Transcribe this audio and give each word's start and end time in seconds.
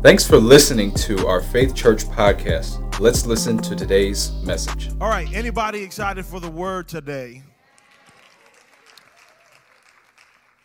Thanks 0.00 0.24
for 0.24 0.36
listening 0.36 0.92
to 0.94 1.26
our 1.26 1.40
Faith 1.40 1.74
Church 1.74 2.04
podcast. 2.04 3.00
Let's 3.00 3.26
listen 3.26 3.58
to 3.58 3.74
today's 3.74 4.30
message. 4.44 4.90
All 5.00 5.08
right, 5.08 5.26
anybody 5.34 5.82
excited 5.82 6.24
for 6.24 6.38
the 6.38 6.48
word 6.48 6.86
today? 6.86 7.42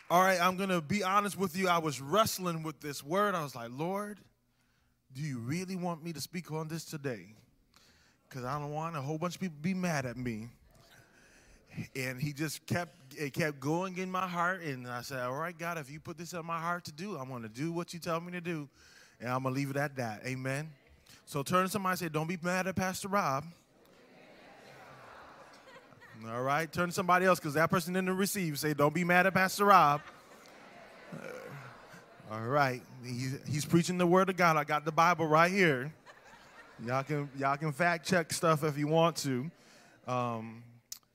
All 0.08 0.22
right, 0.22 0.40
I'm 0.40 0.56
going 0.56 0.68
to 0.68 0.80
be 0.80 1.02
honest 1.02 1.36
with 1.36 1.56
you. 1.56 1.66
I 1.66 1.78
was 1.78 2.00
wrestling 2.00 2.62
with 2.62 2.78
this 2.78 3.02
word. 3.02 3.34
I 3.34 3.42
was 3.42 3.56
like, 3.56 3.70
Lord, 3.72 4.20
do 5.12 5.20
you 5.20 5.40
really 5.40 5.74
want 5.74 6.04
me 6.04 6.12
to 6.12 6.20
speak 6.20 6.52
on 6.52 6.68
this 6.68 6.84
today? 6.84 7.34
Because 8.28 8.44
I 8.44 8.56
don't 8.60 8.72
want 8.72 8.96
a 8.96 9.00
whole 9.00 9.18
bunch 9.18 9.34
of 9.34 9.40
people 9.40 9.56
be 9.60 9.74
mad 9.74 10.06
at 10.06 10.16
me. 10.16 10.46
And 11.96 12.22
he 12.22 12.32
just 12.32 12.64
kept 12.66 13.16
it 13.16 13.32
kept 13.32 13.58
going 13.58 13.98
in 13.98 14.12
my 14.12 14.28
heart, 14.28 14.62
and 14.62 14.86
I 14.86 15.02
said, 15.02 15.24
"All 15.24 15.34
right, 15.34 15.58
God, 15.58 15.76
if 15.76 15.90
you 15.90 15.98
put 15.98 16.16
this 16.16 16.32
in 16.32 16.46
my 16.46 16.60
heart 16.60 16.84
to 16.84 16.92
do, 16.92 17.16
I'm 17.16 17.28
going 17.28 17.42
to 17.42 17.48
do 17.48 17.72
what 17.72 17.92
you 17.92 17.98
tell 17.98 18.20
me 18.20 18.30
to 18.30 18.40
do." 18.40 18.68
And 19.24 19.32
I'm 19.32 19.42
going 19.42 19.54
to 19.54 19.58
leave 19.58 19.70
it 19.70 19.78
at 19.78 19.96
that. 19.96 20.20
Amen. 20.26 20.70
So 21.24 21.42
turn 21.42 21.64
to 21.64 21.70
somebody 21.70 21.96
say, 21.96 22.10
Don't 22.10 22.28
be 22.28 22.36
mad 22.42 22.66
at 22.66 22.76
Pastor 22.76 23.08
Rob. 23.08 23.44
All 26.28 26.42
right. 26.42 26.70
Turn 26.70 26.90
to 26.90 26.94
somebody 26.94 27.24
else 27.24 27.40
because 27.40 27.54
that 27.54 27.70
person 27.70 27.94
didn't 27.94 28.14
receive. 28.18 28.58
Say, 28.58 28.74
Don't 28.74 28.92
be 28.92 29.02
mad 29.02 29.26
at 29.26 29.32
Pastor 29.32 29.64
Rob. 29.64 30.02
All 32.30 32.42
right. 32.42 32.82
He's, 33.02 33.38
he's 33.48 33.64
preaching 33.64 33.96
the 33.96 34.06
word 34.06 34.28
of 34.28 34.36
God. 34.36 34.58
I 34.58 34.64
got 34.64 34.84
the 34.84 34.92
Bible 34.92 35.26
right 35.26 35.50
here. 35.50 35.90
Y'all 36.84 37.02
can, 37.02 37.30
y'all 37.38 37.56
can 37.56 37.72
fact 37.72 38.06
check 38.06 38.30
stuff 38.30 38.62
if 38.62 38.76
you 38.76 38.88
want 38.88 39.16
to. 39.16 39.50
Um, 40.06 40.62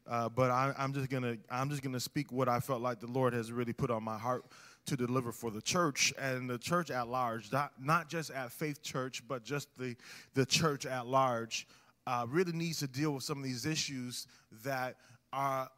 uh, 0.07 0.29
but 0.29 0.49
I, 0.49 0.73
I'm 0.79 0.93
just 0.93 1.11
gonna 1.11 1.37
I'm 1.51 1.69
just 1.69 1.83
gonna 1.83 1.99
speak 1.99 2.31
what 2.31 2.49
I 2.49 2.59
felt 2.59 2.81
like 2.81 2.99
the 2.99 3.05
Lord 3.05 3.33
has 3.33 3.51
really 3.51 3.73
put 3.73 3.91
on 3.91 4.03
my 4.03 4.17
heart 4.17 4.43
to 4.85 4.97
deliver 4.97 5.31
for 5.31 5.51
the 5.51 5.61
church 5.61 6.13
and 6.19 6.49
the 6.49 6.57
church 6.57 6.89
at 6.89 7.07
large, 7.07 7.51
not, 7.51 7.71
not 7.79 8.09
just 8.09 8.31
at 8.31 8.51
Faith 8.51 8.81
Church, 8.81 9.21
but 9.27 9.43
just 9.43 9.67
the, 9.77 9.95
the 10.33 10.45
church 10.45 10.85
at 10.85 11.05
large, 11.07 11.67
uh, 12.07 12.25
really 12.27 12.51
needs 12.51 12.79
to 12.79 12.87
deal 12.87 13.11
with 13.11 13.23
some 13.23 13.37
of 13.37 13.43
these 13.43 13.65
issues 13.65 14.25
that 14.63 14.95
are, 15.31 15.69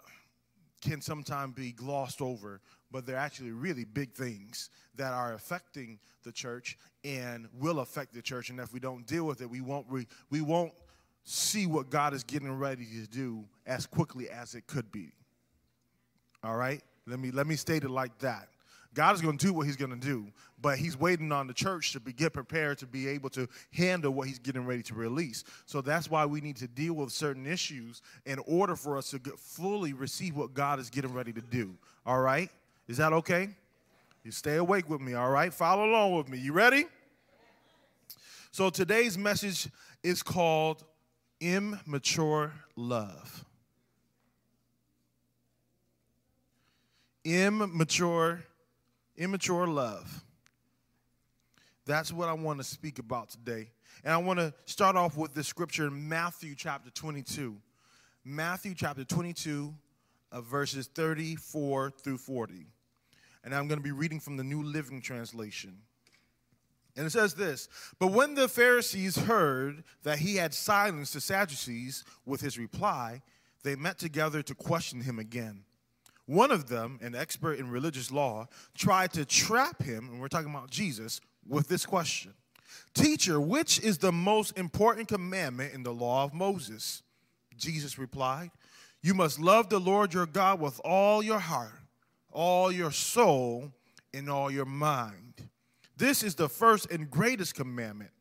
can 0.81 1.01
sometimes 1.01 1.53
be 1.53 1.71
glossed 1.71 2.21
over, 2.21 2.61
but 2.89 3.05
they're 3.05 3.17
actually 3.17 3.51
really 3.51 3.83
big 3.83 4.13
things 4.13 4.69
that 4.95 5.13
are 5.13 5.33
affecting 5.33 5.99
the 6.23 6.31
church 6.31 6.77
and 7.03 7.47
will 7.59 7.79
affect 7.79 8.13
the 8.13 8.21
church. 8.21 8.49
And 8.49 8.59
if 8.59 8.73
we 8.73 8.79
don't 8.79 9.05
deal 9.05 9.25
with 9.25 9.41
it, 9.41 9.49
we 9.49 9.61
won't, 9.61 9.85
re, 9.89 10.07
we 10.29 10.41
won't 10.41 10.73
see 11.23 11.67
what 11.67 11.89
God 11.89 12.13
is 12.13 12.23
getting 12.23 12.51
ready 12.57 12.85
to 12.85 13.07
do 13.07 13.43
as 13.65 13.85
quickly 13.85 14.29
as 14.29 14.55
it 14.55 14.67
could 14.67 14.91
be. 14.91 15.11
All 16.43 16.55
right? 16.55 16.81
Let 17.07 17.19
me, 17.19 17.31
let 17.31 17.47
me 17.47 17.55
state 17.55 17.83
it 17.83 17.89
like 17.89 18.17
that. 18.19 18.47
God 18.93 19.15
is 19.15 19.21
going 19.21 19.37
to 19.37 19.45
do 19.45 19.53
what 19.53 19.65
he's 19.65 19.77
going 19.77 19.91
to 19.91 19.95
do, 19.95 20.27
but 20.61 20.77
he's 20.77 20.97
waiting 20.99 21.31
on 21.31 21.47
the 21.47 21.53
church 21.53 21.93
to 21.93 21.99
be, 21.99 22.11
get 22.11 22.33
prepared 22.33 22.77
to 22.79 22.85
be 22.85 23.07
able 23.07 23.29
to 23.31 23.47
handle 23.71 24.11
what 24.11 24.27
he's 24.27 24.39
getting 24.39 24.65
ready 24.65 24.83
to 24.83 24.93
release. 24.93 25.45
So 25.65 25.81
that's 25.81 26.09
why 26.09 26.25
we 26.25 26.41
need 26.41 26.57
to 26.57 26.67
deal 26.67 26.93
with 26.93 27.11
certain 27.11 27.47
issues 27.47 28.01
in 28.25 28.39
order 28.45 28.75
for 28.75 28.97
us 28.97 29.11
to 29.11 29.19
fully 29.37 29.93
receive 29.93 30.35
what 30.35 30.53
God 30.53 30.79
is 30.79 30.89
getting 30.89 31.13
ready 31.13 31.31
to 31.31 31.41
do. 31.41 31.75
All 32.05 32.19
right? 32.19 32.49
Is 32.87 32.97
that 32.97 33.13
okay? 33.13 33.49
You 34.23 34.31
stay 34.31 34.57
awake 34.57 34.89
with 34.89 34.99
me, 35.01 35.13
all 35.13 35.31
right? 35.31 35.53
Follow 35.53 35.85
along 35.85 36.15
with 36.17 36.27
me. 36.27 36.37
You 36.37 36.51
ready? 36.53 36.85
So 38.51 38.69
today's 38.69 39.17
message 39.17 39.69
is 40.03 40.21
called 40.21 40.83
Immature 41.39 42.53
Love. 42.75 43.45
Immature 47.23 48.43
immature 49.17 49.67
love. 49.67 50.23
That's 51.85 52.13
what 52.13 52.29
I 52.29 52.33
want 52.33 52.59
to 52.59 52.63
speak 52.63 52.99
about 52.99 53.29
today. 53.29 53.69
And 54.03 54.13
I 54.13 54.17
want 54.17 54.39
to 54.39 54.53
start 54.65 54.95
off 54.95 55.17
with 55.17 55.33
the 55.33 55.43
scripture 55.43 55.87
in 55.87 56.07
Matthew 56.07 56.55
chapter 56.55 56.89
22. 56.89 57.57
Matthew 58.23 58.75
chapter 58.75 59.03
22, 59.03 59.73
uh, 60.31 60.41
verses 60.41 60.87
34 60.87 61.91
through 61.91 62.17
40. 62.17 62.67
And 63.43 63.55
I'm 63.55 63.67
going 63.67 63.79
to 63.79 63.83
be 63.83 63.91
reading 63.91 64.19
from 64.19 64.37
the 64.37 64.43
New 64.43 64.61
Living 64.61 65.01
Translation. 65.01 65.79
And 66.95 67.07
it 67.07 67.09
says 67.09 67.33
this 67.33 67.67
But 67.99 68.11
when 68.11 68.35
the 68.35 68.47
Pharisees 68.47 69.15
heard 69.17 69.83
that 70.03 70.19
he 70.19 70.35
had 70.35 70.53
silenced 70.53 71.13
the 71.13 71.21
Sadducees 71.21 72.03
with 72.25 72.41
his 72.41 72.57
reply, 72.57 73.21
they 73.63 73.75
met 73.75 73.97
together 73.97 74.41
to 74.43 74.55
question 74.55 75.01
him 75.01 75.19
again. 75.19 75.63
One 76.25 76.51
of 76.51 76.67
them, 76.67 76.99
an 77.01 77.15
expert 77.15 77.59
in 77.59 77.69
religious 77.69 78.11
law, 78.11 78.47
tried 78.75 79.13
to 79.13 79.25
trap 79.25 79.81
him, 79.81 80.09
and 80.09 80.21
we're 80.21 80.27
talking 80.27 80.49
about 80.49 80.69
Jesus, 80.69 81.19
with 81.47 81.67
this 81.67 81.85
question 81.85 82.33
Teacher, 82.93 83.39
which 83.39 83.79
is 83.79 83.97
the 83.97 84.11
most 84.11 84.57
important 84.57 85.07
commandment 85.07 85.73
in 85.73 85.83
the 85.83 85.93
law 85.93 86.23
of 86.23 86.33
Moses? 86.33 87.03
Jesus 87.57 87.97
replied, 87.97 88.51
You 89.01 89.13
must 89.13 89.39
love 89.39 89.69
the 89.69 89.79
Lord 89.79 90.13
your 90.13 90.25
God 90.25 90.59
with 90.59 90.79
all 90.83 91.23
your 91.23 91.39
heart, 91.39 91.79
all 92.31 92.71
your 92.71 92.91
soul, 92.91 93.71
and 94.13 94.29
all 94.29 94.51
your 94.51 94.65
mind. 94.65 95.49
This 95.97 96.23
is 96.23 96.35
the 96.35 96.49
first 96.49 96.91
and 96.91 97.09
greatest 97.09 97.55
commandment. 97.55 98.11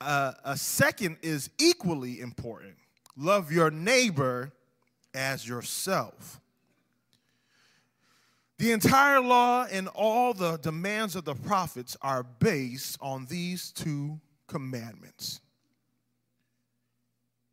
Uh, 0.00 0.32
a 0.44 0.56
second 0.56 1.16
is 1.22 1.50
equally 1.58 2.20
important 2.20 2.74
love 3.16 3.50
your 3.50 3.70
neighbor 3.70 4.52
as 5.14 5.48
yourself. 5.48 6.38
The 8.58 8.72
entire 8.72 9.20
law 9.20 9.66
and 9.70 9.88
all 9.88 10.32
the 10.32 10.56
demands 10.56 11.14
of 11.14 11.24
the 11.24 11.34
prophets 11.34 11.96
are 12.00 12.22
based 12.22 12.96
on 13.02 13.26
these 13.26 13.70
two 13.70 14.18
commandments. 14.46 15.40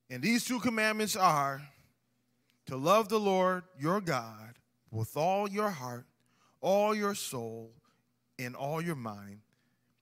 And 0.10 0.24
these 0.24 0.46
two 0.46 0.60
commandments 0.60 1.16
are 1.18 1.62
to 2.68 2.78
love 2.78 3.10
the 3.10 3.20
Lord 3.20 3.64
your 3.78 4.00
God 4.00 4.54
with 4.92 5.18
all 5.18 5.50
your 5.50 5.72
heart, 5.72 6.06
all 6.62 6.96
your 6.96 7.16
soul, 7.16 7.72
and 8.40 8.56
all 8.56 8.82
your 8.82 8.96
mind. 8.96 9.40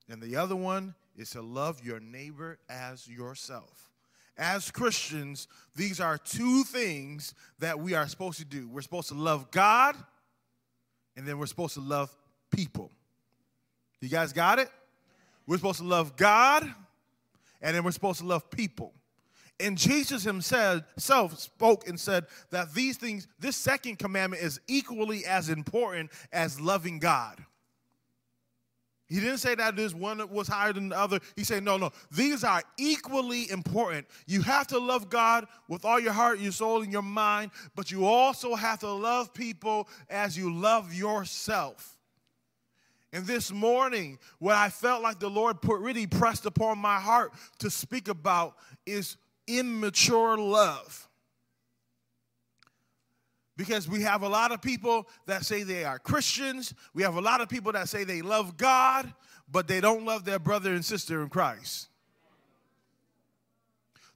And 0.08 0.22
the 0.22 0.36
other 0.36 0.56
one 0.56 0.94
is 1.16 1.32
to 1.32 1.42
love 1.42 1.84
your 1.84 2.00
neighbor 2.00 2.60
as 2.70 3.08
yourself. 3.08 3.90
As 4.38 4.70
Christians, 4.70 5.48
these 5.76 6.00
are 6.00 6.18
two 6.18 6.64
things 6.64 7.34
that 7.60 7.80
we 7.80 7.96
are 7.96 8.08
supposed 8.08 8.38
to 8.40 8.46
do. 8.46 8.68
We're 8.68 8.82
supposed 8.82 9.10
to 9.10 9.16
love 9.16 9.50
God 9.50 9.96
and 11.16 11.28
then 11.28 11.38
we're 11.38 11.46
supposed 11.46 11.74
to 11.76 11.82
love 11.82 12.16
people. 12.52 12.92
You 14.00 14.10
guys 14.10 14.34
got 14.34 14.60
it? 14.60 14.70
We're 15.48 15.58
supposed 15.58 15.80
to 15.80 15.86
love 15.86 16.16
God, 16.16 16.64
and 17.62 17.76
then 17.76 17.84
we're 17.84 17.92
supposed 17.92 18.20
to 18.20 18.26
love 18.26 18.50
people. 18.50 18.94
And 19.60 19.78
Jesus 19.78 20.24
himself 20.24 21.40
spoke 21.40 21.88
and 21.88 22.00
said 22.00 22.26
that 22.50 22.74
these 22.74 22.98
things, 22.98 23.28
this 23.40 23.56
second 23.56 24.00
commandment 24.00 24.42
is 24.42 24.60
equally 24.68 25.24
as 25.26 25.50
important 25.50 26.10
as 26.32 26.60
loving 26.60 26.98
God. 26.98 27.38
He 29.12 29.20
didn't 29.20 29.40
say 29.40 29.56
that 29.56 29.76
this 29.76 29.94
one 29.94 30.26
was 30.30 30.48
higher 30.48 30.72
than 30.72 30.88
the 30.88 30.98
other. 30.98 31.20
He 31.36 31.44
said, 31.44 31.66
no, 31.66 31.76
no, 31.76 31.92
these 32.12 32.46
are 32.46 32.64
equally 32.78 33.52
important. 33.52 34.08
You 34.26 34.42
have 34.44 34.68
to 34.68 34.80
love 34.80 35.10
God 35.10 35.48
with 35.68 35.84
all 35.84 36.00
your 36.00 36.14
heart, 36.14 36.40
your 36.40 36.54
soul, 36.54 36.82
and 36.82 36.94
your 36.94 37.02
mind, 37.02 37.52
but 37.76 37.92
you 37.92 38.06
also 38.06 38.56
have 38.56 38.80
to 38.80 38.90
love 38.90 39.34
people 39.34 39.90
as 40.10 40.38
you 40.38 40.54
love 40.54 40.94
yourself. 40.94 41.98
And 43.12 43.26
this 43.26 43.52
morning, 43.52 44.18
what 44.40 44.56
I 44.56 44.70
felt 44.70 45.04
like 45.04 45.20
the 45.20 45.30
Lord 45.30 45.62
put 45.62 45.82
really 45.82 46.08
pressed 46.08 46.46
upon 46.46 46.78
my 46.78 46.98
heart 46.98 47.34
to 47.60 47.70
speak 47.70 48.08
about 48.08 48.56
is 48.86 49.18
immature 49.46 50.38
love. 50.38 51.10
Because 53.62 53.88
we 53.88 54.02
have 54.02 54.24
a 54.24 54.28
lot 54.28 54.52
of 54.52 54.60
people 54.60 55.08
that 55.28 55.46
say 55.46 55.62
they 55.62 55.84
are 55.84 56.00
Christians. 56.00 56.74
We 56.96 57.04
have 57.04 57.16
a 57.16 57.22
lot 57.22 57.42
of 57.42 57.48
people 57.48 57.72
that 57.74 57.90
say 57.90 58.04
they 58.04 58.24
love 58.24 58.58
God, 58.58 59.14
but 59.52 59.68
they 59.68 59.80
don't 59.80 60.04
love 60.04 60.26
their 60.26 60.40
brother 60.40 60.74
and 60.74 60.84
sister 60.84 61.22
in 61.22 61.30
Christ. 61.30 61.90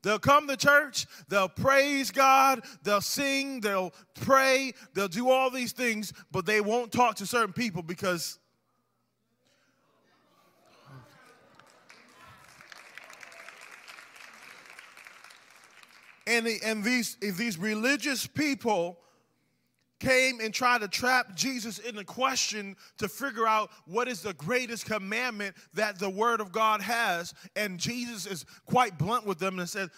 They'll 0.01 0.17
come 0.17 0.47
to 0.47 0.57
church, 0.57 1.05
they'll 1.29 1.47
praise 1.47 2.09
God, 2.09 2.63
they'll 2.81 3.01
sing, 3.01 3.59
they'll 3.59 3.93
pray, 4.15 4.73
they'll 4.95 5.07
do 5.07 5.29
all 5.29 5.51
these 5.51 5.73
things, 5.73 6.11
but 6.31 6.47
they 6.47 6.59
won't 6.59 6.91
talk 6.91 7.17
to 7.17 7.27
certain 7.27 7.53
people 7.53 7.83
because 7.83 8.39
and, 16.25 16.47
and 16.65 16.83
these, 16.83 17.15
these 17.21 17.59
religious 17.59 18.25
people 18.25 18.97
came 19.99 20.39
and 20.39 20.53
tried 20.53 20.81
to 20.81 20.87
trap 20.87 21.35
Jesus 21.35 21.79
in 21.79 21.95
the 21.95 22.03
question 22.03 22.75
to 22.97 23.07
figure 23.07 23.47
out 23.47 23.69
what 23.85 24.07
is 24.07 24.21
the 24.21 24.33
greatest 24.33 24.85
commandment 24.85 25.55
that 25.73 25.99
the 25.99 26.09
Word 26.09 26.41
of 26.41 26.51
God 26.51 26.81
has. 26.81 27.33
And 27.55 27.79
Jesus 27.79 28.25
is 28.25 28.45
quite 28.65 28.97
blunt 28.97 29.25
with 29.25 29.39
them 29.39 29.59
and 29.59 29.69
said, 29.69 29.89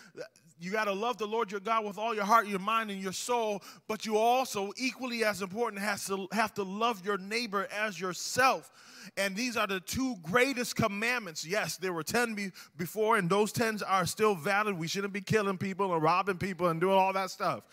you 0.59 0.71
got 0.71 0.85
to 0.85 0.93
love 0.93 1.17
the 1.17 1.27
Lord 1.27 1.51
your 1.51 1.59
God 1.59 1.85
with 1.85 1.97
all 1.97 2.15
your 2.15 2.25
heart, 2.25 2.47
your 2.47 2.59
mind, 2.59 2.89
and 2.89 3.01
your 3.01 3.11
soul. 3.11 3.61
But 3.87 4.05
you 4.05 4.17
also, 4.17 4.71
equally 4.75 5.23
as 5.23 5.41
important, 5.41 5.81
has 5.81 6.05
to 6.07 6.27
have 6.31 6.53
to 6.55 6.63
love 6.63 7.05
your 7.05 7.17
neighbor 7.17 7.67
as 7.71 7.99
yourself. 7.99 8.71
And 9.15 9.35
these 9.35 9.55
are 9.55 9.67
the 9.67 9.79
two 9.79 10.15
greatest 10.23 10.75
commandments. 10.75 11.45
Yes, 11.45 11.77
there 11.77 11.93
were 11.93 12.03
10 12.03 12.33
be- 12.33 12.51
before, 12.75 13.17
and 13.17 13.29
those 13.29 13.51
10 13.51 13.81
are 13.87 14.05
still 14.05 14.35
valid. 14.35 14.77
We 14.77 14.87
shouldn't 14.87 15.13
be 15.13 15.21
killing 15.21 15.57
people 15.57 15.93
and 15.93 16.01
robbing 16.01 16.37
people 16.37 16.67
and 16.67 16.81
doing 16.81 16.97
all 16.97 17.13
that 17.13 17.29
stuff. 17.29 17.63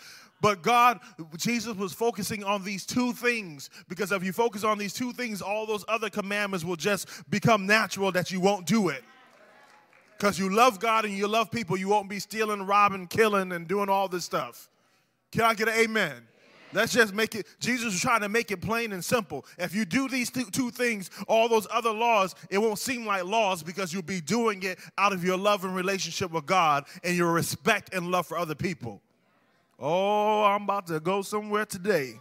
But 0.44 0.60
God, 0.60 1.00
Jesus 1.38 1.74
was 1.74 1.94
focusing 1.94 2.44
on 2.44 2.62
these 2.62 2.84
two 2.84 3.14
things 3.14 3.70
because 3.88 4.12
if 4.12 4.22
you 4.22 4.30
focus 4.30 4.62
on 4.62 4.76
these 4.76 4.92
two 4.92 5.10
things, 5.14 5.40
all 5.40 5.64
those 5.64 5.86
other 5.88 6.10
commandments 6.10 6.66
will 6.66 6.76
just 6.76 7.08
become 7.30 7.64
natural 7.64 8.12
that 8.12 8.30
you 8.30 8.40
won't 8.40 8.66
do 8.66 8.90
it. 8.90 9.02
Because 10.18 10.38
you 10.38 10.54
love 10.54 10.80
God 10.80 11.06
and 11.06 11.14
you 11.14 11.28
love 11.28 11.50
people, 11.50 11.78
you 11.78 11.88
won't 11.88 12.10
be 12.10 12.18
stealing, 12.18 12.66
robbing, 12.66 13.06
killing, 13.06 13.52
and 13.52 13.66
doing 13.66 13.88
all 13.88 14.06
this 14.06 14.26
stuff. 14.26 14.68
Can 15.32 15.44
I 15.44 15.54
get 15.54 15.66
an 15.66 15.76
amen? 15.76 16.28
Let's 16.74 16.92
just 16.92 17.14
make 17.14 17.34
it, 17.34 17.46
Jesus 17.58 17.94
is 17.94 18.00
trying 18.02 18.20
to 18.20 18.28
make 18.28 18.50
it 18.50 18.60
plain 18.60 18.92
and 18.92 19.02
simple. 19.02 19.46
If 19.56 19.74
you 19.74 19.86
do 19.86 20.10
these 20.10 20.30
two, 20.30 20.50
two, 20.50 20.70
things, 20.70 21.08
all 21.26 21.48
those 21.48 21.66
other 21.72 21.90
laws, 21.90 22.34
it 22.50 22.58
won't 22.58 22.78
seem 22.78 23.06
like 23.06 23.24
laws 23.24 23.62
because 23.62 23.94
you'll 23.94 24.02
be 24.02 24.20
doing 24.20 24.62
it 24.62 24.78
out 24.98 25.14
of 25.14 25.24
your 25.24 25.38
love 25.38 25.64
and 25.64 25.74
relationship 25.74 26.32
with 26.32 26.44
God 26.44 26.84
and 27.02 27.16
your 27.16 27.32
respect 27.32 27.94
and 27.94 28.10
love 28.10 28.26
for 28.26 28.36
other 28.36 28.54
people. 28.54 29.00
Oh, 29.78 30.44
I'm 30.44 30.62
about 30.62 30.86
to 30.88 31.00
go 31.00 31.22
somewhere 31.22 31.66
today. 31.66 32.14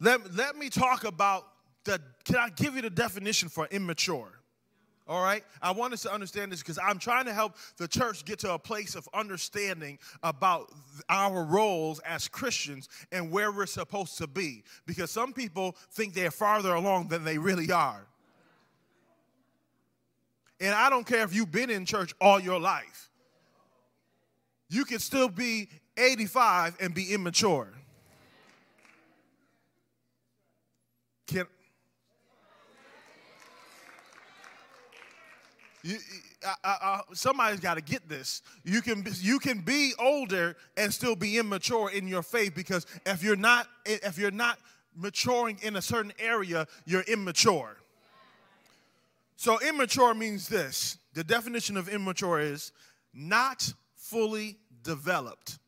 Let, 0.00 0.34
let 0.34 0.56
me 0.56 0.70
talk 0.70 1.04
about 1.04 1.46
the, 1.84 2.00
can 2.24 2.36
I 2.36 2.50
give 2.50 2.76
you 2.76 2.82
the 2.82 2.90
definition 2.90 3.48
for 3.48 3.66
immature? 3.66 4.38
All 5.08 5.22
right? 5.22 5.42
I 5.62 5.70
want 5.70 5.94
us 5.94 6.02
to 6.02 6.12
understand 6.12 6.52
this 6.52 6.60
because 6.60 6.78
I'm 6.78 6.98
trying 6.98 7.24
to 7.24 7.32
help 7.32 7.56
the 7.78 7.88
church 7.88 8.26
get 8.26 8.38
to 8.40 8.52
a 8.52 8.58
place 8.58 8.94
of 8.94 9.08
understanding 9.14 9.98
about 10.22 10.70
our 11.08 11.44
roles 11.44 11.98
as 12.00 12.28
Christians 12.28 12.88
and 13.10 13.30
where 13.30 13.50
we're 13.50 13.66
supposed 13.66 14.18
to 14.18 14.26
be. 14.26 14.62
Because 14.86 15.10
some 15.10 15.32
people 15.32 15.74
think 15.92 16.12
they're 16.12 16.30
farther 16.30 16.74
along 16.74 17.08
than 17.08 17.24
they 17.24 17.38
really 17.38 17.72
are. 17.72 18.06
And 20.60 20.74
I 20.74 20.90
don't 20.90 21.06
care 21.06 21.22
if 21.22 21.34
you've 21.34 21.52
been 21.52 21.70
in 21.70 21.86
church 21.86 22.12
all 22.20 22.38
your 22.38 22.60
life, 22.60 23.07
you 24.68 24.84
can 24.84 24.98
still 24.98 25.28
be 25.28 25.68
85 25.96 26.76
and 26.80 26.94
be 26.94 27.12
immature. 27.12 27.72
Can, 31.26 31.46
You, 35.82 35.96
I, 36.42 36.54
I, 36.64 37.00
somebody's 37.12 37.60
got 37.60 37.74
to 37.74 37.80
get 37.80 38.08
this. 38.08 38.42
You 38.64 38.82
can 38.82 39.06
you 39.20 39.38
can 39.38 39.60
be 39.60 39.92
older 39.98 40.56
and 40.76 40.92
still 40.92 41.14
be 41.14 41.38
immature 41.38 41.90
in 41.90 42.08
your 42.08 42.22
faith 42.22 42.54
because 42.54 42.86
if 43.06 43.22
you're 43.22 43.36
not 43.36 43.68
if 43.86 44.18
you're 44.18 44.30
not 44.30 44.58
maturing 44.96 45.58
in 45.62 45.76
a 45.76 45.82
certain 45.82 46.12
area, 46.18 46.66
you're 46.84 47.02
immature. 47.02 47.76
So 49.36 49.60
immature 49.60 50.14
means 50.14 50.48
this. 50.48 50.98
The 51.14 51.22
definition 51.22 51.76
of 51.76 51.88
immature 51.88 52.40
is 52.40 52.72
not 53.14 53.72
fully 54.10 54.58
developed. 54.82 55.58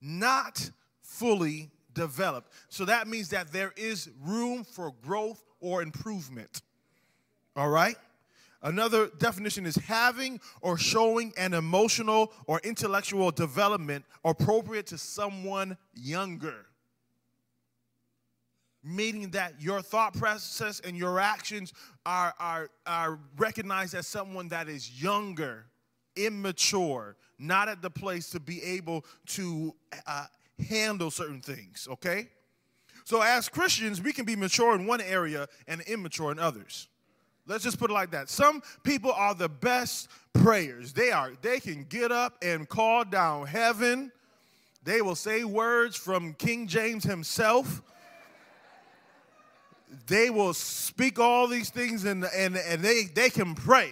Not 0.00 0.70
fully 1.00 1.70
developed. 1.94 2.52
So 2.68 2.84
that 2.84 3.08
means 3.08 3.30
that 3.30 3.52
there 3.52 3.72
is 3.76 4.10
room 4.22 4.64
for 4.64 4.92
growth 5.02 5.42
or 5.60 5.82
improvement. 5.82 6.62
All 7.56 7.70
right? 7.70 7.96
Another 8.62 9.08
definition 9.18 9.66
is 9.66 9.76
having 9.76 10.40
or 10.60 10.76
showing 10.76 11.32
an 11.36 11.54
emotional 11.54 12.32
or 12.46 12.60
intellectual 12.64 13.30
development 13.30 14.04
appropriate 14.24 14.86
to 14.88 14.98
someone 14.98 15.76
younger. 15.94 16.66
Meaning 18.82 19.30
that 19.30 19.60
your 19.60 19.82
thought 19.82 20.14
process 20.14 20.80
and 20.80 20.96
your 20.96 21.18
actions 21.18 21.72
are, 22.04 22.34
are, 22.38 22.70
are 22.86 23.18
recognized 23.36 23.94
as 23.94 24.06
someone 24.06 24.48
that 24.48 24.68
is 24.68 25.02
younger, 25.02 25.66
immature, 26.16 27.16
not 27.38 27.68
at 27.68 27.82
the 27.82 27.90
place 27.90 28.30
to 28.30 28.40
be 28.40 28.62
able 28.62 29.04
to 29.26 29.74
uh, 30.06 30.26
handle 30.68 31.10
certain 31.10 31.40
things, 31.40 31.86
okay? 31.90 32.28
So, 33.04 33.22
as 33.22 33.48
Christians, 33.48 34.02
we 34.02 34.12
can 34.12 34.24
be 34.24 34.34
mature 34.34 34.74
in 34.74 34.86
one 34.86 35.00
area 35.00 35.46
and 35.68 35.80
immature 35.82 36.32
in 36.32 36.38
others. 36.38 36.88
Let's 37.46 37.62
just 37.62 37.78
put 37.78 37.90
it 37.90 37.94
like 37.94 38.10
that. 38.10 38.28
Some 38.28 38.62
people 38.82 39.12
are 39.12 39.34
the 39.34 39.48
best 39.48 40.08
prayers. 40.32 40.92
They 40.92 41.12
are 41.12 41.32
they 41.42 41.60
can 41.60 41.84
get 41.84 42.10
up 42.10 42.36
and 42.42 42.68
call 42.68 43.04
down 43.04 43.46
heaven. 43.46 44.10
They 44.82 45.02
will 45.02 45.14
say 45.14 45.44
words 45.44 45.96
from 45.96 46.34
King 46.34 46.66
James 46.66 47.04
himself. 47.04 47.82
They 50.06 50.30
will 50.30 50.54
speak 50.54 51.18
all 51.18 51.46
these 51.46 51.70
things 51.70 52.04
and, 52.04 52.24
and, 52.24 52.56
and 52.56 52.82
they, 52.82 53.04
they 53.04 53.30
can 53.30 53.54
pray. 53.54 53.90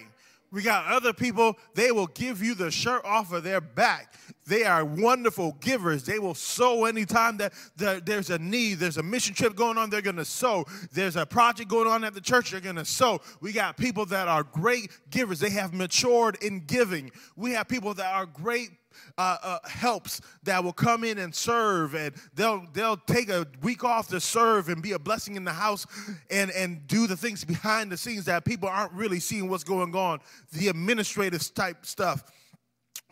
We 0.52 0.62
got 0.62 0.86
other 0.86 1.12
people, 1.12 1.56
they 1.74 1.90
will 1.90 2.06
give 2.06 2.42
you 2.42 2.54
the 2.54 2.70
shirt 2.70 3.04
off 3.04 3.32
of 3.32 3.42
their 3.42 3.60
back. 3.60 4.14
They 4.46 4.64
are 4.64 4.84
wonderful 4.84 5.56
givers. 5.60 6.04
They 6.04 6.18
will 6.18 6.34
sow 6.34 6.84
anytime 6.84 7.38
that 7.38 7.52
there's 7.76 8.30
a 8.30 8.38
need, 8.38 8.74
there's 8.74 8.98
a 8.98 9.02
mission 9.02 9.34
trip 9.34 9.56
going 9.56 9.78
on, 9.78 9.90
they're 9.90 10.02
going 10.02 10.16
to 10.16 10.24
sow. 10.24 10.64
There's 10.92 11.16
a 11.16 11.26
project 11.26 11.68
going 11.68 11.88
on 11.88 12.04
at 12.04 12.14
the 12.14 12.20
church, 12.20 12.52
they're 12.52 12.60
going 12.60 12.76
to 12.76 12.84
sow. 12.84 13.20
We 13.40 13.52
got 13.52 13.76
people 13.76 14.06
that 14.06 14.28
are 14.28 14.44
great 14.44 14.90
givers. 15.10 15.40
They 15.40 15.50
have 15.50 15.74
matured 15.74 16.36
in 16.42 16.60
giving. 16.66 17.10
We 17.36 17.52
have 17.52 17.66
people 17.66 17.94
that 17.94 18.14
are 18.14 18.26
great 18.26 18.70
uh, 19.18 19.36
uh, 19.42 19.58
helps 19.68 20.20
that 20.42 20.62
will 20.62 20.72
come 20.72 21.04
in 21.04 21.18
and 21.18 21.34
serve, 21.34 21.94
and 21.94 22.14
they'll 22.34 22.64
they'll 22.72 22.96
take 22.96 23.28
a 23.28 23.46
week 23.62 23.84
off 23.84 24.08
to 24.08 24.20
serve 24.20 24.68
and 24.68 24.82
be 24.82 24.92
a 24.92 24.98
blessing 24.98 25.36
in 25.36 25.44
the 25.44 25.52
house, 25.52 25.86
and 26.30 26.50
and 26.50 26.86
do 26.86 27.06
the 27.06 27.16
things 27.16 27.44
behind 27.44 27.90
the 27.90 27.96
scenes 27.96 28.24
that 28.26 28.44
people 28.44 28.68
aren't 28.68 28.92
really 28.92 29.20
seeing 29.20 29.48
what's 29.48 29.64
going 29.64 29.94
on, 29.94 30.20
the 30.52 30.68
administrative 30.68 31.54
type 31.54 31.84
stuff. 31.86 32.24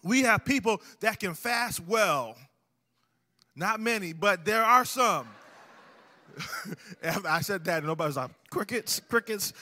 We 0.03 0.23
have 0.23 0.45
people 0.45 0.81
that 1.01 1.21
can 1.21 1.35
fast 1.35 1.81
well, 1.87 2.37
not 3.55 3.81
many, 3.81 4.13
but 4.13 4.45
there 4.45 4.65
are 4.65 4.85
some. 4.85 5.29
I 7.29 7.41
said 7.41 7.65
that, 7.65 7.79
and 7.79 7.87
nobody's 7.87 8.17
like 8.17 8.31
crickets, 8.51 9.01
crickets. 9.01 9.53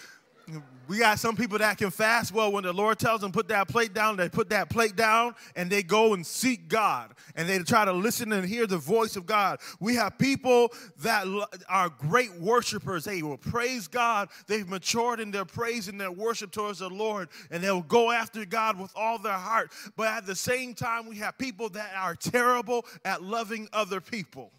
We 0.90 0.98
got 0.98 1.20
some 1.20 1.36
people 1.36 1.56
that 1.58 1.78
can 1.78 1.92
fast 1.92 2.32
well 2.32 2.50
when 2.50 2.64
the 2.64 2.72
Lord 2.72 2.98
tells 2.98 3.20
them 3.20 3.30
put 3.30 3.46
that 3.46 3.68
plate 3.68 3.94
down, 3.94 4.16
they 4.16 4.28
put 4.28 4.50
that 4.50 4.70
plate 4.70 4.96
down 4.96 5.36
and 5.54 5.70
they 5.70 5.84
go 5.84 6.14
and 6.14 6.26
seek 6.26 6.66
God 6.66 7.14
and 7.36 7.48
they 7.48 7.60
try 7.60 7.84
to 7.84 7.92
listen 7.92 8.32
and 8.32 8.44
hear 8.44 8.66
the 8.66 8.76
voice 8.76 9.14
of 9.14 9.24
God. 9.24 9.60
We 9.78 9.94
have 9.94 10.18
people 10.18 10.72
that 11.02 11.28
are 11.68 11.90
great 11.90 12.34
worshipers. 12.34 13.04
They 13.04 13.22
will 13.22 13.38
praise 13.38 13.86
God. 13.86 14.30
They've 14.48 14.68
matured 14.68 15.20
in 15.20 15.30
their 15.30 15.44
praise 15.44 15.86
and 15.86 16.00
their 16.00 16.10
worship 16.10 16.50
towards 16.50 16.80
the 16.80 16.90
Lord 16.90 17.28
and 17.52 17.62
they'll 17.62 17.82
go 17.82 18.10
after 18.10 18.44
God 18.44 18.76
with 18.76 18.90
all 18.96 19.18
their 19.18 19.32
heart. 19.32 19.70
But 19.96 20.08
at 20.08 20.26
the 20.26 20.34
same 20.34 20.74
time, 20.74 21.08
we 21.08 21.18
have 21.18 21.38
people 21.38 21.68
that 21.68 21.92
are 21.96 22.16
terrible 22.16 22.84
at 23.04 23.22
loving 23.22 23.68
other 23.72 24.00
people. 24.00 24.50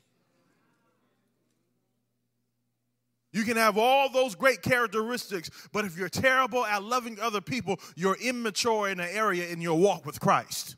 You 3.33 3.43
can 3.43 3.55
have 3.55 3.77
all 3.77 4.09
those 4.09 4.35
great 4.35 4.61
characteristics, 4.61 5.49
but 5.71 5.85
if 5.85 5.97
you're 5.97 6.09
terrible 6.09 6.65
at 6.65 6.83
loving 6.83 7.19
other 7.19 7.39
people, 7.39 7.79
you're 7.95 8.17
immature 8.21 8.89
in 8.89 8.99
an 8.99 9.09
area 9.09 9.47
in 9.47 9.61
your 9.61 9.77
walk 9.77 10.05
with 10.05 10.19
Christ. 10.19 10.75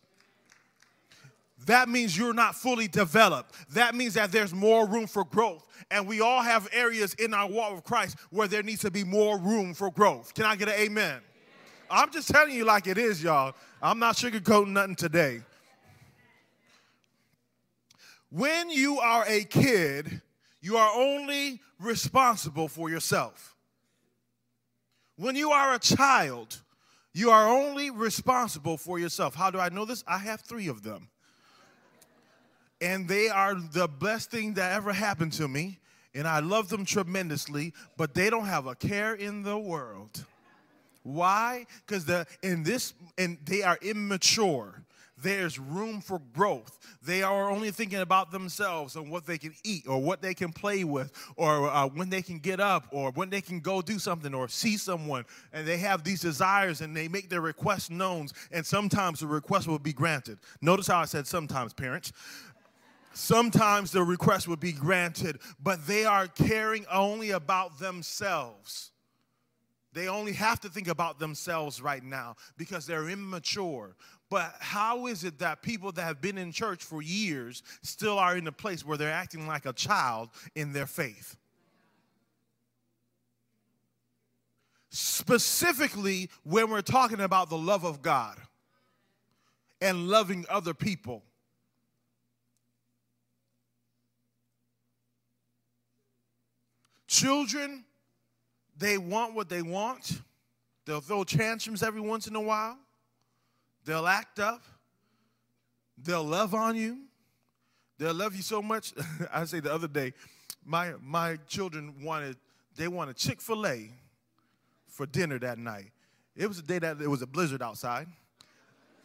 That 1.65 1.89
means 1.89 2.17
you're 2.17 2.33
not 2.33 2.55
fully 2.55 2.87
developed. 2.87 3.55
That 3.73 3.95
means 3.95 4.15
that 4.15 4.31
there's 4.31 4.53
more 4.53 4.87
room 4.87 5.07
for 5.07 5.23
growth. 5.23 5.65
And 5.89 6.07
we 6.07 6.21
all 6.21 6.41
have 6.41 6.67
areas 6.73 7.13
in 7.15 7.33
our 7.33 7.49
walk 7.49 7.73
with 7.73 7.83
Christ 7.83 8.17
where 8.29 8.47
there 8.47 8.63
needs 8.63 8.81
to 8.81 8.91
be 8.91 9.03
more 9.03 9.39
room 9.39 9.73
for 9.73 9.89
growth. 9.89 10.33
Can 10.33 10.45
I 10.45 10.55
get 10.55 10.67
an 10.67 10.75
amen? 10.75 11.21
I'm 11.89 12.11
just 12.11 12.27
telling 12.27 12.55
you 12.55 12.65
like 12.65 12.87
it 12.87 12.97
is, 12.97 13.23
y'all. 13.23 13.53
I'm 13.81 13.99
not 13.99 14.15
sugarcoating 14.15 14.69
nothing 14.69 14.95
today. 14.95 15.41
When 18.29 18.69
you 18.69 18.99
are 18.99 19.23
a 19.27 19.43
kid, 19.43 20.21
you 20.63 20.77
are 20.77 20.91
only 20.95 21.59
responsible 21.77 22.69
for 22.69 22.89
yourself. 22.89 23.55
When 25.17 25.35
you 25.35 25.51
are 25.51 25.73
a 25.73 25.79
child, 25.79 26.61
you 27.13 27.31
are 27.31 27.49
only 27.49 27.91
responsible 27.91 28.77
for 28.77 28.97
yourself. 28.97 29.35
How 29.35 29.51
do 29.51 29.59
I 29.59 29.67
know 29.67 29.83
this? 29.83 30.05
I 30.07 30.17
have 30.19 30.39
three 30.39 30.69
of 30.69 30.81
them. 30.81 31.09
And 32.79 33.09
they 33.09 33.27
are 33.27 33.55
the 33.55 33.89
best 33.89 34.31
thing 34.31 34.53
that 34.53 34.71
ever 34.71 34.93
happened 34.93 35.33
to 35.33 35.49
me. 35.49 35.79
And 36.15 36.27
I 36.27 36.39
love 36.39 36.69
them 36.69 36.85
tremendously, 36.85 37.73
but 37.97 38.13
they 38.13 38.29
don't 38.29 38.45
have 38.45 38.65
a 38.65 38.75
care 38.75 39.15
in 39.15 39.43
the 39.43 39.57
world. 39.57 40.23
Why? 41.01 41.65
Because 41.85 42.05
the 42.05 42.25
in 42.41 42.63
this 42.63 42.93
and 43.17 43.37
they 43.43 43.63
are 43.63 43.77
immature. 43.81 44.82
There's 45.23 45.57
room 45.57 46.01
for 46.01 46.21
growth. 46.33 46.77
They 47.01 47.23
are 47.23 47.49
only 47.49 47.71
thinking 47.71 47.99
about 47.99 48.31
themselves 48.31 48.95
and 48.95 49.09
what 49.09 49.25
they 49.25 49.37
can 49.37 49.55
eat 49.63 49.87
or 49.87 49.99
what 49.99 50.21
they 50.21 50.33
can 50.33 50.53
play 50.53 50.83
with 50.83 51.11
or 51.35 51.69
uh, 51.69 51.87
when 51.87 52.09
they 52.09 52.21
can 52.21 52.39
get 52.39 52.59
up 52.59 52.87
or 52.91 53.11
when 53.11 53.29
they 53.29 53.41
can 53.41 53.59
go 53.59 53.81
do 53.81 53.97
something 53.97 54.33
or 54.33 54.47
see 54.47 54.77
someone. 54.77 55.25
And 55.51 55.67
they 55.67 55.77
have 55.77 56.03
these 56.03 56.21
desires 56.21 56.81
and 56.81 56.95
they 56.95 57.07
make 57.07 57.29
their 57.29 57.41
requests 57.41 57.89
known. 57.89 58.27
And 58.51 58.65
sometimes 58.65 59.21
the 59.21 59.27
request 59.27 59.67
will 59.67 59.79
be 59.79 59.93
granted. 59.93 60.37
Notice 60.61 60.87
how 60.87 60.99
I 60.99 61.05
said 61.05 61.25
sometimes, 61.25 61.73
parents. 61.73 62.13
Sometimes 63.13 63.91
the 63.91 64.03
request 64.03 64.47
will 64.47 64.57
be 64.57 64.71
granted, 64.71 65.39
but 65.61 65.85
they 65.85 66.03
are 66.03 66.27
caring 66.27 66.85
only 66.91 67.31
about 67.31 67.79
themselves. 67.79 68.92
They 69.93 70.07
only 70.07 70.33
have 70.33 70.59
to 70.61 70.69
think 70.69 70.87
about 70.87 71.19
themselves 71.19 71.81
right 71.81 72.03
now 72.03 72.35
because 72.57 72.87
they're 72.87 73.09
immature. 73.09 73.95
But 74.29 74.55
how 74.59 75.05
is 75.05 75.23
it 75.23 75.39
that 75.39 75.61
people 75.61 75.91
that 75.91 76.01
have 76.01 76.19
been 76.19 76.39
in 76.39 76.51
church 76.51 76.83
for 76.83 77.01
years 77.01 77.61
still 77.83 78.17
are 78.17 78.35
in 78.35 78.47
a 78.47 78.51
place 78.51 78.83
where 78.83 78.97
they're 78.97 79.11
acting 79.11 79.45
like 79.45 79.67
a 79.67 79.73
child 79.73 80.29
in 80.55 80.73
their 80.73 80.87
faith? 80.87 81.37
Specifically, 84.89 86.29
when 86.43 86.69
we're 86.69 86.81
talking 86.81 87.19
about 87.19 87.49
the 87.49 87.57
love 87.57 87.83
of 87.83 88.01
God 88.01 88.37
and 89.81 90.07
loving 90.07 90.45
other 90.49 90.73
people. 90.73 91.23
Children 97.07 97.85
they 98.77 98.97
want 98.97 99.33
what 99.33 99.49
they 99.49 99.61
want. 99.61 100.21
They'll 100.85 101.01
throw 101.01 101.23
tantrums 101.23 101.83
every 101.83 102.01
once 102.01 102.27
in 102.27 102.35
a 102.35 102.41
while. 102.41 102.77
They'll 103.85 104.07
act 104.07 104.39
up. 104.39 104.63
They'll 105.97 106.23
love 106.23 106.53
on 106.53 106.75
you. 106.75 106.99
They'll 107.97 108.13
love 108.13 108.35
you 108.35 108.41
so 108.41 108.61
much. 108.61 108.93
I 109.33 109.45
say 109.45 109.59
the 109.59 109.73
other 109.73 109.87
day, 109.87 110.13
my 110.65 110.93
my 111.01 111.37
children 111.47 111.93
wanted 112.01 112.37
they 112.75 112.87
wanted 112.87 113.15
Chick 113.15 113.41
Fil 113.41 113.65
A 113.67 113.89
for 114.87 115.05
dinner 115.05 115.39
that 115.39 115.57
night. 115.57 115.91
It 116.35 116.47
was 116.47 116.59
a 116.59 116.63
day 116.63 116.79
that 116.79 116.99
it 116.99 117.07
was 117.07 117.21
a 117.21 117.27
blizzard 117.27 117.61
outside, 117.61 118.07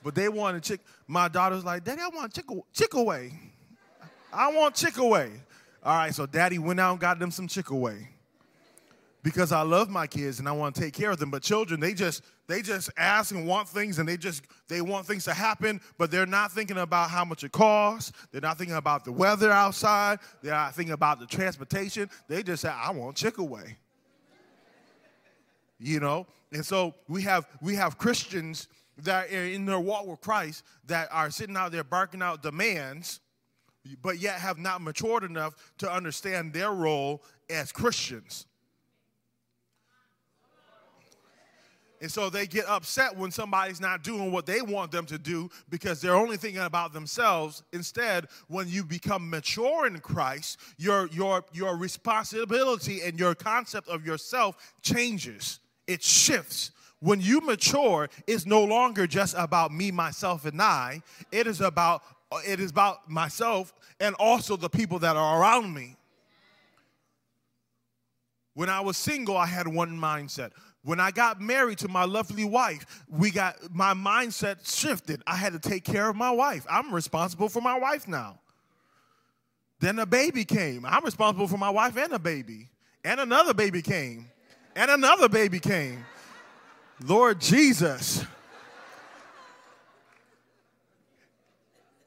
but 0.02 0.14
they 0.14 0.28
wanted 0.28 0.62
chick. 0.62 0.80
My 1.06 1.28
daughter's 1.28 1.64
like, 1.64 1.84
Daddy, 1.84 2.00
I 2.00 2.08
want 2.08 2.32
chick 2.32 2.46
chick 2.72 2.94
away. 2.94 3.32
I 4.32 4.52
want 4.52 4.75
chick 4.75 4.96
away. 4.96 5.30
All 5.82 5.96
right, 5.96 6.14
so 6.14 6.26
Daddy 6.26 6.58
went 6.58 6.80
out 6.80 6.92
and 6.92 7.00
got 7.00 7.18
them 7.18 7.30
some 7.30 7.46
chick 7.46 7.70
away 7.70 8.08
because 9.22 9.52
I 9.52 9.62
love 9.62 9.88
my 9.88 10.06
kids 10.06 10.38
and 10.38 10.48
I 10.48 10.52
want 10.52 10.75
to 10.75 10.80
take 10.80 10.94
care 10.94 11.10
of 11.10 11.18
them. 11.18 11.30
But 11.30 11.42
children, 11.42 11.80
they 11.80 11.94
just 11.94 12.22
they 12.46 12.62
just 12.62 12.90
ask 12.96 13.34
and 13.34 13.46
want 13.46 13.68
things 13.68 13.98
and 13.98 14.08
they 14.08 14.16
just 14.16 14.44
they 14.68 14.80
want 14.80 15.06
things 15.06 15.25
to 15.25 15.34
happen, 15.34 15.80
but 15.98 16.10
they're 16.10 16.26
not 16.26 16.52
thinking 16.52 16.78
about 16.78 17.10
how 17.10 17.25
much 17.25 17.44
it 17.44 17.52
costs. 17.52 18.12
They're 18.30 18.40
not 18.40 18.58
thinking 18.58 18.76
about 18.76 19.04
the 19.04 19.12
weather 19.12 19.50
outside. 19.50 20.20
They're 20.42 20.52
not 20.52 20.75
thinking 20.75 20.94
about 20.94 21.20
the 21.20 21.26
transportation. 21.26 22.08
They 22.28 22.42
just 22.42 22.62
say, 22.62 22.68
I 22.68 22.90
want 22.90 23.16
chick 23.16 23.38
away. 23.38 23.76
You 25.78 26.00
know? 26.00 26.26
And 26.52 26.64
so 26.64 26.94
we 27.08 27.22
have 27.22 27.46
we 27.60 27.75
have 27.75 27.98
Christians 27.98 28.68
that 29.02 29.32
are 29.32 29.44
in 29.44 29.64
their 29.64 29.78
walk 29.78 30.06
with 30.06 30.20
Christ 30.20 30.64
that 30.87 31.08
are 31.12 31.30
sitting 31.30 31.56
out 31.56 31.72
there 31.72 31.84
barking 31.84 32.22
out 32.22 32.42
demands, 32.42 33.20
but 34.02 34.18
yet 34.18 34.40
have 34.40 34.58
not 34.58 34.80
matured 34.80 35.22
enough 35.22 35.54
to 35.78 35.90
understand 35.90 36.52
their 36.52 36.72
role 36.72 37.22
as 37.48 37.70
Christians. 37.72 38.46
And 42.00 42.11
so 42.11 42.31
they 42.31 42.47
get 42.47 42.67
upset 42.69 43.17
when 43.17 43.31
somebody's 43.31 43.81
not 43.81 44.05
doing 44.05 44.31
what 44.31 44.47
they 44.47 44.61
want 44.62 44.93
them 44.93 45.07
to 45.07 45.19
do 45.19 45.50
because 45.69 46.00
they're 46.00 46.14
only 46.14 46.37
thinking 46.37 46.62
about 46.62 46.93
themselves. 46.93 47.62
Instead, 47.73 48.26
when 48.47 48.69
you 48.69 48.85
become 48.85 49.28
mature 49.28 49.87
in 49.87 49.99
Christ, 49.99 50.61
your, 50.76 51.09
your, 51.09 51.45
your 51.52 51.76
responsibility 51.76 53.00
and 53.02 53.19
your 53.19 53.35
concept 53.35 53.88
of 53.88 54.07
yourself 54.07 54.75
changes, 54.83 55.59
it 55.87 56.02
shifts. 56.02 56.71
When 57.00 57.21
you 57.21 57.40
mature, 57.40 58.09
it's 58.26 58.47
no 58.47 58.62
longer 58.64 59.07
just 59.07 59.35
about 59.37 59.73
me, 59.73 59.90
myself, 59.90 60.45
and 60.45 60.61
I. 60.61 61.02
It 61.33 61.47
is 61.47 61.61
about 61.61 62.02
it 62.47 62.61
is 62.61 62.71
about 62.71 63.09
myself 63.09 63.73
and 64.00 64.14
also 64.17 64.57
the 64.57 64.69
people 64.69 64.99
that 64.99 65.17
are 65.17 65.40
around 65.40 65.73
me. 65.73 65.97
When 68.55 68.69
I 68.69 68.81
was 68.81 68.97
single, 68.97 69.37
I 69.37 69.47
had 69.47 69.69
one 69.69 69.97
mindset. 69.99 70.50
When 70.82 71.00
I 71.00 71.11
got 71.11 71.40
married 71.40 71.78
to 71.78 71.88
my 71.88 72.04
lovely 72.04 72.44
wife, 72.44 73.04
we 73.08 73.30
got 73.30 73.56
my 73.75 73.94
mindset 73.94 74.73
shifted. 74.78 75.23
I 75.26 75.37
had 75.37 75.52
to 75.52 75.58
take 75.58 75.85
care 75.85 76.08
of 76.08 76.16
my 76.16 76.30
wife. 76.30 76.64
I'm 76.70 76.94
responsible 76.94 77.49
for 77.49 77.61
my 77.61 77.78
wife 77.78 78.06
now. 78.06 78.38
Then 79.80 79.99
a 79.99 80.06
baby 80.06 80.44
came. 80.44 80.85
I'm 80.85 81.04
responsible 81.04 81.49
for 81.49 81.58
my 81.58 81.70
wife 81.70 81.97
and 81.97 82.12
a 82.12 82.18
baby. 82.18 82.68
And 83.04 83.20
another 83.20 83.54
baby 83.54 83.82
came. 83.82 84.26
And 84.75 84.90
another 84.90 85.28
baby 85.28 85.61
came. 85.61 86.04
Lord 87.02 87.40
Jesus. 87.40 88.25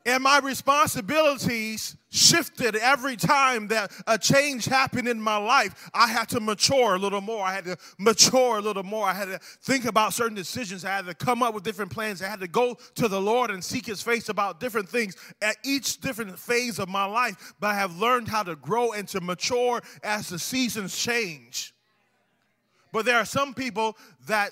And 0.05 0.23
my 0.23 0.39
responsibilities 0.39 1.95
shifted 2.09 2.75
every 2.75 3.15
time 3.15 3.67
that 3.67 3.91
a 4.07 4.17
change 4.17 4.65
happened 4.65 5.07
in 5.07 5.21
my 5.21 5.37
life. 5.37 5.91
I 5.93 6.07
had 6.07 6.27
to 6.29 6.39
mature 6.39 6.95
a 6.95 6.97
little 6.99 7.21
more. 7.21 7.45
I 7.45 7.53
had 7.53 7.65
to 7.65 7.77
mature 7.99 8.57
a 8.57 8.61
little 8.61 8.83
more. 8.83 9.07
I 9.07 9.13
had 9.13 9.25
to 9.25 9.39
think 9.61 9.85
about 9.85 10.13
certain 10.13 10.35
decisions. 10.35 10.83
I 10.83 10.89
had 10.89 11.05
to 11.05 11.13
come 11.13 11.43
up 11.43 11.53
with 11.53 11.63
different 11.63 11.91
plans. 11.91 12.21
I 12.21 12.27
had 12.27 12.39
to 12.39 12.47
go 12.47 12.77
to 12.95 13.07
the 13.07 13.21
Lord 13.21 13.51
and 13.51 13.63
seek 13.63 13.85
His 13.85 14.01
face 14.01 14.29
about 14.29 14.59
different 14.59 14.89
things 14.89 15.15
at 15.41 15.57
each 15.63 16.01
different 16.01 16.37
phase 16.37 16.79
of 16.79 16.89
my 16.89 17.05
life. 17.05 17.53
But 17.59 17.67
I 17.67 17.75
have 17.75 17.97
learned 17.97 18.27
how 18.27 18.41
to 18.43 18.55
grow 18.55 18.93
and 18.93 19.07
to 19.09 19.21
mature 19.21 19.81
as 20.03 20.29
the 20.29 20.39
seasons 20.39 20.97
change. 20.97 21.73
But 22.91 23.05
there 23.05 23.17
are 23.17 23.25
some 23.25 23.53
people 23.53 23.95
that 24.27 24.51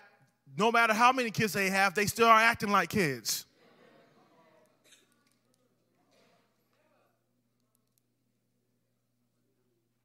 no 0.58 0.72
matter 0.72 0.94
how 0.94 1.12
many 1.12 1.32
kids 1.32 1.54
they 1.54 1.70
have, 1.70 1.96
they 1.96 2.06
still 2.06 2.28
are 2.28 2.40
acting 2.40 2.70
like 2.70 2.90
kids. 2.90 3.46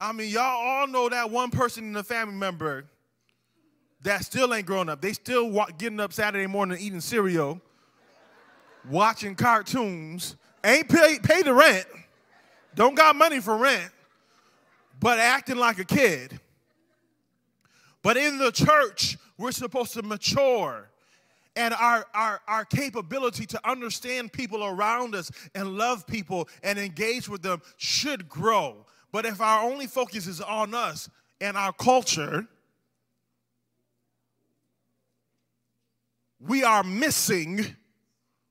I 0.00 0.12
mean, 0.12 0.30
y'all 0.30 0.42
all 0.42 0.86
know 0.86 1.08
that 1.08 1.30
one 1.30 1.50
person 1.50 1.84
in 1.84 1.92
the 1.92 2.04
family 2.04 2.34
member 2.34 2.86
that 4.02 4.24
still 4.24 4.52
ain't 4.52 4.66
grown 4.66 4.88
up. 4.88 5.00
They 5.00 5.12
still 5.12 5.50
getting 5.78 6.00
up 6.00 6.12
Saturday 6.12 6.46
morning 6.46 6.78
eating 6.80 7.00
cereal, 7.00 7.60
watching 8.90 9.34
cartoons, 9.34 10.36
ain't 10.64 10.88
pay, 10.88 11.18
pay 11.22 11.42
the 11.42 11.54
rent, 11.54 11.86
don't 12.74 12.94
got 12.94 13.16
money 13.16 13.40
for 13.40 13.56
rent, 13.56 13.90
but 15.00 15.18
acting 15.18 15.56
like 15.56 15.78
a 15.78 15.84
kid. 15.84 16.38
But 18.02 18.16
in 18.16 18.36
the 18.36 18.52
church, 18.52 19.16
we're 19.38 19.52
supposed 19.52 19.94
to 19.94 20.02
mature 20.02 20.90
and 21.56 21.72
our, 21.74 22.06
our, 22.14 22.40
our 22.48 22.64
capability 22.64 23.46
to 23.46 23.68
understand 23.68 24.32
people 24.32 24.64
around 24.64 25.14
us 25.14 25.30
and 25.54 25.76
love 25.76 26.06
people 26.06 26.48
and 26.62 26.78
engage 26.78 27.28
with 27.28 27.42
them 27.42 27.62
should 27.76 28.28
grow. 28.28 28.84
But 29.14 29.26
if 29.26 29.40
our 29.40 29.62
only 29.62 29.86
focus 29.86 30.26
is 30.26 30.40
on 30.40 30.74
us 30.74 31.08
and 31.40 31.56
our 31.56 31.72
culture, 31.72 32.48
we 36.40 36.64
are 36.64 36.82
missing 36.82 37.64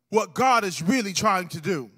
what 0.08 0.34
God 0.34 0.64
is 0.64 0.82
really 0.82 1.12
trying 1.12 1.50
to 1.50 1.60
do. 1.60 1.92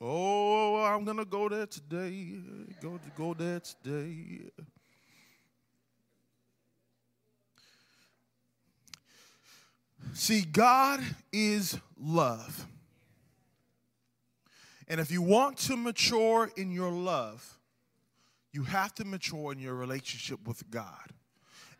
Oh, 0.00 0.82
I'm 0.82 1.04
gonna 1.04 1.24
go 1.24 1.48
there 1.48 1.66
today. 1.66 2.40
Go 2.82 2.98
to 2.98 3.10
go 3.16 3.34
there 3.34 3.60
today. 3.60 4.50
See, 10.12 10.40
God 10.40 11.04
is 11.32 11.78
love. 11.96 12.66
And 14.88 15.00
if 15.00 15.10
you 15.10 15.22
want 15.22 15.58
to 15.58 15.76
mature 15.76 16.50
in 16.56 16.72
your 16.72 16.90
love, 16.90 17.58
you 18.52 18.62
have 18.64 18.94
to 18.96 19.04
mature 19.04 19.52
in 19.52 19.58
your 19.58 19.74
relationship 19.74 20.40
with 20.46 20.68
God. 20.70 21.12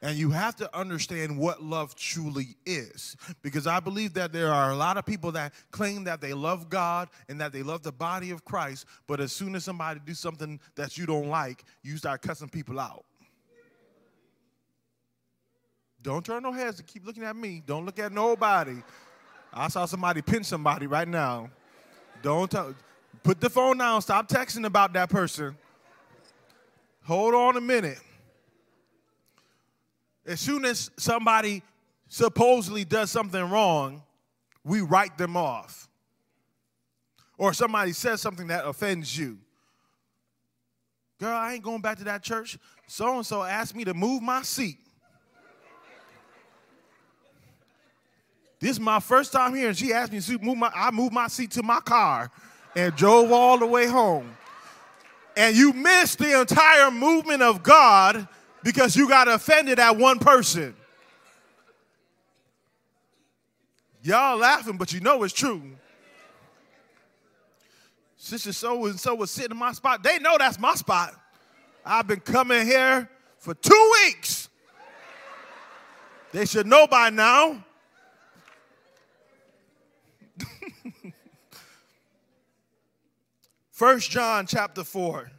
And 0.00 0.16
you 0.16 0.30
have 0.30 0.54
to 0.56 0.78
understand 0.78 1.36
what 1.36 1.60
love 1.60 1.96
truly 1.96 2.56
is. 2.64 3.16
Because 3.42 3.66
I 3.66 3.80
believe 3.80 4.14
that 4.14 4.32
there 4.32 4.52
are 4.52 4.70
a 4.70 4.76
lot 4.76 4.96
of 4.96 5.04
people 5.04 5.32
that 5.32 5.52
claim 5.72 6.04
that 6.04 6.20
they 6.20 6.32
love 6.32 6.68
God 6.68 7.08
and 7.28 7.40
that 7.40 7.52
they 7.52 7.64
love 7.64 7.82
the 7.82 7.90
body 7.90 8.30
of 8.30 8.44
Christ, 8.44 8.86
but 9.08 9.18
as 9.18 9.32
soon 9.32 9.56
as 9.56 9.64
somebody 9.64 9.98
do 10.04 10.14
something 10.14 10.60
that 10.76 10.96
you 10.96 11.06
don't 11.06 11.28
like, 11.28 11.64
you 11.82 11.96
start 11.96 12.22
cussing 12.22 12.48
people 12.48 12.78
out. 12.78 13.04
Don't 16.00 16.24
turn 16.24 16.44
no 16.44 16.52
heads 16.52 16.78
and 16.78 16.86
keep 16.86 17.04
looking 17.04 17.24
at 17.24 17.34
me. 17.34 17.60
Don't 17.66 17.84
look 17.84 17.98
at 17.98 18.12
nobody. 18.12 18.76
I 19.52 19.66
saw 19.66 19.84
somebody 19.86 20.22
pinch 20.22 20.46
somebody 20.46 20.86
right 20.86 21.08
now. 21.08 21.50
Don't. 22.22 22.54
Put 23.22 23.40
the 23.40 23.50
phone 23.50 23.78
down. 23.78 24.02
Stop 24.02 24.28
texting 24.28 24.64
about 24.64 24.92
that 24.94 25.10
person. 25.10 25.56
Hold 27.04 27.34
on 27.34 27.56
a 27.56 27.60
minute. 27.60 27.98
As 30.26 30.40
soon 30.40 30.64
as 30.64 30.90
somebody 30.98 31.62
supposedly 32.08 32.84
does 32.84 33.10
something 33.10 33.48
wrong, 33.48 34.02
we 34.64 34.82
write 34.82 35.16
them 35.16 35.36
off. 35.36 35.88
Or 37.38 37.52
somebody 37.52 37.92
says 37.92 38.20
something 38.20 38.48
that 38.48 38.66
offends 38.66 39.16
you. 39.16 39.38
Girl, 41.18 41.34
I 41.34 41.54
ain't 41.54 41.64
going 41.64 41.80
back 41.80 41.98
to 41.98 42.04
that 42.04 42.22
church. 42.22 42.58
So 42.86 43.16
and 43.16 43.26
so 43.26 43.42
asked 43.42 43.74
me 43.74 43.84
to 43.84 43.94
move 43.94 44.22
my 44.22 44.42
seat. 44.42 44.78
This 48.60 48.72
is 48.72 48.80
my 48.80 48.98
first 48.98 49.32
time 49.32 49.54
here, 49.54 49.68
and 49.68 49.76
she 49.76 49.92
asked 49.92 50.12
me 50.12 50.20
to 50.20 50.38
move 50.38 50.58
my. 50.58 50.70
I 50.74 50.90
moved 50.90 51.12
my 51.12 51.28
seat 51.28 51.52
to 51.52 51.62
my 51.62 51.80
car, 51.80 52.30
and 52.78 52.94
drove 52.94 53.32
all 53.32 53.58
the 53.58 53.66
way 53.66 53.86
home. 53.86 54.36
And 55.36 55.56
you 55.56 55.72
missed 55.72 56.20
the 56.20 56.40
entire 56.40 56.92
movement 56.92 57.42
of 57.42 57.64
God 57.64 58.28
because 58.62 58.96
you 58.96 59.08
got 59.08 59.26
offended 59.26 59.80
at 59.80 59.96
one 59.96 60.20
person. 60.20 60.76
Y'all 64.00 64.38
laughing, 64.38 64.76
but 64.76 64.92
you 64.92 65.00
know 65.00 65.24
it's 65.24 65.34
true. 65.34 65.60
Sister 68.16 68.52
so 68.52 68.86
and 68.86 68.98
so 68.98 69.16
was 69.16 69.32
sitting 69.32 69.50
in 69.50 69.56
my 69.56 69.72
spot. 69.72 70.04
They 70.04 70.20
know 70.20 70.36
that's 70.38 70.58
my 70.60 70.76
spot. 70.76 71.14
I've 71.84 72.06
been 72.06 72.20
coming 72.20 72.64
here 72.64 73.10
for 73.38 73.54
two 73.54 73.92
weeks. 74.04 74.48
They 76.30 76.46
should 76.46 76.68
know 76.68 76.86
by 76.86 77.10
now. 77.10 77.64
First 83.78 84.10
John 84.10 84.44
chapter 84.44 84.82
4. 84.82 85.30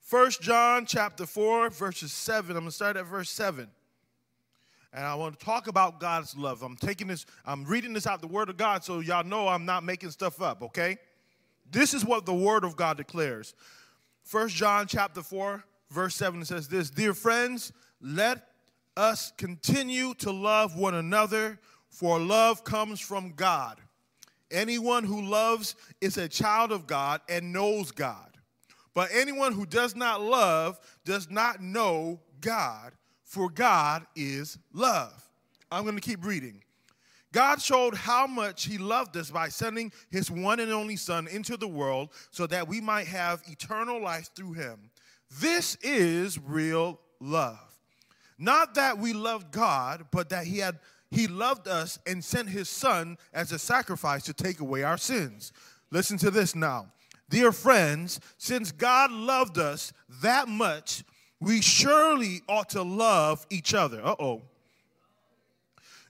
First 0.00 0.40
John 0.40 0.86
chapter 0.86 1.26
4, 1.26 1.68
verses 1.68 2.14
7. 2.14 2.52
I'm 2.52 2.62
going 2.62 2.70
to 2.70 2.74
start 2.74 2.96
at 2.96 3.04
verse 3.04 3.28
7. 3.28 3.68
And 4.94 5.04
I 5.04 5.14
want 5.16 5.38
to 5.38 5.44
talk 5.44 5.66
about 5.66 6.00
God's 6.00 6.34
love. 6.34 6.62
I'm 6.62 6.76
taking 6.76 7.08
this, 7.08 7.26
I'm 7.44 7.66
reading 7.66 7.92
this 7.92 8.06
out 8.06 8.22
the 8.22 8.26
Word 8.26 8.48
of 8.48 8.56
God 8.56 8.84
so 8.84 9.00
y'all 9.00 9.22
know 9.22 9.48
I'm 9.48 9.66
not 9.66 9.84
making 9.84 10.12
stuff 10.12 10.40
up, 10.40 10.62
okay? 10.62 10.96
This 11.70 11.92
is 11.92 12.06
what 12.06 12.24
the 12.24 12.32
Word 12.32 12.64
of 12.64 12.74
God 12.74 12.96
declares. 12.96 13.52
First 14.22 14.56
John 14.56 14.86
chapter 14.86 15.22
4, 15.22 15.62
verse 15.90 16.14
7 16.14 16.42
says 16.46 16.68
this 16.68 16.88
Dear 16.88 17.12
friends, 17.12 17.70
let 18.00 18.48
us 18.96 19.30
continue 19.36 20.14
to 20.14 20.32
love 20.32 20.74
one 20.74 20.94
another, 20.94 21.60
for 21.90 22.18
love 22.18 22.64
comes 22.64 22.98
from 22.98 23.34
God. 23.36 23.78
Anyone 24.50 25.04
who 25.04 25.22
loves 25.22 25.76
is 26.00 26.16
a 26.16 26.28
child 26.28 26.72
of 26.72 26.86
God 26.86 27.20
and 27.28 27.52
knows 27.52 27.90
God. 27.90 28.28
But 28.94 29.10
anyone 29.12 29.52
who 29.52 29.66
does 29.66 29.94
not 29.94 30.22
love 30.22 30.80
does 31.04 31.30
not 31.30 31.62
know 31.62 32.20
God, 32.40 32.92
for 33.24 33.50
God 33.50 34.06
is 34.16 34.58
love. 34.72 35.22
I'm 35.70 35.84
going 35.84 35.96
to 35.96 36.00
keep 36.00 36.24
reading. 36.24 36.62
God 37.32 37.60
showed 37.60 37.94
how 37.94 38.26
much 38.26 38.64
He 38.64 38.78
loved 38.78 39.16
us 39.16 39.30
by 39.30 39.48
sending 39.48 39.92
His 40.10 40.30
one 40.30 40.60
and 40.60 40.72
only 40.72 40.96
Son 40.96 41.28
into 41.28 41.56
the 41.56 41.68
world 41.68 42.10
so 42.30 42.46
that 42.46 42.66
we 42.66 42.80
might 42.80 43.06
have 43.06 43.42
eternal 43.46 44.02
life 44.02 44.30
through 44.34 44.54
Him. 44.54 44.90
This 45.38 45.76
is 45.82 46.38
real 46.38 46.98
love. 47.20 47.58
Not 48.38 48.74
that 48.76 48.98
we 48.98 49.12
loved 49.12 49.50
God, 49.50 50.06
but 50.10 50.30
that 50.30 50.46
He 50.46 50.58
had 50.58 50.78
He 51.10 51.26
loved 51.26 51.68
us 51.68 51.98
and 52.06 52.22
sent 52.22 52.48
His 52.48 52.68
Son 52.68 53.16
as 53.32 53.52
a 53.52 53.58
sacrifice 53.58 54.24
to 54.24 54.32
take 54.32 54.60
away 54.60 54.82
our 54.82 54.98
sins. 54.98 55.52
Listen 55.90 56.18
to 56.18 56.30
this 56.30 56.54
now. 56.54 56.86
Dear 57.30 57.52
friends, 57.52 58.20
since 58.38 58.72
God 58.72 59.10
loved 59.10 59.58
us 59.58 59.92
that 60.22 60.48
much, 60.48 61.04
we 61.40 61.60
surely 61.60 62.42
ought 62.48 62.70
to 62.70 62.82
love 62.82 63.46
each 63.50 63.74
other. 63.74 64.00
Uh 64.04 64.16
oh. 64.18 64.42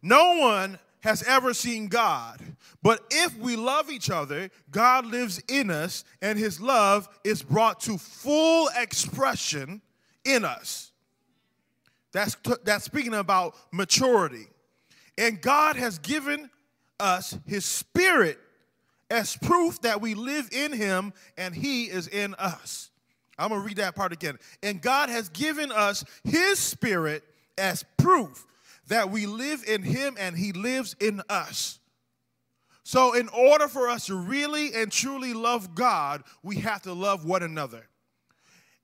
No 0.03 0.39
one 0.39 0.79
has 1.01 1.23
ever 1.25 1.55
seen 1.55 1.89
God, 1.89 2.41
but 2.83 3.01
if 3.11 3.37
we 3.39 3.57
love 3.57 3.91
each 3.91 4.11
other, 4.11 4.51
God 4.71 5.07
lives 5.07 5.41
in 5.49 5.71
us, 5.71 6.05
and 6.21 6.39
his 6.39 6.61
love 6.61 7.09
is 7.25 7.43
brought 7.43 7.81
to 7.81 7.99
full 7.99 8.69
expression 8.77 9.81
in 10.25 10.45
us. 10.45 10.91
That's, 12.13 12.37
that's 12.65 12.85
speaking 12.85 13.15
about 13.15 13.55
maturity. 13.73 14.49
And 15.19 15.43
God 15.43 15.77
has 15.77 15.99
given 15.99 16.49
us 17.01 17.37
his 17.45 17.65
spirit 17.65 18.39
as 19.11 19.37
proof 19.37 19.81
that 19.83 20.01
we 20.01 20.15
live 20.15 20.49
in 20.53 20.73
him 20.73 21.13
and 21.37 21.55
he 21.55 21.85
is 21.85 22.07
in 22.07 22.35
us. 22.37 22.91
I'm 23.39 23.51
going 23.51 23.61
to 23.61 23.67
read 23.67 23.77
that 23.79 23.95
part 23.95 24.13
again. 24.13 24.39
And 24.63 24.81
God 24.81 25.09
has 25.09 25.29
given 25.29 25.73
us 25.73 26.05
his 26.25 26.59
spirit 26.59 27.25
as 27.57 27.85
proof 27.97 28.47
that 28.89 29.11
we 29.11 29.27
live 29.27 29.65
in 29.67 29.83
him 29.83 30.17
and 30.19 30.37
he 30.37 30.53
lives 30.53 30.95
in 31.01 31.21
us. 31.29 31.79
So, 32.85 33.13
in 33.13 33.29
order 33.29 33.69
for 33.69 33.91
us 33.91 34.07
to 34.07 34.17
really 34.17 34.73
and 34.75 34.91
truly 34.91 35.35
love 35.35 35.75
God, 35.75 36.23
we 36.43 36.57
have 36.61 36.83
to 36.83 36.95
love 36.95 37.27
one 37.27 37.43
another. 37.43 37.87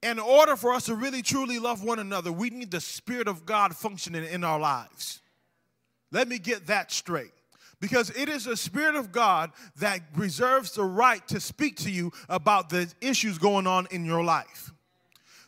In 0.03 0.18
order 0.18 0.57
for 0.57 0.75
us 0.75 0.85
to 0.87 0.94
really 0.94 1.23
truly 1.23 1.59
love 1.59 1.83
one 1.83 1.99
another, 1.99 2.31
we 2.31 2.51
need 2.51 2.70
the 2.70 2.83
Spirit 2.83 3.29
of 3.29 3.47
God 3.47 3.75
functioning 3.75 4.25
in 4.25 4.44
our 4.44 4.61
lives. 4.61 5.23
Let 6.11 6.29
me 6.29 6.38
get 6.38 6.67
that 6.69 6.93
straight 6.93 7.33
because 7.81 8.11
it 8.17 8.29
is 8.29 8.45
the 8.45 8.57
Spirit 8.57 8.95
of 8.95 9.12
God 9.12 9.51
that 9.77 10.01
reserves 10.14 10.73
the 10.73 10.85
right 10.85 11.27
to 11.29 11.38
speak 11.38 11.77
to 11.77 11.90
you 11.90 12.12
about 12.29 12.71
the 12.71 12.90
issues 13.01 13.37
going 13.37 13.67
on 13.67 13.87
in 13.90 14.05
your 14.05 14.25
life. 14.25 14.73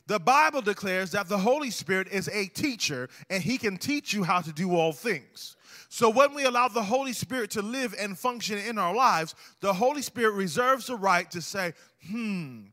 The 0.07 0.21
Bible 0.21 0.61
declares 0.61 1.11
that 1.13 1.29
the 1.29 1.39
Holy 1.39 1.71
Spirit 1.71 2.09
is 2.09 2.29
a 2.29 2.47
teacher 2.47 3.09
and 3.31 3.43
he 3.43 3.59
can 3.59 3.77
teach 3.77 4.13
you 4.13 4.23
how 4.23 4.41
to 4.41 4.53
do 4.53 4.77
all 4.77 4.93
things. 4.93 5.57
So, 5.89 6.11
when 6.11 6.35
we 6.35 6.45
allow 6.45 6.69
the 6.69 6.83
Holy 6.83 7.13
Spirit 7.13 7.53
to 7.53 7.63
live 7.63 7.95
and 7.99 8.19
function 8.19 8.59
in 8.59 8.77
our 8.77 8.95
lives, 8.95 9.35
the 9.61 9.73
Holy 9.73 10.03
Spirit 10.03 10.33
reserves 10.35 10.89
the 10.89 10.97
right 10.97 11.31
to 11.31 11.41
say, 11.41 11.73
hmm, 12.11 12.65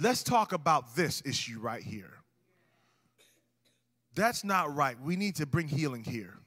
let's 0.00 0.22
talk 0.22 0.52
about 0.52 0.96
this 0.96 1.22
issue 1.24 1.60
right 1.60 1.82
here. 1.82 2.14
That's 4.14 4.42
not 4.42 4.74
right. 4.74 5.00
We 5.00 5.14
need 5.14 5.36
to 5.36 5.46
bring 5.46 5.68
healing 5.68 6.02
here 6.02 6.38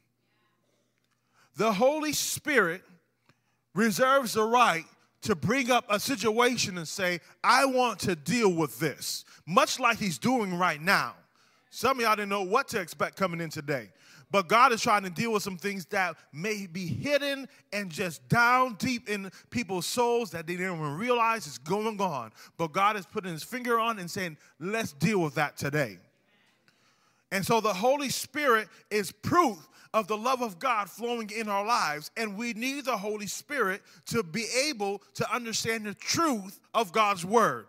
the 1.55 1.71
Holy 1.71 2.13
Spirit 2.13 2.81
reserves 3.73 4.33
the 4.33 4.43
right 4.43 4.85
to 5.21 5.35
bring 5.35 5.69
up 5.69 5.85
a 5.89 5.99
situation 5.99 6.77
and 6.77 6.87
say, 6.87 7.19
I 7.43 7.65
want 7.65 7.99
to 7.99 8.15
deal 8.15 8.51
with 8.51 8.79
this, 8.79 9.23
much 9.45 9.79
like 9.79 9.99
he's 9.99 10.17
doing 10.17 10.57
right 10.57 10.81
now. 10.81 11.13
Some 11.69 11.99
of 11.99 12.05
y'all 12.05 12.15
didn't 12.15 12.29
know 12.29 12.43
what 12.43 12.67
to 12.69 12.79
expect 12.79 13.15
coming 13.15 13.39
in 13.39 13.49
today. 13.49 13.89
But 14.31 14.47
God 14.47 14.71
is 14.71 14.81
trying 14.81 15.03
to 15.03 15.09
deal 15.09 15.33
with 15.33 15.43
some 15.43 15.57
things 15.57 15.85
that 15.87 16.15
may 16.31 16.65
be 16.65 16.87
hidden 16.87 17.49
and 17.73 17.91
just 17.91 18.27
down 18.29 18.75
deep 18.75 19.09
in 19.09 19.29
people's 19.49 19.85
souls 19.85 20.31
that 20.31 20.47
they 20.47 20.55
didn't 20.55 20.75
even 20.77 20.97
realize 20.97 21.45
is 21.47 21.57
going 21.57 21.99
on. 21.99 22.31
But 22.57 22.71
God 22.71 22.95
is 22.95 23.05
putting 23.05 23.33
his 23.33 23.43
finger 23.43 23.77
on 23.77 23.99
and 23.99 24.09
saying, 24.09 24.37
let's 24.59 24.93
deal 24.93 25.19
with 25.19 25.35
that 25.35 25.57
today. 25.57 25.99
And 27.31 27.45
so 27.45 27.61
the 27.61 27.73
Holy 27.73 28.09
Spirit 28.09 28.67
is 28.89 29.11
proof 29.11 29.67
of 29.93 30.07
the 30.07 30.17
love 30.17 30.41
of 30.41 30.59
God 30.59 30.89
flowing 30.89 31.29
in 31.29 31.49
our 31.49 31.65
lives, 31.65 32.11
and 32.15 32.37
we 32.37 32.53
need 32.53 32.85
the 32.85 32.97
Holy 32.97 33.27
Spirit 33.27 33.81
to 34.07 34.23
be 34.23 34.45
able 34.67 35.01
to 35.15 35.33
understand 35.33 35.85
the 35.85 35.93
truth 35.93 36.59
of 36.73 36.91
God's 36.91 37.25
Word. 37.25 37.67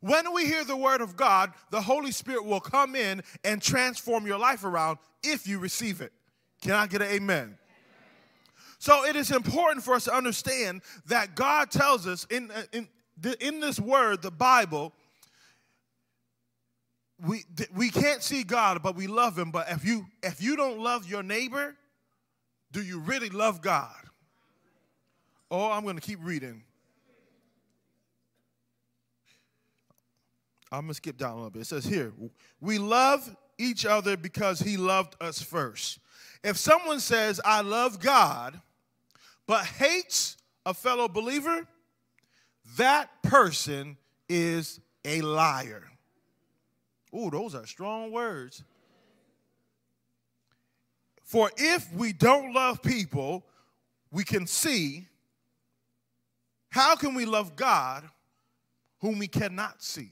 When 0.00 0.32
we 0.34 0.44
hear 0.44 0.62
the 0.62 0.76
Word 0.76 1.00
of 1.00 1.16
God, 1.16 1.52
the 1.70 1.80
Holy 1.80 2.12
Spirit 2.12 2.44
will 2.44 2.60
come 2.60 2.94
in 2.94 3.22
and 3.44 3.62
transform 3.62 4.26
your 4.26 4.38
life 4.38 4.64
around 4.64 4.98
if 5.22 5.46
you 5.46 5.58
receive 5.58 6.00
it. 6.00 6.12
Can 6.60 6.72
I 6.72 6.86
get 6.86 7.02
an 7.02 7.08
amen? 7.08 7.56
So 8.78 9.04
it 9.04 9.16
is 9.16 9.30
important 9.30 9.84
for 9.84 9.94
us 9.94 10.04
to 10.04 10.14
understand 10.14 10.82
that 11.06 11.34
God 11.34 11.70
tells 11.70 12.06
us 12.06 12.26
in, 12.30 12.52
in, 12.72 12.88
in 13.40 13.60
this 13.60 13.80
word, 13.80 14.20
the 14.20 14.30
Bible, 14.30 14.92
we 17.24 17.44
we 17.74 17.90
can't 17.90 18.22
see 18.22 18.42
God, 18.42 18.82
but 18.82 18.96
we 18.96 19.06
love 19.06 19.38
him. 19.38 19.50
But 19.50 19.70
if 19.70 19.84
you 19.84 20.06
if 20.22 20.42
you 20.42 20.56
don't 20.56 20.78
love 20.78 21.08
your 21.08 21.22
neighbor, 21.22 21.76
do 22.72 22.82
you 22.82 22.98
really 23.00 23.30
love 23.30 23.62
God? 23.62 23.94
Oh, 25.50 25.70
I'm 25.70 25.84
going 25.84 25.96
to 25.96 26.02
keep 26.02 26.18
reading. 26.22 26.62
I'm 30.72 30.80
going 30.80 30.88
to 30.88 30.94
skip 30.94 31.16
down 31.16 31.32
a 31.32 31.36
little 31.36 31.50
bit. 31.50 31.62
It 31.62 31.66
says 31.66 31.84
here, 31.84 32.12
we 32.60 32.78
love 32.78 33.34
each 33.56 33.86
other 33.86 34.16
because 34.16 34.58
he 34.58 34.76
loved 34.76 35.14
us 35.20 35.40
first. 35.40 36.00
If 36.42 36.56
someone 36.56 37.00
says, 37.00 37.40
I 37.44 37.60
love 37.60 38.00
God, 38.00 38.60
but 39.46 39.64
hates 39.64 40.36
a 40.66 40.74
fellow 40.74 41.08
believer, 41.08 41.66
that 42.76 43.22
person 43.22 43.96
is 44.28 44.80
a 45.04 45.20
liar. 45.20 45.84
Ooh, 47.16 47.30
those 47.30 47.54
are 47.54 47.66
strong 47.66 48.12
words. 48.12 48.62
For 51.22 51.50
if 51.56 51.92
we 51.92 52.12
don't 52.12 52.52
love 52.52 52.82
people, 52.82 53.44
we 54.12 54.22
can 54.22 54.46
see 54.46 55.08
how 56.68 56.94
can 56.94 57.14
we 57.14 57.24
love 57.24 57.56
God 57.56 58.04
whom 59.00 59.18
we 59.18 59.28
cannot 59.28 59.82
see? 59.82 60.10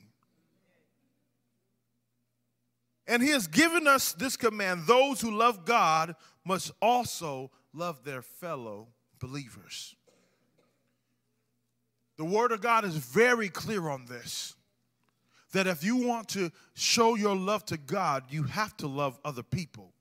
And 3.06 3.22
he 3.22 3.30
has 3.30 3.46
given 3.46 3.86
us 3.86 4.14
this 4.14 4.36
command 4.36 4.86
those 4.86 5.20
who 5.20 5.30
love 5.30 5.64
God 5.66 6.16
must 6.44 6.72
also 6.80 7.50
love 7.74 8.02
their 8.02 8.22
fellow 8.22 8.88
believers. 9.20 9.94
The 12.16 12.24
Word 12.24 12.52
of 12.52 12.60
God 12.60 12.84
is 12.84 12.96
very 12.96 13.48
clear 13.48 13.88
on 13.88 14.06
this 14.06 14.54
that 15.54 15.66
if 15.66 15.82
you 15.82 15.96
want 15.96 16.28
to 16.28 16.50
show 16.74 17.14
your 17.14 17.34
love 17.34 17.64
to 17.66 17.76
God, 17.76 18.24
you 18.28 18.42
have 18.42 18.76
to 18.78 18.86
love 18.86 19.18
other 19.24 19.42
people. 19.42 19.92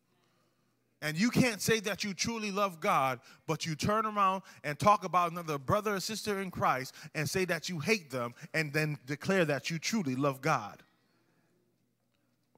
And 1.01 1.19
you 1.19 1.29
can't 1.29 1.61
say 1.61 1.79
that 1.81 2.03
you 2.03 2.13
truly 2.13 2.49
love 2.49 2.79
God, 2.79 3.19
but 3.45 3.65
you 3.65 3.75
turn 3.75 4.05
around 4.05 4.41
and 4.63 4.79
talk 4.79 5.03
about 5.03 5.31
another 5.31 5.57
brother 5.57 5.95
or 5.95 5.99
sister 5.99 6.41
in 6.41 6.49
Christ 6.49 6.95
and 7.13 7.29
say 7.29 7.45
that 7.45 7.69
you 7.69 7.79
hate 7.79 8.09
them 8.09 8.33
and 8.53 8.73
then 8.73 8.97
declare 9.05 9.45
that 9.45 9.69
you 9.69 9.79
truly 9.79 10.15
love 10.15 10.41
God. 10.41 10.81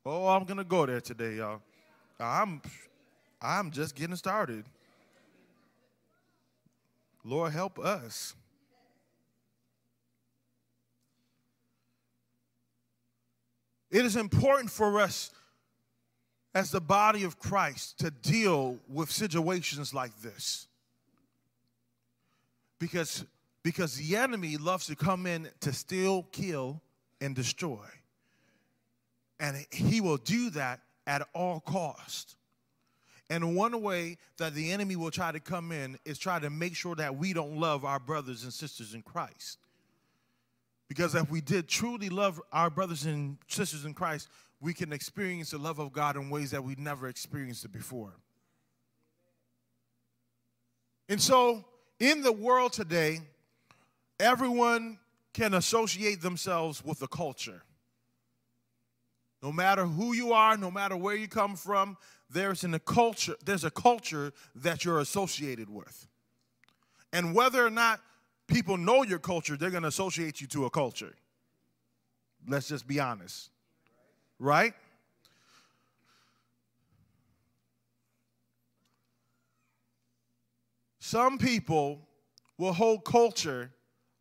Oh, 0.05 0.27
I'm 0.27 0.45
going 0.45 0.57
to 0.57 0.63
go 0.63 0.85
there 0.85 1.01
today, 1.01 1.35
y'all. 1.35 1.61
I'm 2.19 2.61
I'm 3.41 3.71
just 3.71 3.95
getting 3.95 4.15
started. 4.15 4.63
Lord 7.23 7.51
help 7.51 7.77
us. 7.77 8.35
It 13.91 14.05
is 14.05 14.15
important 14.15 14.71
for 14.71 14.99
us 14.99 15.31
as 16.53 16.71
the 16.71 16.81
body 16.81 17.23
of 17.23 17.37
Christ 17.37 17.99
to 17.99 18.09
deal 18.09 18.77
with 18.87 19.11
situations 19.11 19.93
like 19.93 20.17
this. 20.21 20.67
Because, 22.79 23.25
because 23.63 23.95
the 23.95 24.15
enemy 24.15 24.57
loves 24.57 24.87
to 24.87 24.95
come 24.95 25.27
in 25.27 25.49
to 25.59 25.73
steal, 25.73 26.23
kill, 26.31 26.81
and 27.21 27.35
destroy. 27.35 27.85
And 29.39 29.65
he 29.71 30.01
will 30.01 30.17
do 30.17 30.49
that 30.51 30.79
at 31.05 31.27
all 31.33 31.59
cost. 31.59 32.35
And 33.29 33.55
one 33.55 33.81
way 33.81 34.17
that 34.37 34.53
the 34.53 34.71
enemy 34.71 34.95
will 34.95 35.11
try 35.11 35.31
to 35.31 35.39
come 35.39 35.71
in 35.71 35.97
is 36.05 36.17
try 36.17 36.39
to 36.39 36.49
make 36.49 36.75
sure 36.75 36.95
that 36.95 37.17
we 37.17 37.33
don't 37.33 37.57
love 37.57 37.83
our 37.83 37.99
brothers 37.99 38.43
and 38.43 38.53
sisters 38.53 38.93
in 38.93 39.01
Christ. 39.01 39.57
Because 40.87 41.15
if 41.15 41.29
we 41.29 41.41
did 41.41 41.67
truly 41.67 42.09
love 42.09 42.41
our 42.51 42.69
brothers 42.69 43.05
and 43.05 43.37
sisters 43.47 43.85
in 43.85 43.93
Christ, 43.93 44.29
we 44.61 44.73
can 44.73 44.93
experience 44.93 45.51
the 45.51 45.57
love 45.57 45.79
of 45.79 45.91
God 45.91 46.15
in 46.15 46.29
ways 46.29 46.51
that 46.51 46.63
we 46.63 46.75
never 46.75 47.07
experienced 47.07 47.65
it 47.65 47.71
before. 47.71 48.13
And 51.09 51.21
so, 51.21 51.65
in 51.99 52.21
the 52.21 52.31
world 52.31 52.73
today, 52.73 53.19
everyone 54.19 54.99
can 55.33 55.53
associate 55.53 56.21
themselves 56.21 56.83
with 56.83 57.01
a 57.01 57.07
culture. 57.07 57.61
No 59.43 59.51
matter 59.51 59.85
who 59.85 60.13
you 60.13 60.33
are, 60.33 60.57
no 60.57 60.71
matter 60.71 60.97
where 60.97 61.15
you 61.15 61.27
come 61.27 61.55
from, 61.55 61.97
there's 62.29 62.63
in 62.63 62.73
a 62.73 62.79
culture, 62.79 63.35
there's 63.45 63.63
a 63.63 63.69
culture 63.69 64.33
that 64.55 64.83
you're 64.83 64.99
associated 64.99 65.69
with. 65.69 66.07
And 67.13 67.35
whether 67.35 67.63
or 67.63 67.69
not 67.69 68.01
people 68.47 68.77
know 68.77 69.03
your 69.03 69.19
culture, 69.19 69.57
they're 69.57 69.71
going 69.71 69.83
to 69.83 69.89
associate 69.89 70.41
you 70.41 70.47
to 70.47 70.65
a 70.65 70.69
culture. 70.69 71.15
Let's 72.47 72.67
just 72.67 72.87
be 72.87 72.99
honest. 72.99 73.49
Right? 74.39 74.73
Some 80.99 81.37
people 81.37 82.01
will 82.57 82.73
hold 82.73 83.05
culture 83.05 83.71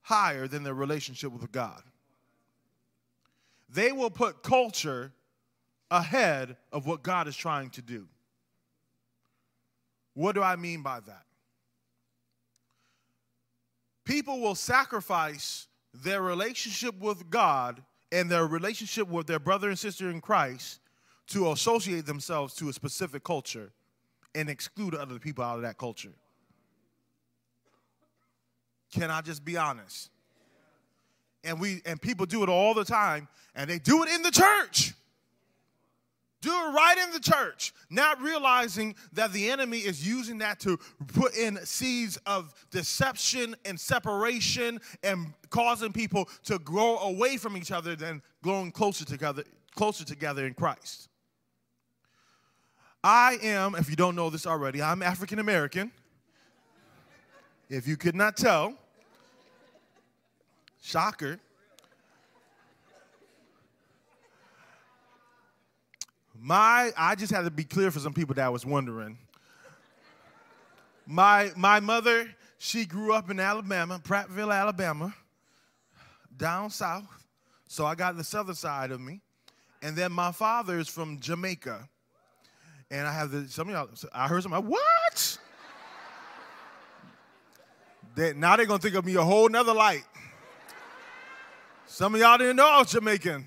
higher 0.03 0.47
than 0.47 0.63
their 0.63 0.75
relationship 0.75 1.33
with 1.33 1.51
God. 1.51 1.83
They 3.71 3.91
will 3.91 4.11
put 4.11 4.43
culture 4.43 5.13
ahead 5.91 6.57
of 6.73 6.87
what 6.87 7.03
God 7.03 7.27
is 7.27 7.37
trying 7.37 7.71
to 7.71 7.83
do. 7.83 8.07
What 10.13 10.35
do 10.35 10.43
I 10.43 10.57
mean 10.57 10.83
by 10.83 11.01
that? 11.01 11.25
People 14.05 14.41
will 14.41 14.55
sacrifice 14.55 15.67
their 15.93 16.23
relationship 16.23 16.99
with 16.99 17.31
God 17.31 17.83
and 18.13 18.31
their 18.31 18.47
relationship 18.47 19.09
with 19.09 19.27
their 19.27 19.39
brother 19.39 19.69
and 19.69 19.79
sister 19.79 20.11
in 20.11 20.21
Christ 20.21 20.81
to 21.29 21.53
associate 21.53 22.07
themselves 22.07 22.55
to 22.55 22.69
a 22.69 22.73
specific 22.73 23.25
culture 23.25 23.73
and 24.35 24.49
exclude 24.51 24.95
other 24.95 25.19
people 25.19 25.45
out 25.45 25.57
of 25.57 25.63
that 25.63 25.79
culture. 25.79 26.13
Can 28.93 29.11
I 29.11 29.21
just 29.21 29.45
be 29.45 29.57
honest? 29.57 30.11
And 31.43 31.61
we 31.61 31.83
and 31.85 32.01
people 32.01 32.27
do 32.27 32.43
it 32.43 32.49
all 32.49 32.75
the 32.75 32.85
time 32.85 33.29
and 33.55 33.69
they 33.69 33.79
do 33.79 34.03
it 34.03 34.09
in 34.11 34.23
the 34.23 34.31
church. 34.31 34.95
Do 36.45 36.51
it 36.51 36.75
right 36.75 36.99
in 37.03 37.11
the 37.11 37.21
church, 37.21 37.73
not 37.89 38.21
realizing 38.21 38.97
that 39.15 39.33
the 39.33 39.49
enemy 39.49 39.79
is 39.79 40.07
using 40.07 40.37
that 40.39 40.61
to 40.61 40.79
put 41.15 41.35
in 41.35 41.57
seeds 41.65 42.19
of 42.27 42.53
deception 42.71 43.57
and 43.65 43.81
separation 43.81 44.79
and 45.03 45.33
causing 45.49 45.91
people 45.91 46.29
to 46.43 46.59
grow 46.59 46.99
away 46.99 47.39
from 47.39 47.57
each 47.57 47.73
other 47.73 47.97
than 47.97 48.21
growing 48.43 48.73
closer 48.73 49.07
together, 49.07 49.43
closer 49.75 50.05
together 50.05 50.45
in 50.45 50.53
Christ. 50.53 51.09
I 53.03 53.39
am, 53.43 53.75
if 53.75 53.89
you 53.89 53.97
don't 53.97 54.15
know 54.15 54.29
this 54.29 54.47
already, 54.47 54.83
I'm 54.83 55.03
African 55.03 55.39
American. 55.39 55.93
If 57.71 57.89
you 57.89 57.97
could 57.97 58.15
not 58.15 58.37
tell, 58.37 58.75
shocker. 60.83 61.41
My, 66.47 66.93
I 66.95 67.15
just 67.15 67.33
had 67.33 67.47
to 67.47 67.51
be 67.51 67.65
clear 67.65 67.91
for 67.91 68.01
some 68.01 68.13
people 68.13 68.35
that 68.35 68.53
was 68.53 68.67
wondering. 68.67 69.17
My, 71.07 71.51
my 71.57 71.81
mother, 71.81 72.29
she 72.59 72.85
grew 72.85 73.15
up 73.15 73.31
in 73.31 73.41
Alabama, 73.41 73.99
Prattville, 74.05 74.55
Alabama, 74.55 75.15
down 76.37 76.69
south. 76.69 77.07
So 77.67 77.87
I 77.87 77.95
got 77.95 78.19
the 78.19 78.25
southern 78.25 78.57
side 78.57 78.91
of 78.91 79.01
me. 79.01 79.23
And 79.81 79.97
then 79.97 80.13
my 80.13 80.33
father 80.33 80.79
is 80.79 80.87
from 80.87 81.19
Jamaica. 81.19 81.89
And 82.91 83.07
I 83.07 83.13
have 83.15 83.31
the, 83.31 83.49
some 83.49 83.71
of 83.71 83.75
y'all, 83.75 84.11
I 84.13 84.29
heard 84.29 84.43
somebody, 84.43 84.67
what? 84.67 85.39
they, 88.17 88.35
now 88.35 88.57
they're 88.57 88.67
gonna 88.67 88.81
think 88.81 88.97
of 88.97 89.07
me 89.07 89.15
a 89.15 89.23
whole 89.23 89.49
nother 89.49 89.73
light. 89.73 90.05
Some 91.87 92.15
of 92.15 92.21
y'all 92.21 92.37
didn't 92.37 92.57
know 92.57 92.69
I 92.69 92.79
was 92.81 92.93
Jamaican. 92.93 93.47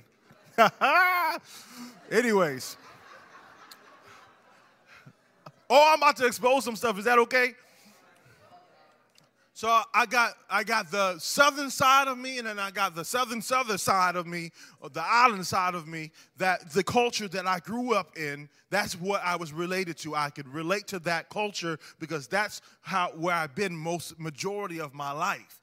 Anyways. 2.11 2.75
Oh, 5.69 5.91
I'm 5.93 5.99
about 5.99 6.15
to 6.17 6.25
expose 6.25 6.63
some 6.63 6.75
stuff. 6.75 6.97
Is 6.97 7.05
that 7.05 7.19
okay? 7.19 7.53
So 9.53 9.81
I 9.91 10.05
got 10.05 10.33
I 10.51 10.63
got 10.63 10.91
the 10.91 11.17
southern 11.17 11.71
side 11.71 12.07
of 12.07 12.19
me, 12.19 12.37
and 12.37 12.47
then 12.47 12.59
I 12.59 12.69
got 12.69 12.93
the 12.93 13.03
southern 13.03 13.41
southern 13.41 13.79
side 13.79 14.15
of 14.15 14.27
me, 14.27 14.51
or 14.81 14.89
the 14.89 15.03
island 15.03 15.47
side 15.47 15.73
of 15.73 15.87
me. 15.87 16.11
That 16.37 16.69
the 16.73 16.83
culture 16.83 17.27
that 17.29 17.47
I 17.47 17.57
grew 17.59 17.95
up 17.95 18.15
in, 18.15 18.49
that's 18.69 18.93
what 18.93 19.23
I 19.23 19.35
was 19.35 19.51
related 19.51 19.97
to. 19.99 20.13
I 20.13 20.29
could 20.29 20.47
relate 20.47 20.85
to 20.89 20.99
that 20.99 21.29
culture 21.29 21.79
because 21.99 22.27
that's 22.27 22.61
how 22.81 23.07
where 23.15 23.33
I've 23.33 23.55
been 23.55 23.75
most 23.75 24.19
majority 24.19 24.79
of 24.79 24.93
my 24.93 25.11
life 25.11 25.59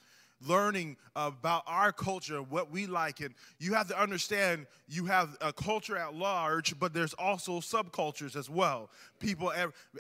learning 0.47 0.97
about 1.17 1.63
our 1.67 1.93
culture, 1.93 2.43
what 2.43 2.71
we 2.71 2.87
like. 2.87 3.21
And 3.21 3.35
you 3.59 3.75
have 3.75 3.89
to 3.89 4.01
understand 4.01 4.67
you 4.89 5.07
have 5.07 5.37
a 5.41 5.53
culture 5.53 5.97
at 5.97 6.15
large, 6.15 6.79
but 6.79 6.93
there's 6.93 7.15
also 7.15 7.61
subcultures 7.61 8.37
as 8.37 8.51
well. 8.51 8.91
People, 9.21 9.53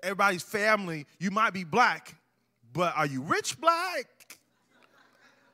everybody's 0.02 0.42
family, 0.42 1.06
you 1.18 1.30
might 1.30 1.52
be 1.52 1.64
black, 1.64 2.14
but 2.72 2.96
are 2.96 3.06
you 3.06 3.22
rich 3.22 3.60
black? 3.60 4.06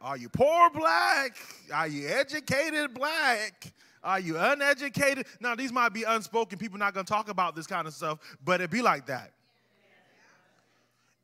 Are 0.00 0.16
you 0.16 0.29
poor 0.31 0.70
black? 0.70 1.37
Are 1.72 1.88
you 1.88 2.09
educated 2.09 2.94
black? 2.94 3.72
Are 4.03 4.18
you 4.18 4.38
uneducated? 4.38 5.26
Now, 5.40 5.55
these 5.55 5.72
might 5.72 5.92
be 5.92 6.05
unspoken. 6.05 6.59
People 6.59 6.79
not 6.79 6.94
going 6.94 7.05
to 7.05 7.12
talk 7.12 7.29
about 7.29 7.55
this 7.55 7.66
kind 7.66 7.87
of 7.87 7.92
stuff, 7.92 8.18
but 8.42 8.61
it'd 8.61 8.70
be 8.70 8.81
like 8.81 9.07
that. 9.07 9.33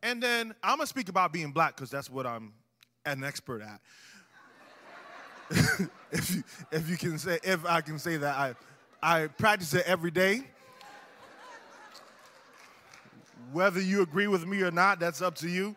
And 0.03 0.23
then 0.23 0.55
I'm 0.63 0.77
going 0.77 0.85
to 0.85 0.87
speak 0.87 1.09
about 1.09 1.33
being 1.33 1.53
black 1.53 1.75
because 1.75 1.91
that's 1.91 2.11
what 2.11 2.27
I'm 2.27 2.53
an 3.07 3.25
expert 3.25 3.63
at. 3.63 3.81
if 6.11 6.35
you 6.35 6.43
if 6.73 6.91
you 6.91 6.97
can 6.97 7.19
say 7.19 7.39
if 7.45 7.65
I 7.65 7.81
can 7.81 7.99
say 7.99 8.17
that 8.17 8.37
I 8.37 8.55
I 9.03 9.29
practice 9.29 9.73
it 9.75 9.85
every 9.87 10.11
day. 10.11 10.43
Whether 13.53 13.81
you 13.81 14.03
agree 14.03 14.27
with 14.27 14.45
me 14.45 14.63
or 14.63 14.73
not, 14.73 14.99
that's 14.99 15.23
up 15.23 15.37
to 15.37 15.49
you. 15.49 15.77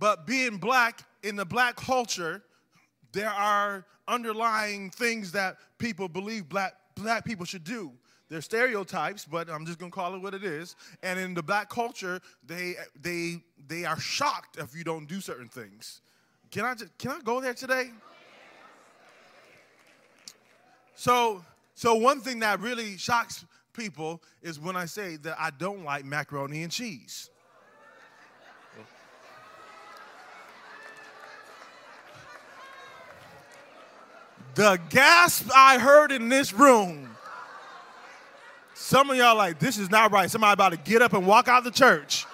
But 0.00 0.26
being 0.26 0.56
black 0.56 1.02
in 1.22 1.36
the 1.36 1.44
black 1.44 1.76
culture, 1.76 2.42
there 3.12 3.30
are 3.30 3.84
underlying 4.08 4.90
things 4.90 5.30
that 5.32 5.56
people 5.78 6.08
believe 6.08 6.48
black 6.48 6.74
black 6.96 7.24
people 7.24 7.44
should 7.44 7.64
do 7.64 7.92
they're 8.34 8.42
stereotypes, 8.42 9.24
but 9.24 9.48
I'm 9.48 9.64
just 9.64 9.78
gonna 9.78 9.92
call 9.92 10.12
it 10.16 10.18
what 10.18 10.34
it 10.34 10.42
is. 10.42 10.74
And 11.04 11.20
in 11.20 11.34
the 11.34 11.42
black 11.42 11.70
culture, 11.70 12.20
they 12.44 12.74
they 13.00 13.36
they 13.68 13.84
are 13.84 14.00
shocked 14.00 14.58
if 14.58 14.74
you 14.74 14.82
don't 14.82 15.06
do 15.06 15.20
certain 15.20 15.48
things. 15.48 16.00
Can 16.50 16.64
I 16.64 16.74
just, 16.74 16.98
can 16.98 17.12
I 17.12 17.20
go 17.20 17.40
there 17.40 17.54
today? 17.54 17.90
So 20.96 21.44
so 21.76 21.94
one 21.94 22.20
thing 22.20 22.40
that 22.40 22.58
really 22.58 22.96
shocks 22.96 23.44
people 23.72 24.20
is 24.42 24.58
when 24.58 24.74
I 24.74 24.86
say 24.86 25.14
that 25.18 25.36
I 25.38 25.50
don't 25.56 25.84
like 25.84 26.04
macaroni 26.04 26.64
and 26.64 26.72
cheese. 26.72 27.30
the 34.56 34.80
gasp 34.88 35.50
I 35.54 35.78
heard 35.78 36.10
in 36.12 36.28
this 36.28 36.52
room 36.52 37.13
some 38.84 39.08
of 39.08 39.16
y'all 39.16 39.34
like, 39.34 39.58
this 39.58 39.78
is 39.78 39.90
not 39.90 40.12
right. 40.12 40.30
Somebody 40.30 40.52
about 40.52 40.72
to 40.72 40.76
get 40.76 41.00
up 41.00 41.14
and 41.14 41.26
walk 41.26 41.48
out 41.48 41.56
of 41.56 41.64
the 41.64 41.70
church. 41.70 42.26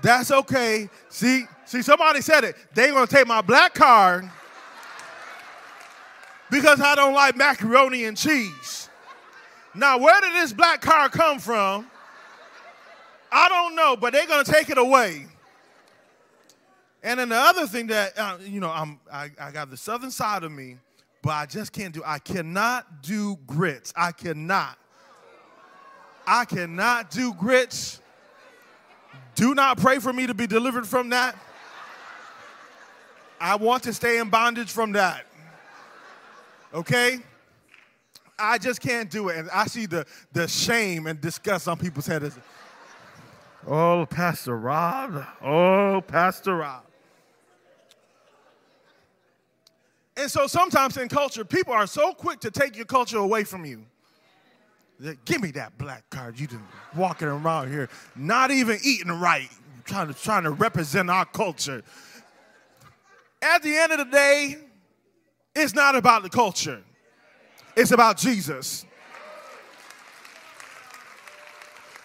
That's 0.00 0.30
okay. 0.30 0.88
See, 1.08 1.46
see, 1.64 1.82
somebody 1.82 2.20
said 2.20 2.44
it. 2.44 2.54
They 2.74 2.86
gonna 2.92 3.08
take 3.08 3.26
my 3.26 3.42
black 3.42 3.74
card 3.74 4.30
because 6.48 6.80
I 6.80 6.94
don't 6.94 7.12
like 7.12 7.36
macaroni 7.36 8.04
and 8.04 8.16
cheese. 8.16 8.88
Now, 9.74 9.98
where 9.98 10.20
did 10.20 10.34
this 10.34 10.52
black 10.52 10.80
card 10.80 11.10
come 11.10 11.40
from? 11.40 11.90
I 13.32 13.48
don't 13.48 13.74
know, 13.74 13.96
but 13.96 14.12
they're 14.12 14.28
gonna 14.28 14.44
take 14.44 14.70
it 14.70 14.78
away. 14.78 15.26
And 17.02 17.18
then 17.18 17.30
the 17.30 17.36
other 17.36 17.66
thing 17.66 17.88
that 17.88 18.16
uh, 18.16 18.38
you 18.44 18.60
know, 18.60 18.70
I'm 18.70 19.00
I, 19.12 19.32
I 19.40 19.50
got 19.50 19.70
the 19.70 19.76
southern 19.76 20.12
side 20.12 20.44
of 20.44 20.52
me, 20.52 20.76
but 21.26 21.32
I 21.32 21.44
just 21.44 21.72
can't 21.72 21.92
do. 21.92 22.02
I 22.06 22.20
cannot 22.20 23.02
do 23.02 23.36
grits. 23.48 23.92
I 23.96 24.12
cannot. 24.12 24.78
I 26.24 26.44
cannot 26.44 27.10
do 27.10 27.34
grits. 27.34 28.00
Do 29.34 29.52
not 29.52 29.76
pray 29.76 29.98
for 29.98 30.12
me 30.12 30.28
to 30.28 30.34
be 30.34 30.46
delivered 30.46 30.86
from 30.86 31.08
that. 31.08 31.36
I 33.40 33.56
want 33.56 33.82
to 33.82 33.92
stay 33.92 34.18
in 34.18 34.30
bondage 34.30 34.70
from 34.70 34.92
that. 34.92 35.26
Okay? 36.72 37.18
I 38.38 38.58
just 38.58 38.80
can't 38.80 39.10
do 39.10 39.28
it. 39.30 39.38
And 39.38 39.50
I 39.50 39.66
see 39.66 39.86
the, 39.86 40.06
the 40.32 40.46
shame 40.46 41.08
and 41.08 41.20
disgust 41.20 41.66
on 41.66 41.76
people's 41.76 42.06
heads. 42.06 42.38
Oh, 43.66 44.06
Pastor 44.08 44.56
Rob. 44.56 45.26
Oh, 45.42 46.04
Pastor 46.06 46.54
Rob. 46.54 46.85
And 50.16 50.30
so 50.30 50.46
sometimes 50.46 50.96
in 50.96 51.08
culture, 51.08 51.44
people 51.44 51.72
are 51.74 51.86
so 51.86 52.12
quick 52.12 52.40
to 52.40 52.50
take 52.50 52.76
your 52.76 52.86
culture 52.86 53.18
away 53.18 53.44
from 53.44 53.64
you. 53.64 53.84
Give 55.26 55.42
me 55.42 55.50
that 55.52 55.76
black 55.76 56.08
card. 56.08 56.40
You 56.40 56.46
just 56.46 56.62
walking 56.96 57.28
around 57.28 57.70
here, 57.70 57.90
not 58.14 58.50
even 58.50 58.78
eating 58.82 59.12
right, 59.12 59.50
trying 59.84 60.08
to 60.08 60.14
trying 60.14 60.44
to 60.44 60.50
represent 60.50 61.10
our 61.10 61.26
culture. 61.26 61.82
At 63.42 63.62
the 63.62 63.76
end 63.76 63.92
of 63.92 63.98
the 63.98 64.06
day, 64.06 64.56
it's 65.54 65.74
not 65.74 65.96
about 65.96 66.22
the 66.22 66.30
culture. 66.30 66.82
It's 67.76 67.90
about 67.90 68.16
Jesus. 68.16 68.86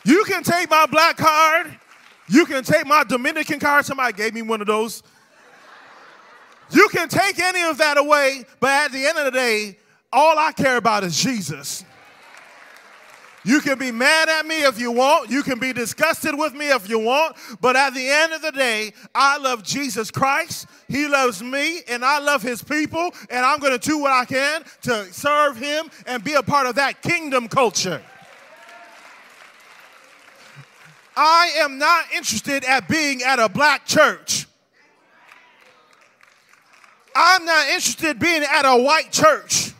You 0.03 0.25
can 0.25 0.43
take 0.43 0.69
my 0.69 0.85
black 0.85 1.15
card. 1.15 1.77
You 2.27 2.45
can 2.45 2.63
take 2.63 2.85
my 2.85 3.05
Dominican 3.05 3.59
card. 3.59 3.85
Somebody 3.85 4.13
gave 4.13 4.33
me 4.33 4.41
one 4.41 4.59
of 4.59 4.67
those. 4.67 5.01
Can 6.91 7.07
take 7.07 7.39
any 7.39 7.63
of 7.63 7.77
that 7.77 7.97
away, 7.97 8.43
but 8.59 8.69
at 8.69 8.91
the 8.91 9.05
end 9.05 9.17
of 9.17 9.25
the 9.25 9.31
day, 9.31 9.77
all 10.11 10.37
I 10.37 10.51
care 10.51 10.75
about 10.75 11.05
is 11.05 11.21
Jesus. 11.21 11.85
You 13.43 13.61
can 13.61 13.79
be 13.79 13.91
mad 13.91 14.27
at 14.27 14.45
me 14.45 14.63
if 14.63 14.77
you 14.77 14.91
want. 14.91 15.31
You 15.31 15.41
can 15.41 15.57
be 15.57 15.71
disgusted 15.71 16.37
with 16.37 16.53
me 16.53 16.69
if 16.69 16.89
you 16.89 16.99
want. 16.99 17.37
But 17.61 17.75
at 17.75 17.93
the 17.93 18.07
end 18.07 18.33
of 18.33 18.41
the 18.41 18.51
day, 18.51 18.93
I 19.15 19.37
love 19.37 19.63
Jesus 19.63 20.11
Christ. 20.11 20.67
He 20.89 21.07
loves 21.07 21.41
me, 21.41 21.79
and 21.87 22.03
I 22.03 22.19
love 22.19 22.41
his 22.41 22.61
people. 22.61 23.11
And 23.29 23.45
I'm 23.45 23.59
going 23.59 23.77
to 23.77 23.89
do 23.89 23.97
what 23.97 24.11
I 24.11 24.25
can 24.25 24.63
to 24.83 25.05
serve 25.13 25.57
him 25.57 25.89
and 26.05 26.23
be 26.23 26.33
a 26.33 26.43
part 26.43 26.67
of 26.67 26.75
that 26.75 27.01
kingdom 27.01 27.47
culture. 27.47 28.01
I 31.15 31.53
am 31.59 31.77
not 31.77 32.05
interested 32.13 32.63
at 32.65 32.87
being 32.87 33.23
at 33.23 33.39
a 33.39 33.49
black 33.49 33.85
church. 33.85 34.45
I'm 37.15 37.45
not 37.45 37.67
interested 37.67 38.11
in 38.11 38.17
being 38.17 38.43
at 38.43 38.63
a 38.65 38.81
white 38.81 39.11
church. 39.11 39.73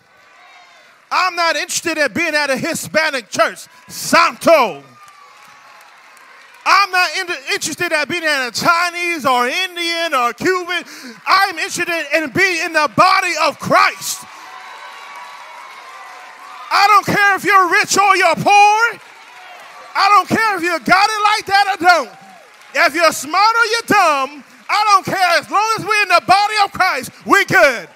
I'm 1.12 1.36
not 1.36 1.56
interested 1.56 1.98
in 1.98 2.12
being 2.14 2.34
at 2.36 2.50
a 2.50 2.58
Hispanic 2.58 3.30
church. 3.30 3.68
Santo. 3.88 4.84
I'm 6.66 6.92
not 6.92 7.10
in- 7.18 7.54
interested 7.54 7.92
in 7.92 8.08
being 8.08 8.24
at 8.24 8.48
a 8.48 8.52
Chinese 8.52 9.26
or 9.26 9.48
Indian 9.48 10.14
or 10.14 10.34
Cuban. 10.34 10.84
I'm 11.26 11.58
interested 11.58 11.90
in 11.90 12.30
being 12.30 12.66
in 12.66 12.74
the 12.74 12.90
body 12.96 13.34
of 13.44 13.60
Christ. 13.60 14.24
I 16.74 16.88
don't 16.88 17.06
care 17.06 17.36
if 17.36 17.44
you're 17.44 17.70
rich 17.70 17.98
or 17.98 18.16
you're 18.16 18.36
poor. 18.36 19.00
I 19.94 20.08
don't 20.08 20.30
care 20.30 20.58
if 20.58 20.64
you 20.64 20.80
got 20.80 21.10
it 21.10 21.22
like 21.24 21.46
that 21.48 21.76
or 21.76 21.86
don't. 21.86 22.10
If 22.74 22.96
you're 22.96 23.12
smart 23.12 23.56
or 23.56 23.66
you're 23.66 23.88
dumb, 23.88 24.41
I 24.72 24.84
don't 24.92 25.06
care. 25.06 25.40
As 25.40 25.50
long 25.52 25.76
as 25.78 25.86
we're 25.86 26.02
in 26.04 26.08
the 26.08 26.24
body 26.26 26.56
of 26.64 26.72
Christ, 26.72 27.12
we're 27.26 27.46
good. 27.46 27.90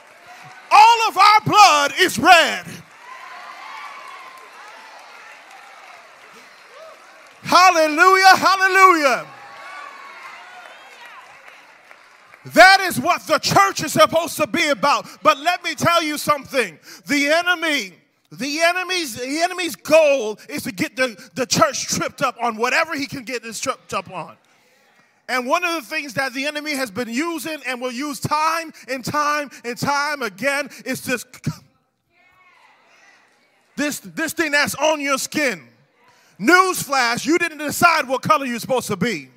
All 0.70 1.08
of 1.08 1.18
our 1.18 1.40
blood 1.46 1.94
is 2.00 2.20
red. 2.20 2.66
Hallelujah, 7.44 8.36
hallelujah. 8.36 9.28
That 12.54 12.82
is 12.82 13.00
what 13.00 13.26
the 13.26 13.40
church 13.40 13.84
is 13.84 13.94
supposed 13.94 14.36
to 14.38 14.46
be 14.46 14.68
about. 14.68 15.08
But 15.24 15.38
let 15.40 15.64
me 15.64 15.76
tell 15.76 16.04
you 16.04 16.18
something. 16.18 16.78
The 17.08 17.28
enemy, 17.28 17.94
the 18.32 18.60
enemy's, 18.62 19.16
the 19.16 19.42
enemy's 19.42 19.76
goal 19.76 20.38
is 20.50 20.64
to 20.64 20.72
get 20.72 20.96
the, 20.96 21.18
the 21.36 21.46
church 21.46 21.88
tripped 21.88 22.22
up 22.22 22.36
on 22.42 22.58
whatever 22.58 22.96
he 22.96 23.08
can 23.08 23.24
get 23.24 23.42
this 23.42 23.60
tripped 23.60 23.94
up 23.94 24.12
on. 24.12 24.36
And 25.28 25.48
one 25.48 25.64
of 25.64 25.74
the 25.74 25.82
things 25.82 26.14
that 26.14 26.34
the 26.34 26.46
enemy 26.46 26.76
has 26.76 26.92
been 26.92 27.10
using 27.10 27.58
and 27.68 27.82
will 27.82 27.92
use 27.92 28.20
time 28.20 28.72
and 28.88 29.04
time 29.04 29.50
and 29.64 29.78
time 29.78 30.22
again 30.22 30.70
is 30.86 31.02
this 31.02 31.26
this, 33.76 34.00
this 34.00 34.34
thing 34.34 34.52
that's 34.52 34.76
on 34.76 35.02
your 35.02 35.18
skin. 35.18 35.68
Newsflash, 36.40 37.26
you 37.26 37.38
didn't 37.38 37.60
decide 37.60 38.08
what 38.08 38.22
color 38.22 38.46
you're 38.46 38.60
supposed 38.60 38.88
to 38.88 38.96
be. 38.96 39.30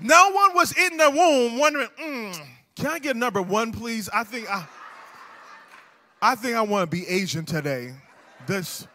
No 0.00 0.30
one 0.30 0.54
was 0.54 0.76
in 0.76 0.96
the 0.96 1.10
womb 1.10 1.58
wondering, 1.58 1.88
mm, 2.00 2.46
can 2.74 2.86
I 2.88 2.98
get 2.98 3.16
number 3.16 3.40
one, 3.40 3.72
please? 3.72 4.08
I 4.12 4.24
think 4.24 4.50
I, 4.50 4.66
I 6.20 6.34
think 6.34 6.56
I 6.56 6.62
want 6.62 6.90
to 6.90 6.96
be 6.96 7.06
Asian 7.06 7.44
today. 7.44 7.94
This, 8.46 8.88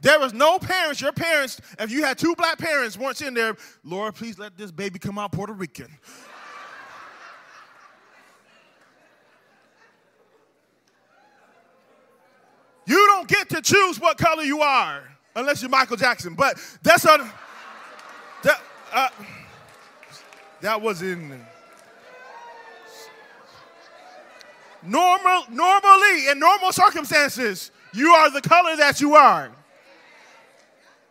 there 0.00 0.20
was 0.20 0.32
no 0.32 0.58
parents. 0.58 1.00
Your 1.00 1.12
parents, 1.12 1.60
if 1.78 1.90
you 1.90 2.04
had 2.04 2.18
two 2.18 2.34
black 2.36 2.58
parents, 2.58 2.96
weren't 2.96 3.20
in 3.20 3.34
there. 3.34 3.56
Lord, 3.82 4.14
please 4.14 4.38
let 4.38 4.56
this 4.56 4.70
baby 4.70 4.98
come 4.98 5.18
out 5.18 5.32
Puerto 5.32 5.52
Rican. 5.52 5.88
You 12.86 13.06
don't 13.08 13.28
get 13.28 13.50
to 13.50 13.60
choose 13.60 14.00
what 14.00 14.16
color 14.16 14.42
you 14.42 14.62
are 14.62 15.02
unless 15.36 15.60
you're 15.60 15.70
Michael 15.70 15.98
Jackson. 15.98 16.34
But 16.34 16.58
that's 16.82 17.04
a 17.04 17.30
that 18.44 18.60
uh, 18.92 19.08
that 20.62 20.80
was 20.80 21.02
in 21.02 21.38
normal. 24.82 25.44
Normally, 25.50 26.28
in 26.28 26.38
normal 26.38 26.72
circumstances, 26.72 27.72
you 27.92 28.08
are 28.08 28.30
the 28.30 28.40
color 28.40 28.74
that 28.76 29.02
you 29.02 29.16
are. 29.16 29.50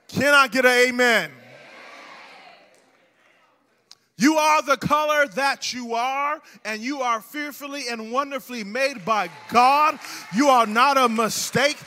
Can 0.08 0.34
I 0.34 0.48
get 0.48 0.66
an 0.66 0.72
amen? 0.90 1.32
You 4.20 4.36
are 4.38 4.64
the 4.64 4.78
color 4.78 5.28
that 5.36 5.74
you 5.74 5.94
are, 5.94 6.42
and 6.66 6.82
you 6.82 7.02
are 7.02 7.22
fearfully 7.22 7.84
and 7.92 8.12
wonderfully 8.12 8.64
made 8.64 9.06
by 9.06 9.30
God. 9.52 10.00
You 10.36 10.48
are 10.48 10.66
not 10.66 10.98
a 10.98 11.08
mistake. 11.08 11.78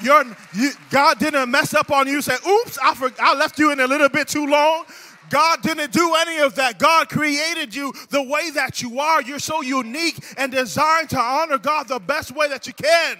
You're, 0.00 0.24
you, 0.54 0.70
God 0.90 1.18
didn't 1.18 1.50
mess 1.50 1.74
up 1.74 1.90
on 1.90 2.06
you. 2.06 2.22
Say, 2.22 2.36
"Oops, 2.48 2.78
I, 2.78 2.94
for, 2.94 3.10
I 3.18 3.34
left 3.34 3.58
you 3.58 3.72
in 3.72 3.80
a 3.80 3.86
little 3.86 4.08
bit 4.08 4.28
too 4.28 4.46
long." 4.46 4.84
God 5.28 5.62
didn't 5.62 5.92
do 5.92 6.14
any 6.14 6.40
of 6.40 6.54
that. 6.56 6.78
God 6.78 7.08
created 7.08 7.74
you 7.74 7.92
the 8.10 8.22
way 8.22 8.50
that 8.50 8.82
you 8.82 9.00
are. 9.00 9.22
You're 9.22 9.38
so 9.38 9.62
unique 9.62 10.22
and 10.36 10.52
designed 10.52 11.08
to 11.10 11.18
honor 11.18 11.56
God 11.56 11.88
the 11.88 11.98
best 11.98 12.32
way 12.32 12.48
that 12.48 12.66
you 12.66 12.74
can. 12.74 13.16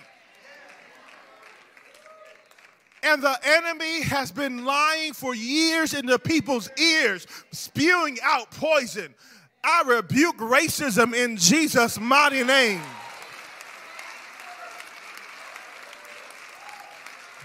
And 3.03 3.23
the 3.23 3.37
enemy 3.45 4.03
has 4.03 4.31
been 4.31 4.65
lying 4.65 5.13
for 5.13 5.35
years 5.35 5.93
in 5.93 6.07
the 6.07 6.19
people's 6.19 6.71
ears, 6.79 7.27
spewing 7.51 8.19
out 8.23 8.51
poison. 8.53 9.15
I 9.65 9.83
rebuke 9.87 10.39
racism 10.39 11.15
in 11.15 11.37
Jesus' 11.37 11.99
mighty 11.99 12.45
name. 12.45 12.81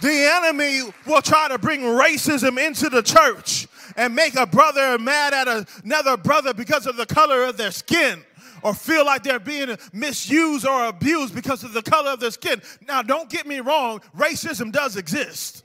The 0.02 0.32
enemy 0.36 0.82
will 1.08 1.24
try 1.24 1.48
to 1.48 1.58
bring 1.58 1.82
racism 1.82 2.64
into 2.64 2.90
the 2.90 3.02
church 3.02 3.68
and 3.96 4.14
make 4.14 4.36
a 4.36 4.46
brother 4.46 5.00
mad 5.00 5.34
at 5.34 5.68
another 5.84 6.18
brother 6.18 6.54
because 6.54 6.86
of 6.86 6.98
the 6.98 7.06
color 7.08 7.46
of 7.46 7.58
their 7.58 7.72
skin 7.72 8.24
or 8.64 8.74
feel 8.74 9.06
like 9.06 9.24
they're 9.24 9.40
being 9.40 9.78
misused 9.94 10.66
or 10.68 10.86
abused 10.88 11.36
because 11.36 11.64
of 11.64 11.74
the 11.74 11.82
color 11.82 12.12
of 12.12 12.20
their 12.20 12.32
skin. 12.32 12.62
Now, 12.88 13.02
don't 13.02 13.30
get 13.30 13.46
me 13.48 13.60
wrong, 13.60 14.02
racism 14.16 14.72
does 14.72 14.96
exist. 14.96 15.64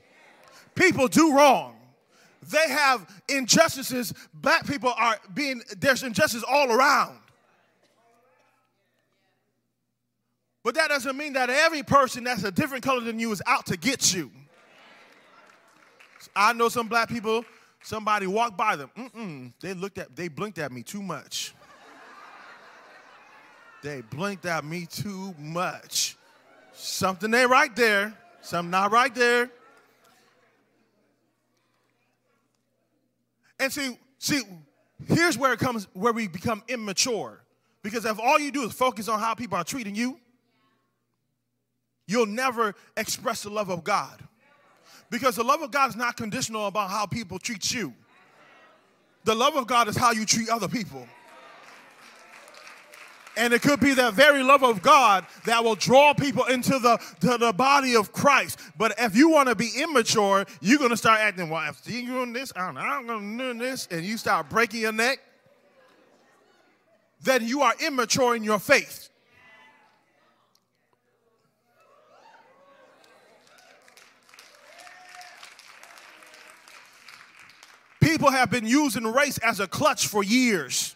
People 0.75 1.07
do 1.07 1.35
wrong. 1.35 1.75
they 2.51 2.69
have 2.69 3.07
injustices. 3.29 4.13
Black 4.33 4.65
people 4.67 4.93
are 4.97 5.17
being, 5.33 5.61
there's 5.77 6.03
injustice 6.03 6.43
all 6.47 6.71
around. 6.71 7.17
But 10.63 10.75
that 10.75 10.89
doesn't 10.89 11.17
mean 11.17 11.33
that 11.33 11.49
every 11.49 11.83
person 11.83 12.23
that's 12.23 12.43
a 12.43 12.51
different 12.51 12.83
color 12.83 13.01
than 13.01 13.19
you 13.19 13.31
is 13.31 13.41
out 13.45 13.65
to 13.67 13.77
get 13.77 14.13
you. 14.13 14.31
I 16.35 16.53
know 16.53 16.69
some 16.69 16.87
black 16.87 17.09
people, 17.09 17.43
somebody 17.83 18.27
walked 18.27 18.57
by 18.57 18.77
them. 18.77 18.89
Mm-mm, 18.97 19.53
they 19.61 19.73
looked 19.73 19.97
at, 19.97 20.15
they 20.15 20.29
blinked 20.29 20.57
at 20.57 20.71
me 20.71 20.81
too 20.81 21.01
much. 21.01 21.53
They 23.83 24.01
blinked 24.01 24.45
at 24.45 24.63
me 24.63 24.87
too 24.87 25.35
much. 25.37 26.15
Something 26.73 27.33
ain't 27.33 27.49
right 27.49 27.75
there. 27.75 28.13
Something 28.41 28.71
not 28.71 28.91
right 28.91 29.13
there. 29.13 29.51
And 33.59 33.71
see, 33.71 33.97
see, 34.17 34.41
here's 35.07 35.37
where 35.37 35.53
it 35.53 35.59
comes, 35.59 35.87
where 35.93 36.13
we 36.13 36.27
become 36.27 36.63
immature. 36.67 37.41
Because 37.83 38.05
if 38.05 38.19
all 38.19 38.39
you 38.39 38.51
do 38.51 38.63
is 38.63 38.73
focus 38.73 39.07
on 39.07 39.19
how 39.19 39.35
people 39.35 39.57
are 39.57 39.63
treating 39.63 39.95
you, 39.95 40.17
you'll 42.07 42.25
never 42.25 42.73
express 42.97 43.43
the 43.43 43.49
love 43.49 43.69
of 43.69 43.83
God. 43.83 44.19
Because 45.09 45.35
the 45.35 45.43
love 45.43 45.61
of 45.61 45.71
God 45.71 45.89
is 45.89 45.95
not 45.95 46.17
conditional 46.17 46.67
about 46.67 46.89
how 46.89 47.05
people 47.05 47.37
treat 47.37 47.73
you. 47.73 47.93
The 49.25 49.35
love 49.35 49.55
of 49.55 49.67
God 49.67 49.87
is 49.87 49.95
how 49.95 50.11
you 50.11 50.25
treat 50.25 50.49
other 50.49 50.67
people. 50.67 51.07
And 53.35 53.53
it 53.53 53.63
could 53.63 53.79
be 53.79 53.93
that 53.95 54.13
very 54.13 54.43
love 54.43 54.63
of 54.63 54.81
God 54.81 55.25
that 55.45 55.63
will 55.63 55.75
draw 55.75 56.13
people 56.13 56.45
into 56.45 56.77
the, 56.77 56.97
to 57.21 57.37
the 57.37 57.51
body 57.51 57.95
of 57.95 58.11
Christ. 58.11 58.59
But 58.77 58.93
if 58.99 59.15
you 59.15 59.29
want 59.29 59.49
to 59.49 59.55
be 59.55 59.71
immature, 59.75 60.45
you're 60.61 60.77
going 60.77 60.91
to 60.91 60.97
start 60.97 61.19
acting, 61.19 61.49
well, 61.49 61.67
if 61.69 61.81
you're 61.87 62.05
doing 62.05 62.33
this, 62.33 62.53
I'm, 62.55 62.77
I'm 62.77 63.07
going 63.07 63.37
to 63.37 63.53
do 63.53 63.59
this, 63.59 63.87
and 63.89 64.05
you 64.05 64.17
start 64.17 64.49
breaking 64.49 64.81
your 64.81 64.91
neck, 64.91 65.19
then 67.23 67.47
you 67.47 67.61
are 67.61 67.73
immature 67.83 68.35
in 68.35 68.43
your 68.43 68.59
faith. 68.59 69.09
People 77.99 78.29
have 78.29 78.51
been 78.51 78.67
using 78.67 79.05
race 79.05 79.37
as 79.39 79.59
a 79.59 79.65
clutch 79.65 80.07
for 80.07 80.23
years. 80.23 80.95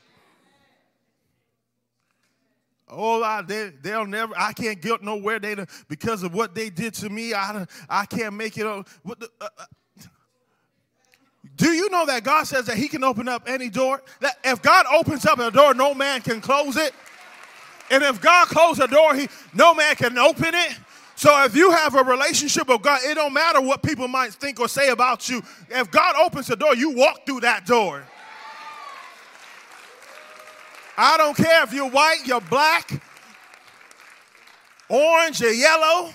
Oh, 2.89 3.21
I, 3.21 3.41
they, 3.41 3.71
they'll 3.81 4.05
never, 4.05 4.33
I 4.37 4.53
can't 4.53 4.81
get 4.81 5.03
nowhere 5.03 5.39
they, 5.39 5.55
because 5.87 6.23
of 6.23 6.33
what 6.33 6.55
they 6.55 6.69
did 6.69 6.93
to 6.95 7.09
me. 7.09 7.33
I, 7.33 7.65
I 7.89 8.05
can't 8.05 8.33
make 8.33 8.57
it. 8.57 8.65
What 9.03 9.19
the, 9.19 9.29
uh, 9.41 9.49
uh. 9.57 9.65
Do 11.55 11.71
you 11.71 11.89
know 11.89 12.05
that 12.05 12.23
God 12.23 12.43
says 12.45 12.67
that 12.67 12.77
He 12.77 12.87
can 12.87 13.03
open 13.03 13.27
up 13.27 13.43
any 13.47 13.69
door? 13.69 14.01
That 14.21 14.37
if 14.43 14.61
God 14.61 14.85
opens 14.93 15.25
up 15.25 15.39
a 15.39 15.51
door, 15.51 15.73
no 15.73 15.93
man 15.93 16.21
can 16.21 16.39
close 16.39 16.77
it. 16.77 16.93
And 17.89 18.03
if 18.03 18.21
God 18.21 18.47
closes 18.47 18.83
a 18.83 18.87
door, 18.87 19.15
he, 19.15 19.27
no 19.53 19.73
man 19.73 19.95
can 19.95 20.17
open 20.17 20.53
it. 20.53 20.77
So 21.15 21.43
if 21.45 21.55
you 21.55 21.71
have 21.71 21.95
a 21.95 22.03
relationship 22.03 22.67
with 22.67 22.81
God, 22.81 22.99
it 23.03 23.15
don't 23.15 23.33
matter 23.33 23.61
what 23.61 23.81
people 23.81 24.07
might 24.07 24.33
think 24.33 24.59
or 24.59 24.67
say 24.67 24.89
about 24.89 25.27
you. 25.29 25.41
If 25.69 25.89
God 25.89 26.15
opens 26.17 26.47
the 26.47 26.55
door, 26.55 26.75
you 26.75 26.91
walk 26.91 27.25
through 27.25 27.39
that 27.41 27.65
door. 27.65 28.03
I 30.97 31.15
don't 31.17 31.37
care 31.37 31.63
if 31.63 31.73
you're 31.73 31.89
white, 31.89 32.21
you're 32.25 32.41
black, 32.41 33.01
orange, 34.89 35.43
or 35.43 35.51
yellow. 35.51 36.11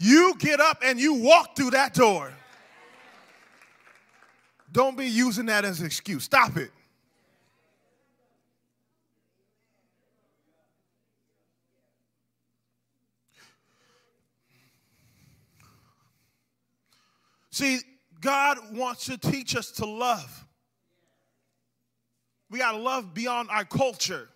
You 0.00 0.34
get 0.38 0.60
up 0.60 0.78
and 0.84 0.98
you 0.98 1.14
walk 1.14 1.54
through 1.54 1.70
that 1.70 1.94
door. 1.94 2.32
Don't 4.72 4.96
be 4.96 5.06
using 5.06 5.46
that 5.46 5.64
as 5.64 5.80
an 5.80 5.86
excuse. 5.86 6.24
Stop 6.24 6.56
it. 6.56 6.70
See, 17.50 17.80
God 18.20 18.58
wants 18.76 19.06
to 19.06 19.18
teach 19.18 19.56
us 19.56 19.70
to 19.72 19.86
love. 19.86 20.47
We 22.50 22.58
got 22.58 22.72
to 22.72 22.78
love 22.78 23.14
beyond 23.14 23.50
our 23.50 23.64
culture. 23.64 24.28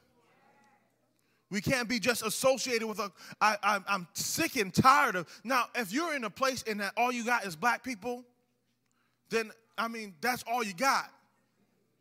We 1.50 1.60
can't 1.60 1.88
be 1.88 1.98
just 1.98 2.24
associated 2.24 2.86
with 2.86 2.98
a. 2.98 3.12
I, 3.40 3.56
I, 3.62 3.80
I'm 3.86 4.08
sick 4.14 4.56
and 4.56 4.72
tired 4.72 5.16
of. 5.16 5.28
Now, 5.44 5.66
if 5.74 5.92
you're 5.92 6.14
in 6.14 6.24
a 6.24 6.30
place 6.30 6.64
and 6.66 6.80
that 6.80 6.92
all 6.96 7.12
you 7.12 7.24
got 7.24 7.44
is 7.44 7.56
black 7.56 7.82
people, 7.82 8.24
then, 9.28 9.50
I 9.76 9.88
mean, 9.88 10.14
that's 10.20 10.44
all 10.50 10.62
you 10.62 10.74
got. 10.74 11.10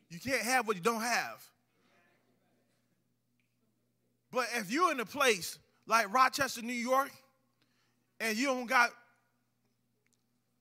You 0.10 0.20
can't 0.20 0.42
have 0.42 0.68
what 0.68 0.76
you 0.76 0.82
don't 0.82 1.02
have. 1.02 1.46
But 4.32 4.48
if 4.56 4.72
you're 4.72 4.92
in 4.92 5.00
a 5.02 5.06
place 5.06 5.60
like 5.86 6.14
Rochester, 6.14 6.62
New 6.62 6.74
York, 6.74 7.12
and 8.22 8.38
you 8.38 8.46
don't 8.46 8.68
got 8.68 8.92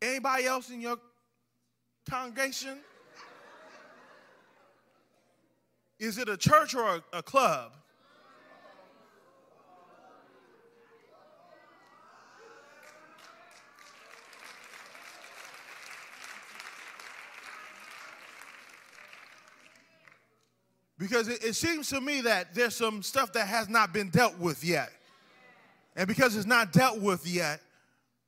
Anybody 0.02 0.46
else 0.46 0.70
in 0.70 0.80
your 0.80 0.96
congregation? 2.08 2.78
Is 6.00 6.16
it 6.16 6.30
a 6.30 6.36
church 6.38 6.74
or 6.74 6.96
a, 6.96 7.18
a 7.18 7.22
club? 7.22 7.72
Because 20.98 21.28
it, 21.28 21.44
it, 21.44 21.54
seems 21.54 21.88
to 21.90 22.00
me 22.00 22.22
that 22.22 22.54
there's 22.54 22.74
some 22.74 23.02
stuff 23.02 23.32
that 23.34 23.46
has 23.46 23.68
not 23.68 23.92
been 23.92 24.08
dealt 24.08 24.38
with 24.38 24.64
yet. 24.64 24.90
And 25.96 26.06
because 26.08 26.34
it's 26.34 26.46
not 26.46 26.72
dealt 26.72 27.00
with 27.00 27.26
yet, 27.26 27.60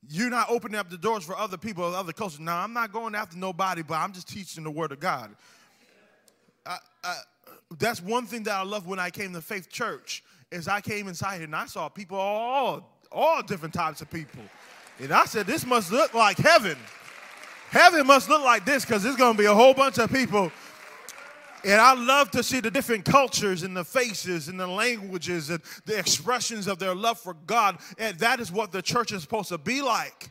you're 0.09 0.31
not 0.31 0.51
opening 0.51 0.79
up 0.79 0.91
the 0.91 0.99
doors 0.99 1.25
for 1.25 1.37
other 1.37 1.57
people, 1.57 1.87
of 1.87 1.95
other 1.95 2.13
cultures. 2.13 2.41
Now, 2.41 2.63
I'm 2.63 2.73
not 2.73 2.93
going 2.93 3.15
after 3.15 3.37
nobody, 3.37 3.83
but 3.83 3.95
I'm 3.95 4.13
just 4.13 4.29
teaching 4.29 4.65
the 4.65 4.71
word 4.71 4.93
of 4.93 5.01
God. 5.01 5.35
I, 6.67 6.79
I, 7.05 7.17
that's 7.79 8.03
one 8.03 8.27
thing 8.27 8.43
that 8.45 8.55
I 8.55 8.63
love 8.63 8.87
when 8.87 8.99
I 8.99 9.11
came 9.11 9.33
to 9.33 9.41
Faith 9.41 9.69
Church 9.71 10.23
is 10.51 10.69
I 10.69 10.81
came 10.81 11.09
inside 11.09 11.37
here 11.37 11.45
and 11.45 11.57
I 11.57 11.67
saw 11.67 11.89
people 11.89 12.19
all 12.19 12.99
all 13.11 13.43
different 13.43 13.75
types 13.75 14.01
of 14.01 14.11
people. 14.11 14.41
And 14.99 15.13
I 15.13 15.27
said, 15.27 15.47
this 15.47 15.67
must 15.67 15.93
look 15.93 16.15
like 16.15 16.39
heaven. 16.39 16.79
Heaven 17.71 18.07
must 18.07 18.29
look 18.29 18.43
like 18.43 18.65
this 18.65 18.85
because 18.85 19.03
there's 19.03 19.17
going 19.17 19.35
to 19.35 19.39
be 19.39 19.47
a 19.47 19.55
whole 19.55 19.75
bunch 19.75 19.99
of 19.99 20.11
people 20.11 20.51
and 21.65 21.81
I 21.81 21.95
love 21.95 22.31
to 22.33 22.43
see 22.43 22.61
the 22.61 22.71
different 22.71 23.05
cultures 23.05 23.63
and 23.63 23.77
the 23.77 23.85
faces 23.85 24.49
and 24.49 24.59
the 24.59 24.67
languages 24.67 25.49
and 25.51 25.61
the 25.87 25.97
expressions 25.97 26.67
of 26.67 26.79
their 26.79 26.95
love 26.95 27.21
for 27.21 27.35
God. 27.47 27.79
And 27.99 28.19
that 28.19 28.41
is 28.41 28.51
what 28.51 28.73
the 28.73 28.83
church 28.83 29.13
is 29.13 29.23
supposed 29.23 29.51
to 29.51 29.59
be 29.59 29.81
like. 29.81 30.31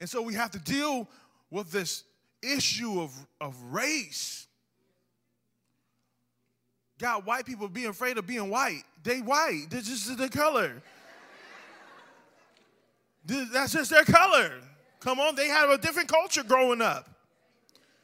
And 0.00 0.10
so 0.10 0.20
we 0.20 0.34
have 0.34 0.50
to 0.50 0.58
deal 0.58 1.08
with 1.50 1.70
this 1.70 2.04
issue 2.42 3.00
of, 3.00 3.12
of 3.40 3.58
race. 3.70 4.46
Got 6.98 7.26
white 7.26 7.44
people 7.44 7.68
being 7.68 7.88
afraid 7.88 8.18
of 8.18 8.26
being 8.26 8.48
white. 8.50 8.82
They 9.02 9.20
white. 9.20 9.66
They're 9.70 9.80
just 9.80 10.16
the 10.16 10.28
color. 10.28 10.82
That's 13.26 13.72
just 13.72 13.90
their 13.90 14.04
color. 14.04 14.52
Come 15.00 15.20
on, 15.20 15.34
they 15.34 15.48
have 15.48 15.70
a 15.70 15.78
different 15.78 16.08
culture 16.08 16.42
growing 16.42 16.80
up. 16.80 17.08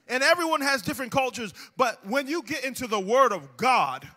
And 0.08 0.22
everyone 0.22 0.60
has 0.60 0.82
different 0.82 1.12
cultures, 1.12 1.54
but 1.76 2.04
when 2.04 2.26
you 2.26 2.42
get 2.42 2.64
into 2.64 2.86
the 2.88 2.98
Word 2.98 3.32
of 3.32 3.56
God, 3.56 4.08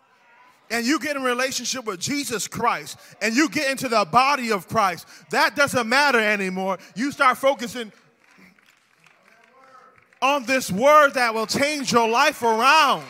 and 0.70 0.86
you 0.86 0.98
get 0.98 1.14
in 1.14 1.22
relationship 1.22 1.84
with 1.84 2.00
Jesus 2.00 2.48
Christ 2.48 2.98
and 3.20 3.36
you 3.36 3.48
get 3.48 3.70
into 3.70 3.88
the 3.88 4.04
body 4.04 4.50
of 4.50 4.66
Christ, 4.66 5.06
that 5.30 5.54
doesn't 5.56 5.88
matter 5.88 6.18
anymore. 6.18 6.78
You 6.96 7.12
start 7.12 7.38
focusing 7.38 7.92
on 10.22 10.46
this 10.46 10.72
word 10.72 11.14
that 11.14 11.34
will 11.34 11.46
change 11.46 11.92
your 11.92 12.08
life 12.08 12.42
around. 12.42 13.04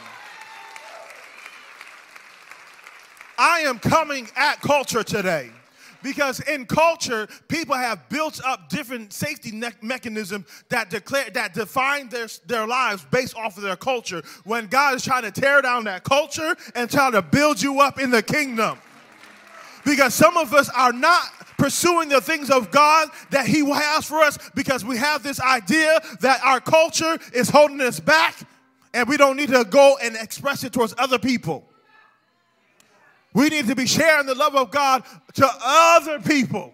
I 3.38 3.60
am 3.60 3.78
coming 3.78 4.28
at 4.36 4.60
culture 4.60 5.02
today. 5.02 5.50
Because 6.04 6.40
in 6.40 6.66
culture, 6.66 7.26
people 7.48 7.74
have 7.74 8.10
built 8.10 8.38
up 8.44 8.68
different 8.68 9.14
safety 9.14 9.52
ne- 9.52 9.70
mechanisms 9.80 10.44
that 10.68 10.90
declare 10.90 11.30
that 11.30 11.54
define 11.54 12.10
their, 12.10 12.26
their 12.46 12.66
lives 12.66 13.06
based 13.10 13.34
off 13.34 13.56
of 13.56 13.62
their 13.62 13.74
culture. 13.74 14.22
When 14.44 14.66
God 14.66 14.94
is 14.94 15.02
trying 15.02 15.22
to 15.22 15.30
tear 15.30 15.62
down 15.62 15.84
that 15.84 16.04
culture 16.04 16.54
and 16.74 16.90
trying 16.90 17.12
to 17.12 17.22
build 17.22 17.60
you 17.62 17.80
up 17.80 17.98
in 17.98 18.10
the 18.10 18.22
kingdom. 18.22 18.78
Because 19.86 20.14
some 20.14 20.36
of 20.36 20.52
us 20.52 20.68
are 20.70 20.92
not 20.92 21.26
pursuing 21.56 22.10
the 22.10 22.20
things 22.20 22.50
of 22.50 22.70
God 22.70 23.08
that 23.30 23.46
He 23.46 23.64
has 23.64 24.04
for 24.04 24.20
us 24.20 24.38
because 24.54 24.84
we 24.84 24.98
have 24.98 25.22
this 25.22 25.40
idea 25.40 26.00
that 26.20 26.42
our 26.44 26.60
culture 26.60 27.16
is 27.32 27.48
holding 27.48 27.80
us 27.80 27.98
back 27.98 28.36
and 28.92 29.08
we 29.08 29.16
don't 29.16 29.38
need 29.38 29.48
to 29.48 29.64
go 29.64 29.96
and 30.02 30.16
express 30.16 30.64
it 30.64 30.72
towards 30.74 30.94
other 30.98 31.18
people. 31.18 31.64
We 33.34 33.48
need 33.48 33.66
to 33.66 33.74
be 33.74 33.86
sharing 33.86 34.26
the 34.26 34.34
love 34.34 34.54
of 34.54 34.70
God 34.70 35.02
to 35.34 35.50
other 35.62 36.20
people. 36.20 36.72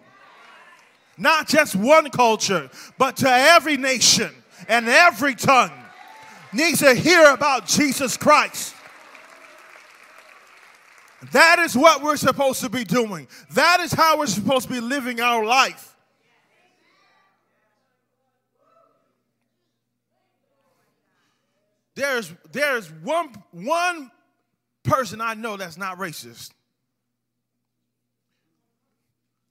not 1.17 1.47
just 1.47 1.75
one 1.75 2.09
culture, 2.09 2.69
but 2.97 3.17
to 3.17 3.29
every 3.29 3.77
nation 3.77 4.31
and 4.67 4.87
every 4.87 5.35
tongue 5.35 5.71
needs 6.53 6.79
to 6.79 6.95
hear 6.95 7.31
about 7.31 7.67
Jesus 7.67 8.17
Christ. 8.17 8.75
That 11.31 11.59
is 11.59 11.77
what 11.77 12.01
we're 12.01 12.17
supposed 12.17 12.61
to 12.61 12.69
be 12.69 12.83
doing. 12.83 13.27
That 13.51 13.79
is 13.81 13.93
how 13.93 14.17
we're 14.17 14.25
supposed 14.25 14.67
to 14.67 14.73
be 14.73 14.81
living 14.81 15.21
our 15.21 15.45
life. 15.45 15.95
There's, 21.93 22.33
there's 22.51 22.91
one, 22.91 23.31
one 23.51 24.09
person 24.83 25.21
I 25.21 25.33
know 25.35 25.57
that's 25.57 25.77
not 25.77 25.97
racist, 25.97 26.51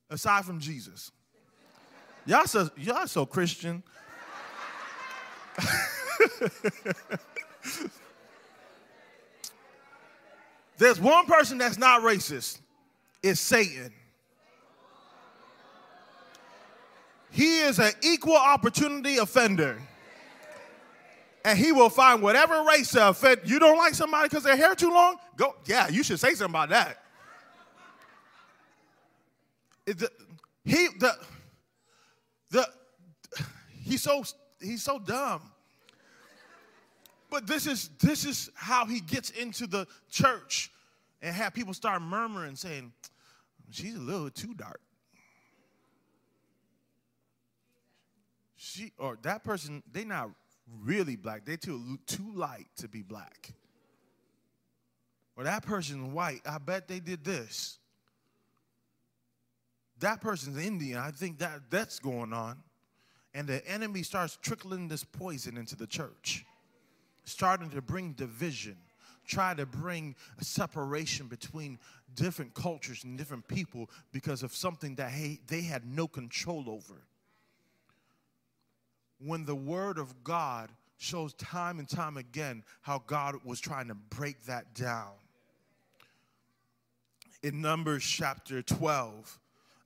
aside 0.09 0.45
from 0.45 0.61
Jesus. 0.61 1.13
Y'all 2.27 2.47
so, 2.47 2.71
y'all 2.77 3.07
so 3.07 3.25
Christian. 3.25 3.83
There's 10.79 11.01
one 11.01 11.27
person 11.27 11.59
that's 11.59 11.77
not 11.79 12.03
racist. 12.03 12.59
It's 13.23 13.39
Satan. 13.41 13.93
He 17.31 17.61
is 17.61 17.79
an 17.79 17.93
equal 18.03 18.37
opportunity 18.37 19.19
offender. 19.19 19.81
And 21.45 21.59
he 21.59 21.73
will 21.73 21.89
find 21.89 22.23
whatever 22.23 22.65
race 22.65 22.95
to. 22.95 23.41
You 23.45 23.59
don't 23.59 23.79
like 23.79 23.95
somebody 23.95 24.29
because 24.29 24.45
their 24.45 24.57
hair 24.57 24.75
too 24.75 24.91
long? 24.91 25.17
Go, 25.37 25.57
yeah, 25.65 25.89
you 25.89 26.03
should 26.03 26.21
say 26.21 26.35
something 26.35 26.53
about 26.53 26.69
that. 26.69 27.03
The, 29.87 30.11
he 30.65 30.89
the 30.99 31.17
the 32.51 32.69
he's 33.83 34.03
so 34.03 34.23
he's 34.61 34.83
so 34.83 34.99
dumb. 34.99 35.43
But 37.31 37.47
this 37.47 37.67
is 37.67 37.91
this 38.01 38.25
is 38.25 38.51
how 38.55 38.85
he 38.85 39.01
gets 39.01 39.31
into 39.31 39.67
the 39.67 39.87
church 40.11 40.71
and 41.23 41.35
have 41.35 41.55
people 41.55 41.75
start 41.75 42.03
murmuring, 42.03 42.57
saying, 42.57 42.93
She's 43.71 43.95
a 43.95 44.01
little 44.01 44.31
too 44.31 44.55
dark. 44.55 44.81
She 48.57 48.93
or 48.99 49.17
that 49.23 49.45
person, 49.45 49.83
they 49.91 50.05
not 50.05 50.31
really 50.83 51.17
black. 51.17 51.45
They 51.45 51.57
too 51.57 51.99
too 52.07 52.33
light 52.35 52.69
to 52.77 52.89
be 52.89 53.03
black. 53.03 53.53
Or 55.37 55.45
that 55.45 55.65
person's 55.65 56.13
white. 56.13 56.43
I 56.45 56.59
bet 56.59 56.89
they 56.89 57.01
did 57.01 57.25
this. 57.25 57.79
That 60.01 60.21
person's 60.21 60.59
Indian. 60.59 60.99
I 60.99 61.11
think 61.11 61.39
that 61.39 61.71
that's 61.71 61.99
going 61.99 62.33
on. 62.33 62.59
And 63.33 63.47
the 63.47 63.67
enemy 63.67 64.03
starts 64.03 64.39
trickling 64.43 64.89
this 64.89 65.05
poison 65.05 65.57
into 65.57 65.77
the 65.77 65.87
church 65.87 66.45
starting 67.25 67.71
to 67.71 67.81
bring 67.81 68.13
division, 68.13 68.77
try 69.27 69.55
to 69.55 69.67
bring 69.67 70.15
a 70.39 70.45
separation 70.45 71.27
between 71.27 71.79
different 72.15 72.53
cultures 72.55 73.05
and 73.05 73.17
different 73.17 73.47
people 73.47 73.89
because 74.13 74.43
of 74.43 74.55
something 74.55 74.97
that 74.97 75.11
hey, 75.11 75.39
they 75.47 75.63
had 75.63 75.87
no 75.87 76.09
control 76.09 76.65
over. 76.69 77.03
When 79.23 79.45
the 79.45 79.55
Word 79.55 79.99
of 79.99 80.25
God 80.25 80.71
shows 80.97 81.33
time 81.35 81.79
and 81.79 81.89
time 81.89 82.17
again 82.17 82.63
how 82.83 83.03
God 83.07 83.37
was 83.45 83.61
trying 83.61 83.89
to 83.89 83.95
break 83.95 84.45
that 84.45 84.75
down. 84.75 85.13
In 87.43 87.63
Numbers 87.63 88.05
chapter 88.05 88.61
12, 88.61 89.39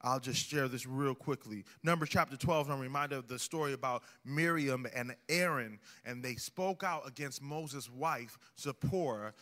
I'll 0.03 0.21
just 0.21 0.47
share 0.47 0.67
this 0.69 0.87
real 0.87 1.15
quickly. 1.15 1.65
Numbers 1.83 2.11
chapter 2.11 2.37
12, 2.37 2.69
I'm 2.69 2.81
reminded 2.81 3.17
of 3.17 3.29
the 3.29 3.39
story 3.39 3.73
about 3.73 4.03
Miriam 4.25 4.87
and 4.95 5.15
Aaron, 5.29 5.79
and 6.05 6.23
they 6.23 6.35
spoke 6.35 6.83
out 6.83 7.07
against 7.07 7.41
Moses' 7.41 7.89
wife, 7.89 8.37
Zipporah, 8.61 9.33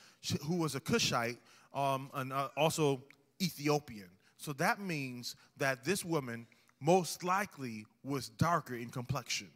who 0.47 0.57
was 0.57 0.75
a 0.75 0.81
Cushite 0.81 1.39
um, 1.75 2.11
and 2.15 2.33
uh, 2.33 2.49
also 2.57 3.03
Ethiopian. 3.41 4.11
So 4.37 4.53
that 4.55 4.79
means 4.79 5.37
that 5.57 5.85
this 5.85 6.05
woman 6.05 6.47
most 6.81 7.25
likely 7.25 7.87
was 8.05 8.29
darker 8.29 8.75
in 8.75 8.91
complexion. 8.91 9.49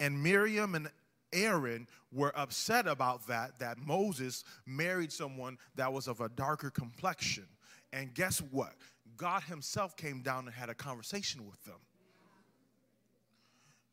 And 0.00 0.22
Miriam 0.22 0.74
and 0.74 0.90
Aaron 1.32 1.86
were 2.10 2.36
upset 2.36 2.88
about 2.88 3.26
that, 3.28 3.58
that 3.60 3.78
Moses 3.78 4.42
married 4.66 5.12
someone 5.12 5.58
that 5.76 5.92
was 5.92 6.08
of 6.08 6.20
a 6.20 6.28
darker 6.30 6.70
complexion. 6.70 7.46
And 7.92 8.12
guess 8.14 8.40
what? 8.50 8.72
God 9.16 9.42
Himself 9.42 9.96
came 9.96 10.22
down 10.22 10.46
and 10.46 10.54
had 10.54 10.70
a 10.70 10.74
conversation 10.74 11.46
with 11.46 11.62
them. 11.64 11.76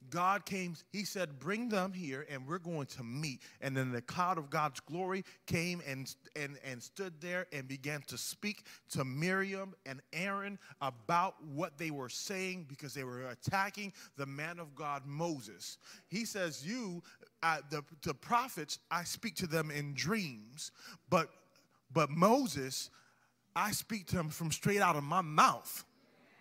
God 0.09 0.45
came, 0.45 0.75
He 0.91 1.03
said, 1.03 1.39
Bring 1.39 1.69
them 1.69 1.93
here 1.93 2.25
and 2.29 2.47
we're 2.47 2.59
going 2.59 2.87
to 2.87 3.03
meet. 3.03 3.41
And 3.61 3.75
then 3.75 3.91
the 3.91 4.01
cloud 4.01 4.37
of 4.37 4.49
God's 4.49 4.79
glory 4.79 5.23
came 5.45 5.81
and, 5.87 6.13
and, 6.35 6.57
and 6.63 6.81
stood 6.81 7.13
there 7.21 7.47
and 7.51 7.67
began 7.67 8.01
to 8.07 8.17
speak 8.17 8.65
to 8.91 9.03
Miriam 9.03 9.73
and 9.85 10.01
Aaron 10.13 10.59
about 10.81 11.35
what 11.43 11.77
they 11.77 11.91
were 11.91 12.09
saying 12.09 12.65
because 12.67 12.93
they 12.93 13.03
were 13.03 13.27
attacking 13.29 13.93
the 14.17 14.25
man 14.25 14.59
of 14.59 14.75
God, 14.75 15.03
Moses. 15.05 15.77
He 16.07 16.25
says, 16.25 16.65
You, 16.65 17.01
the, 17.69 17.83
the 18.03 18.13
prophets, 18.13 18.79
I 18.91 19.03
speak 19.03 19.35
to 19.35 19.47
them 19.47 19.71
in 19.71 19.93
dreams, 19.93 20.71
but, 21.09 21.29
but 21.93 22.09
Moses, 22.09 22.89
I 23.55 23.71
speak 23.71 24.07
to 24.07 24.19
him 24.19 24.29
from 24.29 24.51
straight 24.51 24.81
out 24.81 24.95
of 24.95 25.03
my 25.03 25.21
mouth. 25.21 25.83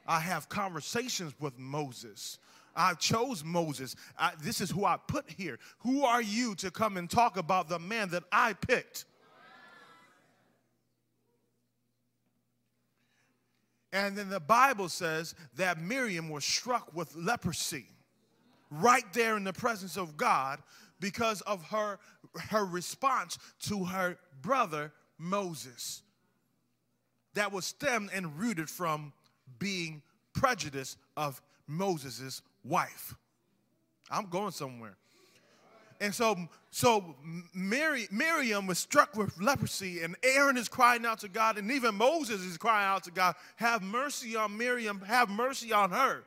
I 0.07 0.21
have 0.21 0.49
conversations 0.49 1.35
with 1.41 1.59
Moses. 1.59 2.39
I 2.77 2.95
chose 2.95 3.43
Moses. 3.43 3.97
I, 4.19 4.33
this 4.43 4.61
is 4.61 4.71
who 4.71 4.85
I 4.85 4.99
put 5.09 5.29
here. 5.31 5.59
Who 5.79 6.05
are 6.05 6.23
you 6.23 6.55
to 6.57 6.71
come 6.71 6.97
and 6.97 7.09
talk 7.09 7.37
about 7.37 7.69
the 7.69 7.79
man 7.79 8.11
that 8.11 8.25
I 8.31 8.53
picked? 8.53 9.07
And 13.93 14.17
then 14.17 14.29
the 14.29 14.41
Bible 14.41 14.91
says 14.91 15.35
that 15.57 15.81
Miriam 15.81 16.29
was 16.29 16.45
struck 16.45 16.95
with 16.95 17.15
leprosy 17.17 17.87
right 18.71 19.11
there 19.15 19.37
in 19.37 19.45
the 19.45 19.55
presence 19.55 19.97
of 19.97 20.17
God 20.17 20.61
because 21.01 21.41
of 21.43 21.63
her, 21.71 21.99
her 22.51 22.67
response 22.67 23.39
to 23.61 23.85
her 23.85 24.19
brother 24.43 24.93
Moses 25.19 26.03
that 27.35 27.53
was 27.53 27.65
stemmed 27.65 28.11
and 28.13 28.39
rooted 28.39 28.69
from 28.69 29.13
being 29.59 30.03
prejudice 30.33 30.97
of 31.17 31.41
Moses' 31.67 32.43
wife. 32.69 33.15
I'm 34.11 34.27
going 34.27 34.53
somewhere. 34.53 34.97
And 36.01 36.15
so, 36.15 36.37
so 36.71 37.17
Mary, 37.55 38.07
Miriam 38.11 38.67
was 38.67 38.79
struck 38.79 39.17
with 39.17 39.41
leprosy, 39.41 40.03
and 40.03 40.15
Aaron 40.23 40.57
is 40.57 40.69
crying 40.69 41.07
out 41.07 41.21
to 41.21 41.29
God, 41.29 41.57
and 41.57 41.71
even 41.73 41.95
Moses 41.95 42.43
is 42.43 42.59
crying 42.59 42.87
out 42.87 43.05
to 43.05 43.11
God, 43.11 43.35
Have 43.57 43.83
mercy 43.83 44.37
on 44.37 44.57
Miriam, 44.57 45.01
have 45.01 45.31
mercy 45.31 45.73
on 45.73 45.91
her. 45.91 46.25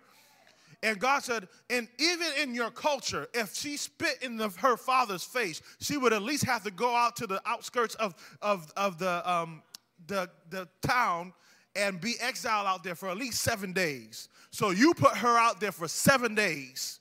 And 0.81 0.97
God 0.97 1.23
said, 1.23 1.49
and 1.69 1.89
even 1.99 2.27
in 2.41 2.55
your 2.55 2.71
culture, 2.71 3.27
if 3.33 3.53
she 3.53 3.75
spit 3.75 4.19
in 4.21 4.37
the, 4.37 4.47
her 4.59 4.77
father's 4.77 5.25
face, 5.25 5.61
she 5.81 5.97
would 5.97 6.13
at 6.13 6.21
least 6.21 6.45
have 6.45 6.63
to 6.63 6.71
go 6.71 6.95
out 6.95 7.17
to 7.17 7.27
the 7.27 7.41
outskirts 7.45 7.95
of, 7.95 8.15
of, 8.41 8.71
of 8.77 8.97
the, 8.97 9.29
um, 9.29 9.61
the, 10.07 10.29
the 10.49 10.69
town 10.81 11.33
and 11.79 11.99
be 11.99 12.15
exiled 12.19 12.67
out 12.67 12.83
there 12.83 12.95
for 12.95 13.09
at 13.09 13.17
least 13.17 13.41
seven 13.41 13.73
days. 13.73 14.29
So 14.51 14.71
you 14.71 14.93
put 14.93 15.15
her 15.17 15.37
out 15.37 15.59
there 15.59 15.71
for 15.71 15.87
seven 15.87 16.35
days. 16.35 16.99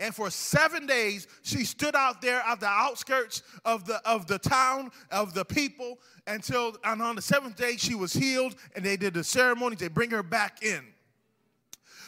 And 0.00 0.14
for 0.14 0.30
seven 0.30 0.86
days, 0.86 1.28
she 1.42 1.64
stood 1.64 1.94
out 1.94 2.22
there 2.22 2.40
at 2.40 2.58
the 2.58 2.66
outskirts 2.66 3.42
of 3.66 3.84
the, 3.84 4.00
of 4.08 4.26
the 4.26 4.38
town, 4.38 4.90
of 5.10 5.34
the 5.34 5.44
people, 5.44 5.98
until, 6.26 6.76
and 6.84 7.02
on 7.02 7.16
the 7.16 7.22
seventh 7.22 7.56
day, 7.56 7.76
she 7.76 7.94
was 7.94 8.14
healed, 8.14 8.54
and 8.74 8.82
they 8.82 8.96
did 8.96 9.12
the 9.12 9.22
ceremony. 9.22 9.76
They 9.76 9.88
bring 9.88 10.10
her 10.10 10.22
back 10.22 10.62
in. 10.62 10.80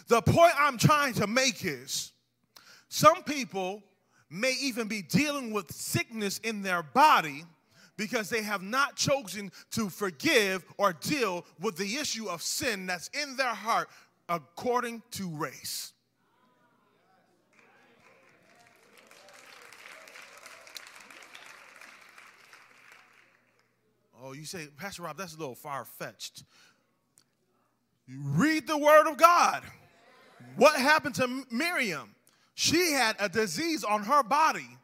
The 0.09 0.23
point 0.23 0.55
I'm 0.59 0.79
trying 0.79 1.13
to 1.15 1.27
make 1.27 1.65
is 1.67 2.13
some 2.89 3.23
people 3.25 3.83
may 4.31 4.57
even 4.61 4.89
be 4.89 5.03
dealing 5.03 5.53
with 5.53 5.71
sickness 5.71 6.39
in 6.39 6.63
their 6.63 6.83
body 6.83 7.45
because 7.97 8.31
they 8.31 8.43
have 8.43 8.63
not 8.63 8.97
chosen 8.97 9.51
to 9.73 9.89
forgive 9.89 10.65
or 10.79 10.93
deal 10.93 11.45
with 11.61 11.77
the 11.77 11.97
issue 11.97 12.29
of 12.29 12.43
sin 12.43 12.87
that's 12.87 13.09
in 13.09 13.37
their 13.37 13.55
heart 13.55 13.89
according 14.29 15.03
to 15.13 15.29
race. 15.29 15.93
Oh, 24.25 24.33
you 24.33 24.45
say, 24.45 24.69
Pastor 24.77 25.03
Rob, 25.03 25.17
that's 25.17 25.35
a 25.35 25.39
little 25.39 25.57
far 25.57 25.85
fetched. 25.85 26.45
Read 28.09 28.69
the 28.69 28.79
Word 28.79 29.11
of 29.11 29.17
God. 29.17 29.63
What 30.57 30.79
happened 30.79 31.17
to 31.17 31.45
Miriam? 31.51 32.15
She 32.55 32.93
had 32.93 33.17
a 33.19 33.29
disease 33.29 33.83
on 33.83 34.05
her 34.05 34.23
body 34.23 34.79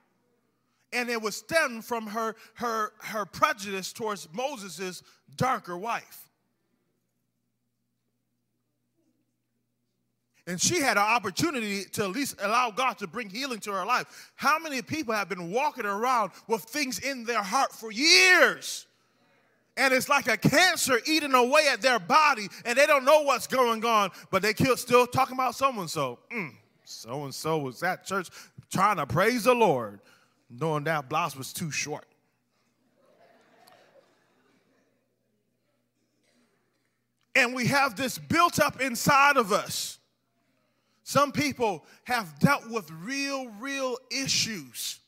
and 0.92 1.08
it 1.08 1.20
was 1.20 1.36
stemmed 1.36 1.84
from 1.84 2.06
her, 2.06 2.34
her, 2.54 2.92
her 2.98 3.24
prejudice 3.24 3.92
towards 3.92 4.28
Moses' 4.32 5.02
darker 5.36 5.76
wife. 5.76 6.28
And 10.46 10.58
she 10.58 10.80
had 10.80 10.96
an 10.96 11.02
opportunity 11.02 11.84
to 11.92 12.04
at 12.04 12.10
least 12.10 12.36
allow 12.40 12.70
God 12.70 12.96
to 12.98 13.06
bring 13.06 13.28
healing 13.28 13.58
to 13.60 13.72
her 13.72 13.84
life. 13.84 14.32
How 14.34 14.58
many 14.58 14.80
people 14.80 15.12
have 15.12 15.28
been 15.28 15.50
walking 15.50 15.84
around 15.84 16.30
with 16.46 16.62
things 16.62 16.98
in 17.00 17.24
their 17.24 17.42
heart 17.42 17.70
for 17.70 17.92
years? 17.92 18.86
And 19.76 19.92
it's 19.92 20.08
like 20.08 20.26
a 20.26 20.38
cancer 20.38 20.98
eating 21.06 21.34
away 21.34 21.68
at 21.70 21.82
their 21.82 21.98
body, 21.98 22.48
and 22.64 22.78
they 22.78 22.86
don't 22.86 23.04
know 23.04 23.22
what's 23.22 23.46
going 23.46 23.84
on, 23.84 24.10
but 24.30 24.40
they 24.40 24.54
still 24.54 25.06
talking 25.06 25.34
about 25.34 25.54
so 25.54 25.70
mm, 25.70 25.80
and 25.80 25.90
so. 25.90 26.18
So 26.84 27.24
and 27.24 27.34
so 27.34 27.58
was 27.58 27.82
at 27.82 28.06
church 28.06 28.30
trying 28.72 28.96
to 28.96 29.06
praise 29.06 29.44
the 29.44 29.54
Lord, 29.54 30.00
knowing 30.50 30.84
that 30.84 31.08
blouse 31.08 31.36
was 31.36 31.52
too 31.52 31.70
short. 31.70 32.04
And 37.34 37.54
we 37.54 37.66
have 37.66 37.94
this 37.94 38.18
built 38.18 38.58
up 38.58 38.80
inside 38.80 39.36
of 39.36 39.52
us 39.52 39.98
some 41.08 41.32
people 41.32 41.86
have 42.04 42.38
dealt 42.38 42.68
with 42.68 42.90
real, 42.90 43.48
real 43.58 43.96
issues. 44.10 44.98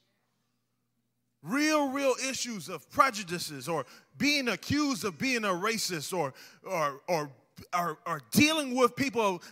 Real, 1.43 1.91
real 1.91 2.15
issues 2.27 2.71
of 2.71 2.89
prejudices 2.89 3.69
or 3.69 3.85
being 4.17 4.49
accused 4.49 5.05
of 5.05 5.19
being 5.19 5.45
a 5.45 5.49
racist 5.49 6.17
or, 6.17 6.33
or, 6.65 7.03
or, 7.07 7.31
or, 7.79 7.99
or 8.07 8.23
dealing 8.31 8.75
with 8.75 8.97
people 8.97 9.43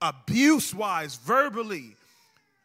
abuse 0.00 0.74
wise, 0.74 1.16
verbally, 1.16 1.94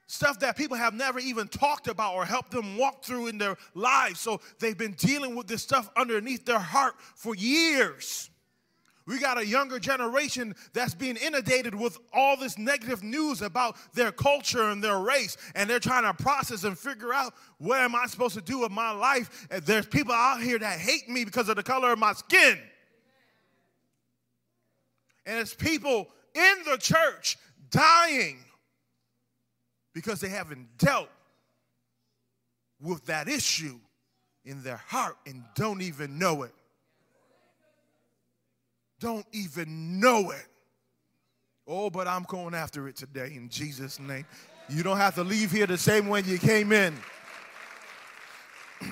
stuff 0.07 0.39
that 0.39 0.57
people 0.57 0.77
have 0.77 0.93
never 0.93 1.19
even 1.19 1.47
talked 1.47 1.87
about 1.87 2.15
or 2.15 2.25
helped 2.25 2.51
them 2.51 2.77
walk 2.77 3.03
through 3.03 3.27
in 3.27 3.37
their 3.37 3.57
lives. 3.73 4.19
So 4.19 4.41
they've 4.59 4.77
been 4.77 4.93
dealing 4.93 5.35
with 5.35 5.47
this 5.47 5.63
stuff 5.63 5.89
underneath 5.95 6.45
their 6.45 6.59
heart 6.59 6.95
for 7.15 7.35
years. 7.35 8.29
We 9.05 9.19
got 9.19 9.37
a 9.37 9.45
younger 9.45 9.79
generation 9.79 10.55
that's 10.71 10.93
being 10.93 11.17
inundated 11.17 11.75
with 11.75 11.97
all 12.13 12.37
this 12.37 12.57
negative 12.57 13.03
news 13.03 13.41
about 13.41 13.75
their 13.93 14.13
culture 14.13 14.69
and 14.69 14.81
their 14.81 14.99
race, 14.99 15.35
and 15.55 15.69
they're 15.69 15.79
trying 15.79 16.03
to 16.03 16.13
process 16.23 16.63
and 16.63 16.77
figure 16.77 17.13
out 17.13 17.33
what 17.57 17.79
am 17.79 17.95
I 17.95 18.05
supposed 18.05 18.35
to 18.35 18.41
do 18.41 18.59
with 18.59 18.71
my 18.71 18.91
life. 18.91 19.47
And 19.51 19.61
there's 19.63 19.85
people 19.85 20.13
out 20.13 20.41
here 20.41 20.57
that 20.57 20.79
hate 20.79 21.09
me 21.09 21.25
because 21.25 21.49
of 21.49 21.57
the 21.57 21.63
color 21.63 21.91
of 21.91 21.99
my 21.99 22.13
skin. 22.13 22.57
And 25.25 25.37
it's 25.37 25.53
people 25.53 26.07
in 26.33 26.55
the 26.69 26.77
church 26.77 27.37
dying 27.71 28.39
because 29.93 30.19
they 30.19 30.29
haven't 30.29 30.77
dealt 30.77 31.09
with 32.81 33.05
that 33.05 33.27
issue 33.27 33.79
in 34.45 34.61
their 34.63 34.81
heart 34.87 35.17
and 35.25 35.43
don't 35.55 35.81
even 35.81 36.19
know 36.19 36.43
it 36.43 36.53
don't 39.03 39.25
even 39.33 39.99
know 39.99 40.31
it. 40.31 40.47
Oh, 41.67 41.89
but 41.89 42.07
I'm 42.07 42.23
going 42.23 42.53
after 42.53 42.87
it 42.87 42.95
today 42.95 43.33
in 43.35 43.49
Jesus' 43.49 43.99
name. 43.99 44.25
You 44.69 44.81
don't 44.81 44.95
have 44.95 45.15
to 45.15 45.25
leave 45.25 45.51
here 45.51 45.67
the 45.67 45.77
same 45.77 46.07
way 46.07 46.21
you 46.21 46.37
came 46.37 46.71
in. 46.71 46.95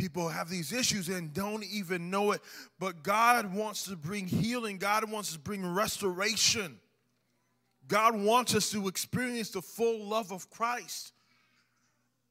People 0.00 0.30
have 0.30 0.48
these 0.48 0.72
issues 0.72 1.10
and 1.10 1.34
don't 1.34 1.62
even 1.62 2.08
know 2.08 2.32
it, 2.32 2.40
but 2.78 3.02
God 3.02 3.54
wants 3.54 3.82
to 3.82 3.96
bring 3.96 4.26
healing. 4.26 4.78
God 4.78 5.10
wants 5.10 5.34
to 5.34 5.38
bring 5.38 5.62
restoration. 5.74 6.78
God 7.86 8.18
wants 8.18 8.54
us 8.54 8.70
to 8.70 8.88
experience 8.88 9.50
the 9.50 9.60
full 9.60 10.06
love 10.06 10.32
of 10.32 10.48
Christ. 10.48 11.12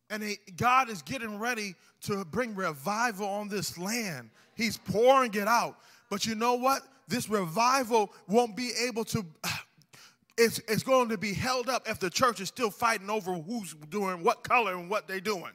And 0.09 0.23
he, 0.23 0.39
God 0.57 0.89
is 0.89 1.03
getting 1.03 1.37
ready 1.37 1.75
to 2.05 2.25
bring 2.25 2.55
revival 2.55 3.27
on 3.27 3.49
this 3.49 3.77
land. 3.77 4.31
He's 4.55 4.77
pouring 4.77 5.35
it 5.35 5.47
out. 5.47 5.77
But 6.09 6.25
you 6.25 6.33
know 6.33 6.55
what? 6.55 6.81
This 7.07 7.29
revival 7.29 8.11
won't 8.27 8.55
be 8.55 8.71
able 8.87 9.05
to, 9.05 9.23
it's, 10.39 10.57
it's 10.67 10.81
going 10.81 11.09
to 11.09 11.19
be 11.19 11.35
held 11.35 11.69
up 11.69 11.87
if 11.87 11.99
the 11.99 12.09
church 12.09 12.41
is 12.41 12.47
still 12.47 12.71
fighting 12.71 13.11
over 13.11 13.31
who's 13.35 13.75
doing 13.91 14.23
what 14.23 14.43
color 14.43 14.73
and 14.73 14.89
what 14.89 15.07
they're 15.07 15.19
doing. 15.19 15.51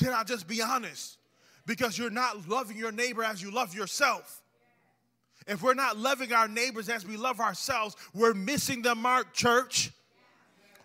Can 0.00 0.14
I 0.14 0.24
just 0.24 0.48
be 0.48 0.62
honest? 0.62 1.18
Because 1.66 1.98
you're 1.98 2.10
not 2.10 2.48
loving 2.48 2.78
your 2.78 2.90
neighbor 2.90 3.22
as 3.22 3.42
you 3.42 3.50
love 3.50 3.74
yourself. 3.74 4.40
If 5.46 5.62
we're 5.62 5.74
not 5.74 5.98
loving 5.98 6.32
our 6.32 6.48
neighbors 6.48 6.88
as 6.88 7.06
we 7.06 7.18
love 7.18 7.38
ourselves, 7.38 7.96
we're 8.14 8.32
missing 8.32 8.80
the 8.80 8.94
mark, 8.94 9.34
church. 9.34 9.90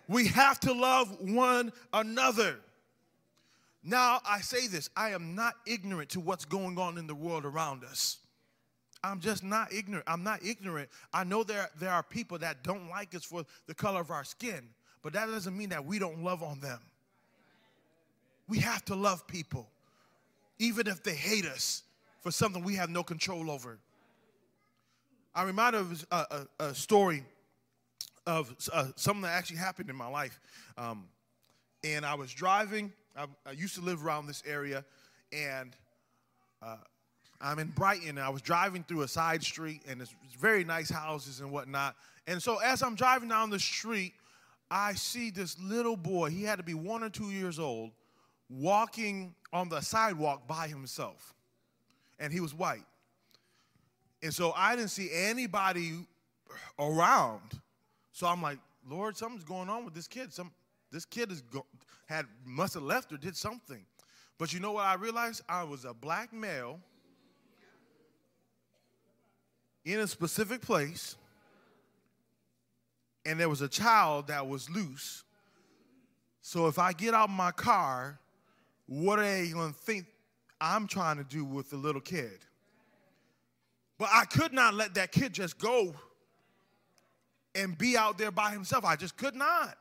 We 0.06 0.26
have 0.28 0.60
to 0.60 0.72
love 0.72 1.16
one 1.20 1.72
another. 1.94 2.58
Now, 3.82 4.20
I 4.28 4.40
say 4.40 4.66
this 4.66 4.90
I 4.94 5.10
am 5.10 5.34
not 5.34 5.54
ignorant 5.66 6.10
to 6.10 6.20
what's 6.20 6.44
going 6.44 6.78
on 6.78 6.98
in 6.98 7.06
the 7.06 7.14
world 7.14 7.46
around 7.46 7.84
us. 7.84 8.18
I'm 9.02 9.20
just 9.20 9.42
not 9.42 9.72
ignorant. 9.72 10.04
I'm 10.06 10.24
not 10.24 10.44
ignorant. 10.44 10.90
I 11.12 11.24
know 11.24 11.42
there, 11.42 11.70
there 11.78 11.90
are 11.90 12.02
people 12.02 12.38
that 12.38 12.62
don't 12.62 12.90
like 12.90 13.14
us 13.14 13.24
for 13.24 13.44
the 13.66 13.74
color 13.74 14.00
of 14.00 14.10
our 14.10 14.24
skin, 14.24 14.68
but 15.02 15.14
that 15.14 15.26
doesn't 15.26 15.56
mean 15.56 15.70
that 15.70 15.86
we 15.86 15.98
don't 15.98 16.22
love 16.22 16.42
on 16.42 16.60
them. 16.60 16.80
We 18.48 18.58
have 18.60 18.84
to 18.86 18.94
love 18.94 19.26
people, 19.26 19.68
even 20.58 20.86
if 20.86 21.02
they 21.02 21.14
hate 21.14 21.46
us 21.46 21.82
for 22.22 22.30
something 22.30 22.62
we 22.62 22.76
have 22.76 22.90
no 22.90 23.02
control 23.02 23.50
over. 23.50 23.78
I'm 25.34 25.46
reminded 25.46 25.80
of 25.80 26.06
a, 26.10 26.46
a, 26.60 26.64
a 26.66 26.74
story 26.74 27.24
of 28.26 28.54
uh, 28.72 28.86
something 28.96 29.22
that 29.22 29.32
actually 29.32 29.58
happened 29.58 29.90
in 29.90 29.96
my 29.96 30.08
life. 30.08 30.40
Um, 30.76 31.04
and 31.84 32.04
I 32.04 32.14
was 32.14 32.32
driving, 32.32 32.92
I, 33.16 33.26
I, 33.46 33.52
used 33.52 33.74
to 33.76 33.80
live 33.80 34.04
around 34.04 34.26
this 34.26 34.42
area, 34.46 34.84
and 35.32 35.76
uh, 36.62 36.76
I'm 37.40 37.58
in 37.58 37.68
Brighton, 37.68 38.08
and 38.08 38.20
I 38.20 38.30
was 38.30 38.42
driving 38.42 38.82
through 38.82 39.02
a 39.02 39.08
side 39.08 39.42
street, 39.42 39.82
and 39.86 40.00
it's 40.00 40.14
very 40.38 40.64
nice 40.64 40.90
houses 40.90 41.40
and 41.40 41.50
whatnot. 41.52 41.94
And 42.26 42.42
so 42.42 42.58
as 42.58 42.82
I'm 42.82 42.94
driving 42.94 43.28
down 43.28 43.50
the 43.50 43.60
street, 43.60 44.14
I 44.70 44.94
see 44.94 45.30
this 45.30 45.56
little 45.60 45.96
boy, 45.96 46.30
he 46.30 46.42
had 46.42 46.56
to 46.56 46.64
be 46.64 46.74
one 46.74 47.04
or 47.04 47.10
two 47.10 47.30
years 47.30 47.58
old, 47.58 47.92
walking 48.48 49.34
on 49.52 49.68
the 49.68 49.80
sidewalk 49.80 50.46
by 50.46 50.68
himself. 50.68 51.34
And 52.18 52.32
he 52.32 52.40
was 52.40 52.54
white. 52.54 52.84
And 54.22 54.32
so 54.32 54.52
I 54.56 54.76
didn't 54.76 54.90
see 54.90 55.10
anybody 55.12 55.92
around. 56.78 57.60
So 58.12 58.26
I'm 58.26 58.40
like, 58.40 58.58
Lord, 58.88 59.16
something's 59.16 59.44
going 59.44 59.68
on 59.68 59.84
with 59.84 59.94
this 59.94 60.08
kid. 60.08 60.32
Some 60.32 60.52
this 60.90 61.04
kid 61.04 61.30
is 61.30 61.42
go, 61.42 61.66
had 62.06 62.26
must 62.44 62.74
have 62.74 62.82
left 62.82 63.12
or 63.12 63.18
did 63.18 63.36
something. 63.36 63.84
But 64.38 64.52
you 64.52 64.60
know 64.60 64.72
what 64.72 64.84
I 64.84 64.94
realized? 64.94 65.42
I 65.48 65.64
was 65.64 65.84
a 65.84 65.92
black 65.92 66.32
male 66.32 66.80
in 69.84 70.00
a 70.00 70.06
specific 70.06 70.60
place, 70.60 71.16
and 73.24 73.38
there 73.38 73.48
was 73.48 73.60
a 73.60 73.68
child 73.68 74.28
that 74.28 74.46
was 74.46 74.68
loose. 74.70 75.24
So 76.40 76.66
if 76.68 76.78
I 76.78 76.92
get 76.92 77.14
out 77.14 77.28
of 77.28 77.34
my 77.34 77.50
car, 77.50 78.18
what 78.86 79.18
are 79.18 79.22
they 79.22 79.48
going 79.48 79.72
to 79.72 79.78
think 79.78 80.06
I'm 80.60 80.86
trying 80.86 81.16
to 81.18 81.24
do 81.24 81.44
with 81.44 81.70
the 81.70 81.76
little 81.76 82.00
kid? 82.00 82.38
But 83.98 84.08
I 84.12 84.24
could 84.24 84.52
not 84.52 84.74
let 84.74 84.94
that 84.94 85.12
kid 85.12 85.32
just 85.32 85.58
go 85.58 85.94
and 87.54 87.76
be 87.76 87.96
out 87.96 88.18
there 88.18 88.30
by 88.30 88.50
himself. 88.50 88.84
I 88.84 88.96
just 88.96 89.16
could 89.16 89.34
not. 89.34 89.76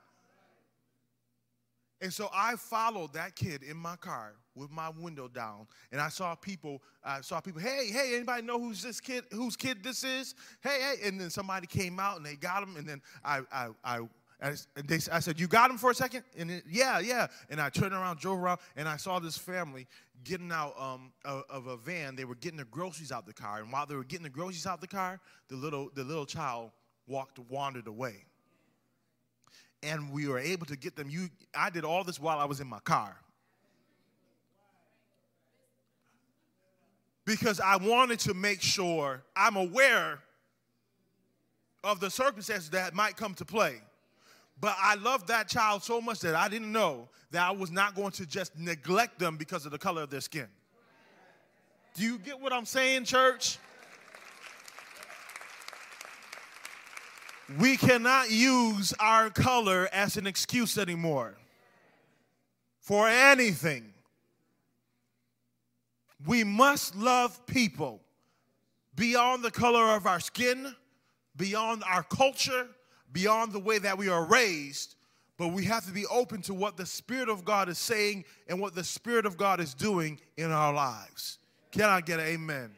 And 2.01 2.13
so 2.13 2.29
I 2.33 2.55
followed 2.55 3.13
that 3.13 3.35
kid 3.35 3.63
in 3.63 3.77
my 3.77 3.95
car 3.95 4.33
with 4.53 4.69
my 4.69 4.89
window 4.89 5.27
down, 5.27 5.67
and 5.91 6.01
I 6.01 6.09
saw 6.09 6.35
people. 6.35 6.81
I 7.03 7.21
saw 7.21 7.39
people. 7.39 7.61
Hey, 7.61 7.87
hey, 7.91 8.15
anybody 8.15 8.43
know 8.43 8.59
who's 8.59 8.83
this 8.83 8.99
kid? 8.99 9.23
Whose 9.31 9.55
kid 9.55 9.83
this 9.83 10.03
is? 10.03 10.35
Hey, 10.61 10.79
hey! 10.81 11.07
And 11.07 11.19
then 11.19 11.29
somebody 11.29 11.67
came 11.67 11.99
out 11.99 12.17
and 12.17 12.25
they 12.25 12.35
got 12.35 12.63
him, 12.63 12.75
and 12.75 12.87
then 12.87 13.01
I, 13.23 13.41
I, 13.51 13.69
I. 13.83 13.99
They, 14.41 14.99
I 15.11 15.19
said, 15.19 15.39
"You 15.39 15.47
got 15.47 15.71
him 15.71 15.77
for 15.77 15.91
a 15.91 15.95
second? 15.95 16.23
And 16.37 16.51
it, 16.51 16.63
yeah, 16.69 16.99
yeah. 16.99 17.27
And 17.49 17.61
I 17.61 17.69
turned 17.69 17.93
around, 17.93 18.19
drove 18.19 18.39
around, 18.39 18.59
and 18.75 18.87
I 18.87 18.97
saw 18.97 19.19
this 19.19 19.37
family 19.37 19.87
getting 20.23 20.51
out 20.51 20.79
um, 20.79 21.13
of, 21.23 21.43
of 21.49 21.67
a 21.67 21.77
van. 21.77 22.15
They 22.15 22.25
were 22.25 22.35
getting 22.35 22.57
the 22.57 22.65
groceries 22.65 23.11
out 23.11 23.21
of 23.21 23.27
the 23.27 23.33
car, 23.33 23.59
and 23.59 23.71
while 23.71 23.85
they 23.85 23.95
were 23.95 24.03
getting 24.03 24.23
the 24.23 24.29
groceries 24.29 24.65
out 24.65 24.75
of 24.75 24.81
the 24.81 24.87
car, 24.87 25.19
the 25.47 25.55
little 25.55 25.89
the 25.95 26.03
little 26.03 26.25
child 26.25 26.71
walked, 27.07 27.39
wandered 27.49 27.87
away. 27.87 28.25
And 29.83 30.11
we 30.11 30.27
were 30.27 30.39
able 30.39 30.65
to 30.65 30.75
get 30.75 30.95
them. 30.95 31.09
You, 31.09 31.29
I 31.55 31.69
did 31.69 31.85
all 31.85 32.03
this 32.03 32.19
while 32.19 32.39
I 32.39 32.45
was 32.45 32.59
in 32.59 32.67
my 32.67 32.79
car. 32.79 33.15
Because 37.23 37.59
I 37.59 37.77
wanted 37.77 38.19
to 38.21 38.33
make 38.33 38.61
sure 38.61 39.23
I'm 39.35 39.55
aware 39.55 40.19
of 41.83 41.99
the 41.99 42.09
circumstances 42.09 42.71
that 42.71 42.93
might 42.93 43.15
come 43.15 43.33
to 43.35 43.45
play. 43.45 43.81
But 44.59 44.75
I 44.79 44.95
loved 44.95 45.27
that 45.27 45.49
child 45.49 45.83
so 45.83 45.99
much 45.99 46.19
that 46.21 46.35
I 46.35 46.47
didn't 46.47 46.71
know 46.71 47.09
that 47.31 47.47
I 47.47 47.51
was 47.51 47.71
not 47.71 47.95
going 47.95 48.11
to 48.11 48.25
just 48.25 48.57
neglect 48.57 49.19
them 49.19 49.37
because 49.37 49.65
of 49.65 49.71
the 49.71 49.77
color 49.77 50.03
of 50.03 50.09
their 50.09 50.21
skin. 50.21 50.47
Do 51.93 52.03
you 52.03 52.17
get 52.17 52.39
what 52.39 52.53
I'm 52.53 52.65
saying, 52.65 53.05
church? 53.05 53.57
We 57.59 57.77
cannot 57.77 58.31
use 58.31 58.93
our 58.99 59.29
color 59.29 59.87
as 59.93 60.17
an 60.17 60.25
excuse 60.25 60.77
anymore 60.77 61.35
for 62.79 63.07
anything. 63.07 63.93
We 66.25 66.43
must 66.43 66.95
love 66.95 67.45
people 67.45 68.01
beyond 68.95 69.43
the 69.43 69.51
color 69.51 69.95
of 69.95 70.07
our 70.07 70.19
skin, 70.19 70.75
beyond 71.35 71.83
our 71.85 72.03
culture, 72.03 72.67
beyond 73.15 73.53
the 73.53 73.59
way 73.59 73.79
that 73.79 73.97
we 73.97 74.09
are 74.09 74.25
raised, 74.25 74.95
but 75.37 75.47
we 75.47 75.63
have 75.63 75.85
to 75.85 75.93
be 75.93 76.05
open 76.07 76.41
to 76.41 76.53
what 76.53 76.75
the 76.75 76.85
Spirit 76.85 77.29
of 77.29 77.45
God 77.45 77.69
is 77.69 77.77
saying 77.77 78.25
and 78.49 78.59
what 78.59 78.75
the 78.75 78.83
Spirit 78.83 79.25
of 79.25 79.37
God 79.37 79.61
is 79.61 79.73
doing 79.73 80.19
in 80.35 80.51
our 80.51 80.73
lives. 80.73 81.39
Can 81.71 81.85
I 81.85 82.01
get 82.01 82.19
an 82.19 82.25
amen? 82.25 82.71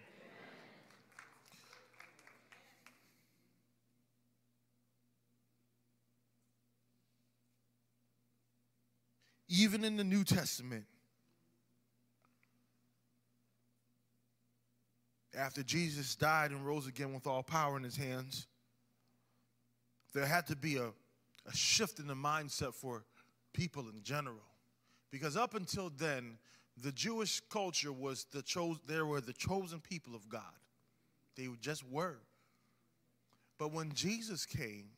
Even 9.49 9.83
in 9.83 9.97
the 9.97 10.03
New 10.03 10.23
Testament, 10.23 10.85
after 15.35 15.63
Jesus 15.63 16.15
died 16.15 16.51
and 16.51 16.63
rose 16.63 16.85
again 16.85 17.11
with 17.11 17.25
all 17.25 17.41
power 17.41 17.75
in 17.75 17.81
his 17.81 17.97
hands, 17.97 18.45
there 20.13 20.25
had 20.25 20.47
to 20.47 20.55
be 20.55 20.77
a, 20.77 20.87
a 20.87 21.55
shift 21.55 21.99
in 21.99 22.07
the 22.07 22.15
mindset 22.15 22.73
for 22.73 23.03
people 23.53 23.87
in 23.89 24.03
general. 24.03 24.43
Because 25.11 25.37
up 25.37 25.53
until 25.53 25.91
then, 25.97 26.37
the 26.81 26.91
Jewish 26.91 27.41
culture 27.49 27.91
was 27.91 28.25
the 28.31 28.41
chose 28.41 28.77
they 28.87 29.01
were 29.01 29.21
the 29.21 29.33
chosen 29.33 29.79
people 29.79 30.15
of 30.15 30.29
God. 30.29 30.41
They 31.35 31.47
just 31.61 31.87
were. 31.87 32.17
But 33.57 33.71
when 33.71 33.91
Jesus 33.93 34.45
came, 34.45 34.89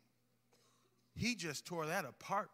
he 1.15 1.35
just 1.35 1.65
tore 1.65 1.85
that 1.85 2.05
apart. 2.05 2.49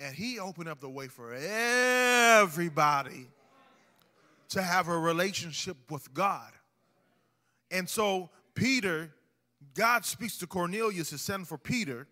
And 0.00 0.14
he 0.14 0.38
opened 0.38 0.68
up 0.68 0.80
the 0.80 0.88
way 0.88 1.08
for 1.08 1.32
everybody 1.34 3.28
to 4.50 4.62
have 4.62 4.88
a 4.88 4.98
relationship 4.98 5.76
with 5.90 6.12
God. 6.12 6.50
And 7.70 7.88
so 7.88 8.30
Peter, 8.54 9.10
God 9.74 10.04
speaks 10.04 10.38
to 10.38 10.46
Cornelius 10.46 11.10
to 11.10 11.18
send 11.18 11.48
for 11.48 11.58
Peter. 11.58 12.06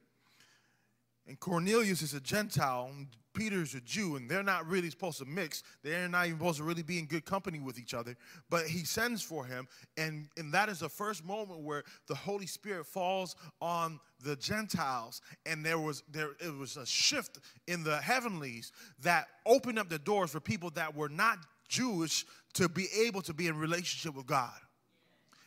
And 1.27 1.39
Cornelius 1.39 2.03
is 2.03 2.15
a 2.15 2.21
Gentile, 2.21 2.91
and 2.93 3.07
Peter's 3.35 3.75
a 3.75 3.81
Jew, 3.81 4.17
and 4.17 4.29
they're 4.29 4.43
not 4.43 4.67
really 4.67 4.91
supposed 4.91 5.19
to 5.19 5.25
mix. 5.25 5.63
They're 5.83 6.09
not 6.09 6.27
even 6.27 6.39
supposed 6.39 6.59
to 6.59 6.65
really 6.65 6.83
be 6.83 6.99
in 6.99 7.07
good 7.07 7.25
company 7.25 7.61
with 7.61 7.79
each 7.79 7.95
other. 7.95 8.17
But 8.49 8.67
he 8.67 8.85
sends 8.85 9.23
for 9.23 9.45
him, 9.45 9.69
and, 9.97 10.29
and 10.37 10.53
that 10.53 10.69
is 10.69 10.81
the 10.81 10.89
first 10.89 11.25
moment 11.25 11.61
where 11.61 11.85
the 12.09 12.15
Holy 12.15 12.47
Spirit 12.47 12.87
falls 12.87 13.37
on 13.61 14.01
the 14.25 14.37
Gentiles, 14.37 15.21
and 15.47 15.65
there 15.65 15.79
was 15.79 16.03
there 16.11 16.31
it 16.41 16.55
was 16.55 16.77
a 16.77 16.85
shift 16.85 17.39
in 17.67 17.85
the 17.85 17.99
heavenlies 17.99 18.73
that 19.03 19.29
opened 19.47 19.79
up 19.79 19.89
the 19.89 19.99
doors 19.99 20.31
for 20.31 20.41
people 20.41 20.71
that 20.71 20.95
were 20.95 21.09
not 21.09 21.39
Jewish 21.69 22.27
to 22.55 22.69
be 22.69 22.89
able 23.05 23.23
to 23.23 23.33
be 23.33 23.47
in 23.47 23.57
relationship 23.57 24.17
with 24.17 24.27
God. 24.27 24.59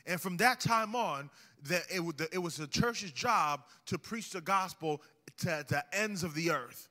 And 0.06 0.20
from 0.20 0.38
that 0.38 0.60
time 0.60 0.95
on, 0.95 1.30
that 1.68 1.84
it, 1.93 2.39
was 2.39 2.58
the 2.58 2.68
church's 2.68 3.12
job 3.12 3.62
to 3.86 3.97
preach 3.97 4.32
the 4.32 4.41
gospel 4.41 5.01
to 5.39 5.66
the 5.68 5.84
ends 5.93 6.24
of 6.24 6.36
the 6.36 6.51
earth. 6.51 6.89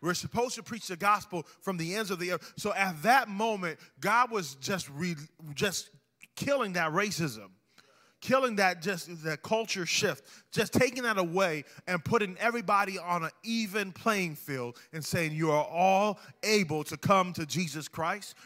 We're 0.00 0.14
supposed 0.14 0.54
to 0.54 0.62
preach 0.62 0.86
the 0.86 0.96
gospel 0.96 1.44
from 1.60 1.76
the 1.76 1.96
ends 1.96 2.10
of 2.10 2.20
the 2.20 2.32
earth. 2.32 2.52
So 2.56 2.72
at 2.74 3.02
that 3.02 3.28
moment, 3.28 3.80
God 4.00 4.30
was 4.30 4.54
just 4.56 4.88
re, 4.90 5.16
just 5.54 5.90
killing 6.36 6.74
that 6.74 6.92
racism, 6.92 7.48
killing 8.20 8.56
that 8.56 8.80
just 8.80 9.24
that 9.24 9.42
culture 9.42 9.86
shift, 9.86 10.24
just 10.52 10.72
taking 10.72 11.02
that 11.02 11.18
away 11.18 11.64
and 11.88 12.04
putting 12.04 12.36
everybody 12.38 12.96
on 12.98 13.24
an 13.24 13.30
even 13.42 13.90
playing 13.90 14.36
field 14.36 14.76
and 14.92 15.04
saying 15.04 15.32
you 15.32 15.50
are 15.50 15.64
all 15.64 16.20
able 16.44 16.84
to 16.84 16.96
come 16.96 17.32
to 17.32 17.44
Jesus 17.44 17.88
Christ, 17.88 18.36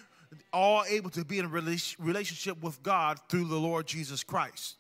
all 0.52 0.84
able 0.88 1.10
to 1.10 1.24
be 1.24 1.38
in 1.38 1.44
a 1.44 1.48
relationship 1.48 2.62
with 2.62 2.82
God 2.82 3.18
through 3.28 3.46
the 3.46 3.58
Lord 3.58 3.86
Jesus 3.86 4.22
Christ. 4.22 4.76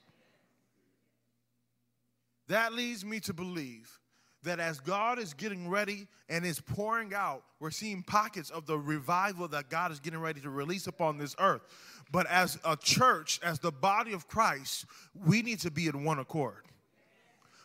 That 2.48 2.72
leads 2.72 3.04
me 3.04 3.20
to 3.20 3.32
believe 3.32 3.98
that 4.42 4.58
as 4.58 4.80
God 4.80 5.18
is 5.18 5.34
getting 5.34 5.68
ready 5.68 6.08
and 6.28 6.44
is 6.44 6.60
pouring 6.60 7.14
out, 7.14 7.44
we're 7.60 7.70
seeing 7.70 8.02
pockets 8.02 8.50
of 8.50 8.66
the 8.66 8.76
revival 8.76 9.46
that 9.48 9.70
God 9.70 9.92
is 9.92 10.00
getting 10.00 10.18
ready 10.18 10.40
to 10.40 10.50
release 10.50 10.86
upon 10.86 11.16
this 11.16 11.36
earth. 11.38 11.62
But 12.10 12.26
as 12.26 12.58
a 12.64 12.76
church, 12.76 13.38
as 13.42 13.60
the 13.60 13.70
body 13.70 14.12
of 14.12 14.26
Christ, 14.26 14.86
we 15.14 15.42
need 15.42 15.60
to 15.60 15.70
be 15.70 15.86
in 15.86 16.04
one 16.04 16.18
accord. 16.18 16.64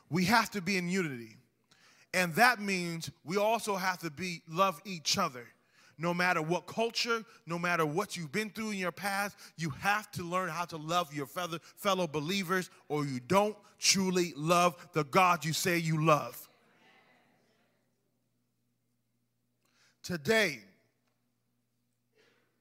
We 0.09 0.25
have 0.25 0.51
to 0.51 0.61
be 0.61 0.77
in 0.77 0.88
unity. 0.88 1.38
And 2.13 2.33
that 2.35 2.61
means 2.61 3.11
we 3.25 3.38
also 3.38 3.75
have 3.75 3.97
to 3.99 4.11
be 4.11 4.41
love 4.47 4.79
each 4.85 5.17
other. 5.17 5.47
No 5.98 6.14
matter 6.14 6.41
what 6.41 6.68
culture, 6.68 7.24
no 7.48 7.58
matter 7.58 7.86
what 7.86 8.16
you've 8.16 8.32
been 8.32 8.52
through 8.52 8.72
in 8.72 8.78
your 8.78 8.91
past, 8.91 9.36
you 9.58 9.72
have 9.72 10.12
to 10.12 10.24
learn 10.24 10.50
how 10.50 10.66
to 10.66 10.78
love 10.78 11.14
your 11.14 11.26
fellow, 11.26 12.08
believers, 12.08 12.70
or 12.88 13.04
you 13.06 13.20
don't 13.20 13.56
truly 13.80 14.34
love 14.36 14.76
the 14.93 15.04
God 15.04 15.43
you 15.43 15.54
say 15.54 15.78
you 15.78 16.06
love. 16.06 16.48
Today, 20.04 20.60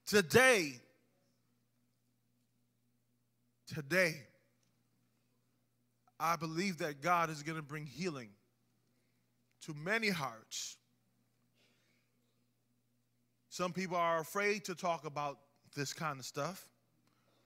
today, 0.07 0.73
today, 3.73 4.17
I 6.19 6.37
believe 6.37 6.79
that 6.79 7.03
God 7.03 7.29
is 7.29 7.43
going 7.43 7.57
to 7.57 7.63
bring 7.63 7.85
healing 7.87 8.31
to 9.67 9.75
many 9.75 10.09
hearts. 10.09 10.79
Some 13.57 13.73
people 13.73 13.97
are 13.97 14.21
afraid 14.21 14.67
to 14.67 14.75
talk 14.75 15.07
about 15.07 15.39
this 15.75 15.95
kind 15.95 16.19
of 16.19 16.27
stuff. 16.27 16.69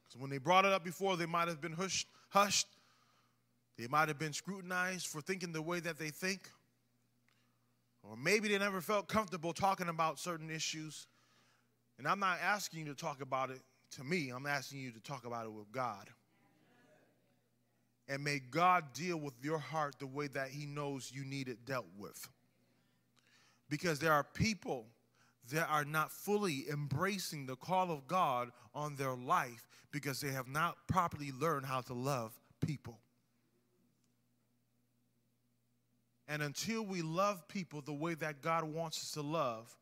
Because 0.09 0.21
when 0.21 0.29
they 0.29 0.39
brought 0.39 0.65
it 0.65 0.73
up 0.73 0.83
before, 0.83 1.17
they 1.17 1.25
might 1.25 1.47
have 1.47 1.61
been 1.61 1.73
hushed, 1.73 2.09
hushed. 2.31 2.67
They 3.79 3.87
might 3.87 4.09
have 4.09 4.19
been 4.19 4.33
scrutinized 4.33 5.07
for 5.07 5.21
thinking 5.21 5.53
the 5.53 5.63
way 5.63 5.79
that 5.79 6.01
they 6.01 6.09
think. 6.09 6.51
Or 8.03 8.17
maybe 8.17 8.49
they 8.49 8.59
never 8.59 8.81
felt 8.81 9.07
comfortable 9.07 9.53
talking 9.53 9.89
about 9.89 10.19
certain 10.19 10.51
issues. 10.51 11.07
And 11.97 12.09
I'm 12.09 12.19
not 12.19 12.39
asking 12.43 12.81
you 12.81 12.87
to 12.87 13.01
talk 13.01 13.23
about 13.23 13.51
it 13.51 13.61
to 13.93 14.03
me, 14.03 14.31
I'm 14.31 14.47
asking 14.47 14.81
you 14.81 14.91
to 14.91 15.01
talk 15.01 15.25
about 15.25 15.47
it 15.47 15.53
with 15.53 15.71
God. 15.71 16.09
And 18.09 18.25
may 18.25 18.41
God 18.41 18.95
deal 18.95 19.17
with 19.17 19.35
your 19.45 19.59
heart 19.59 20.01
the 20.01 20.09
way 20.09 20.27
that 20.27 20.49
He 20.49 20.67
knows 20.67 21.13
you 21.15 21.25
need 21.25 21.47
it 21.47 21.65
dealt 21.65 21.87
with. 21.97 22.29
Because 23.69 24.01
there 24.01 24.13
are 24.13 24.25
people 24.25 24.87
that 25.53 25.69
are 25.69 25.85
not 25.85 26.13
fully 26.13 26.67
embracing 26.71 27.47
the 27.47 27.57
call 27.57 27.91
of 27.91 28.07
God 28.07 28.51
on 28.75 28.97
their 28.97 29.15
life 29.15 29.69
because 29.91 30.21
they 30.21 30.31
have 30.31 30.49
not 30.49 30.77
properly 30.87 31.33
learned 31.33 31.67
how 31.67 31.81
to 31.83 31.95
love 31.95 32.39
people. 32.65 32.99
And 36.29 36.43
until 36.43 36.85
we 36.85 37.03
love 37.03 37.49
people 37.49 37.81
the 37.81 37.93
way 37.93 38.15
that 38.15 38.41
God 38.41 38.65
wants 38.65 38.99
us 38.99 39.13
to 39.13 39.23
love, 39.23 39.75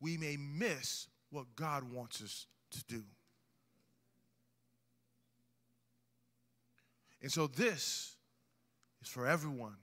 we 0.00 0.16
may 0.16 0.38
miss 0.38 1.06
what 1.30 1.54
God 1.54 1.92
wants 1.92 2.22
us 2.22 2.46
to 2.70 2.84
do. 2.84 3.02
And 7.20 7.30
so 7.30 7.46
this 7.46 8.16
is 9.02 9.08
for 9.08 9.26
everyone. 9.26 9.76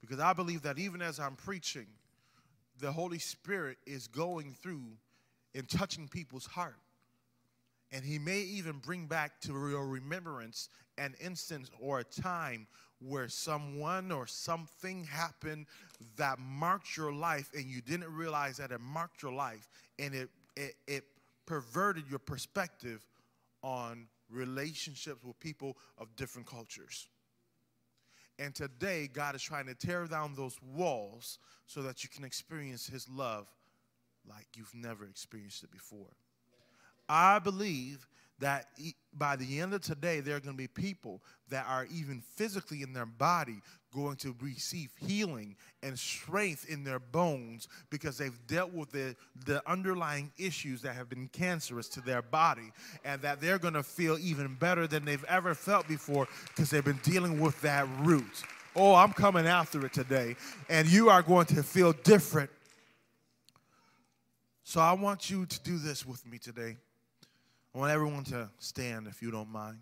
Because 0.00 0.20
I 0.20 0.32
believe 0.32 0.62
that 0.62 0.78
even 0.78 1.02
as 1.02 1.18
I'm 1.18 1.36
preaching, 1.36 1.86
the 2.80 2.92
Holy 2.92 3.18
Spirit 3.18 3.78
is 3.86 4.06
going 4.06 4.54
through 4.62 4.84
and 5.54 5.68
touching 5.68 6.08
people's 6.08 6.46
heart. 6.46 6.76
And 7.92 8.04
He 8.04 8.18
may 8.18 8.40
even 8.40 8.78
bring 8.78 9.06
back 9.06 9.40
to 9.42 9.52
your 9.52 9.86
remembrance 9.86 10.68
an 10.98 11.14
instance 11.20 11.70
or 11.80 12.00
a 12.00 12.04
time 12.04 12.66
where 12.98 13.28
someone 13.28 14.10
or 14.10 14.26
something 14.26 15.04
happened 15.04 15.66
that 16.16 16.38
marked 16.38 16.96
your 16.96 17.12
life 17.12 17.50
and 17.54 17.64
you 17.66 17.80
didn't 17.80 18.12
realize 18.12 18.56
that 18.56 18.70
it 18.70 18.80
marked 18.80 19.22
your 19.22 19.32
life 19.32 19.68
and 19.98 20.14
it, 20.14 20.30
it, 20.56 20.74
it 20.86 21.04
perverted 21.46 22.04
your 22.08 22.18
perspective 22.18 23.06
on 23.62 24.08
relationships 24.30 25.22
with 25.22 25.38
people 25.38 25.76
of 25.98 26.14
different 26.16 26.46
cultures. 26.46 27.08
And 28.38 28.54
today, 28.54 29.08
God 29.12 29.34
is 29.34 29.42
trying 29.42 29.66
to 29.66 29.74
tear 29.74 30.06
down 30.06 30.34
those 30.34 30.58
walls 30.62 31.38
so 31.66 31.82
that 31.82 32.04
you 32.04 32.10
can 32.10 32.24
experience 32.24 32.86
His 32.86 33.08
love 33.08 33.46
like 34.28 34.46
you've 34.56 34.74
never 34.74 35.04
experienced 35.04 35.62
it 35.64 35.70
before. 35.70 36.12
I 37.08 37.38
believe 37.38 38.06
that 38.38 38.66
by 39.14 39.36
the 39.36 39.60
end 39.60 39.72
of 39.72 39.80
today, 39.80 40.20
there 40.20 40.36
are 40.36 40.40
going 40.40 40.54
to 40.54 40.58
be 40.58 40.68
people 40.68 41.22
that 41.48 41.64
are 41.68 41.86
even 41.90 42.20
physically 42.20 42.82
in 42.82 42.92
their 42.92 43.06
body 43.06 43.60
going 43.96 44.16
to 44.16 44.36
receive 44.42 44.90
healing 44.98 45.56
and 45.82 45.98
strength 45.98 46.68
in 46.68 46.84
their 46.84 46.98
bones 46.98 47.66
because 47.88 48.18
they've 48.18 48.38
dealt 48.46 48.70
with 48.72 48.90
the, 48.90 49.16
the 49.46 49.62
underlying 49.68 50.30
issues 50.36 50.82
that 50.82 50.94
have 50.94 51.08
been 51.08 51.28
cancerous 51.28 51.88
to 51.88 52.02
their 52.02 52.20
body, 52.20 52.70
and 53.04 53.22
that 53.22 53.40
they're 53.40 53.58
going 53.58 53.74
to 53.74 53.82
feel 53.82 54.18
even 54.18 54.54
better 54.54 54.86
than 54.86 55.04
they've 55.06 55.24
ever 55.24 55.54
felt 55.54 55.88
before 55.88 56.28
because 56.48 56.68
they've 56.68 56.84
been 56.84 57.00
dealing 57.02 57.40
with 57.40 57.58
that 57.62 57.88
root. 58.00 58.42
Oh, 58.74 58.94
I'm 58.94 59.14
coming 59.14 59.46
after 59.46 59.86
it 59.86 59.94
today, 59.94 60.36
and 60.68 60.86
you 60.86 61.08
are 61.08 61.22
going 61.22 61.46
to 61.46 61.62
feel 61.62 61.92
different. 61.92 62.50
So 64.62 64.80
I 64.80 64.92
want 64.92 65.30
you 65.30 65.46
to 65.46 65.60
do 65.62 65.78
this 65.78 66.04
with 66.04 66.26
me 66.26 66.36
today. 66.36 66.76
I 67.74 67.78
want 67.78 67.92
everyone 67.92 68.24
to 68.24 68.50
stand 68.58 69.06
if 69.06 69.22
you 69.22 69.30
don't 69.30 69.50
mind. 69.50 69.78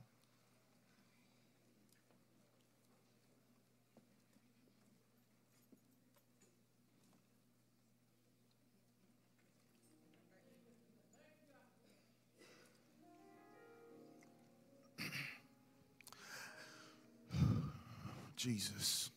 Jesus. 18.44 19.10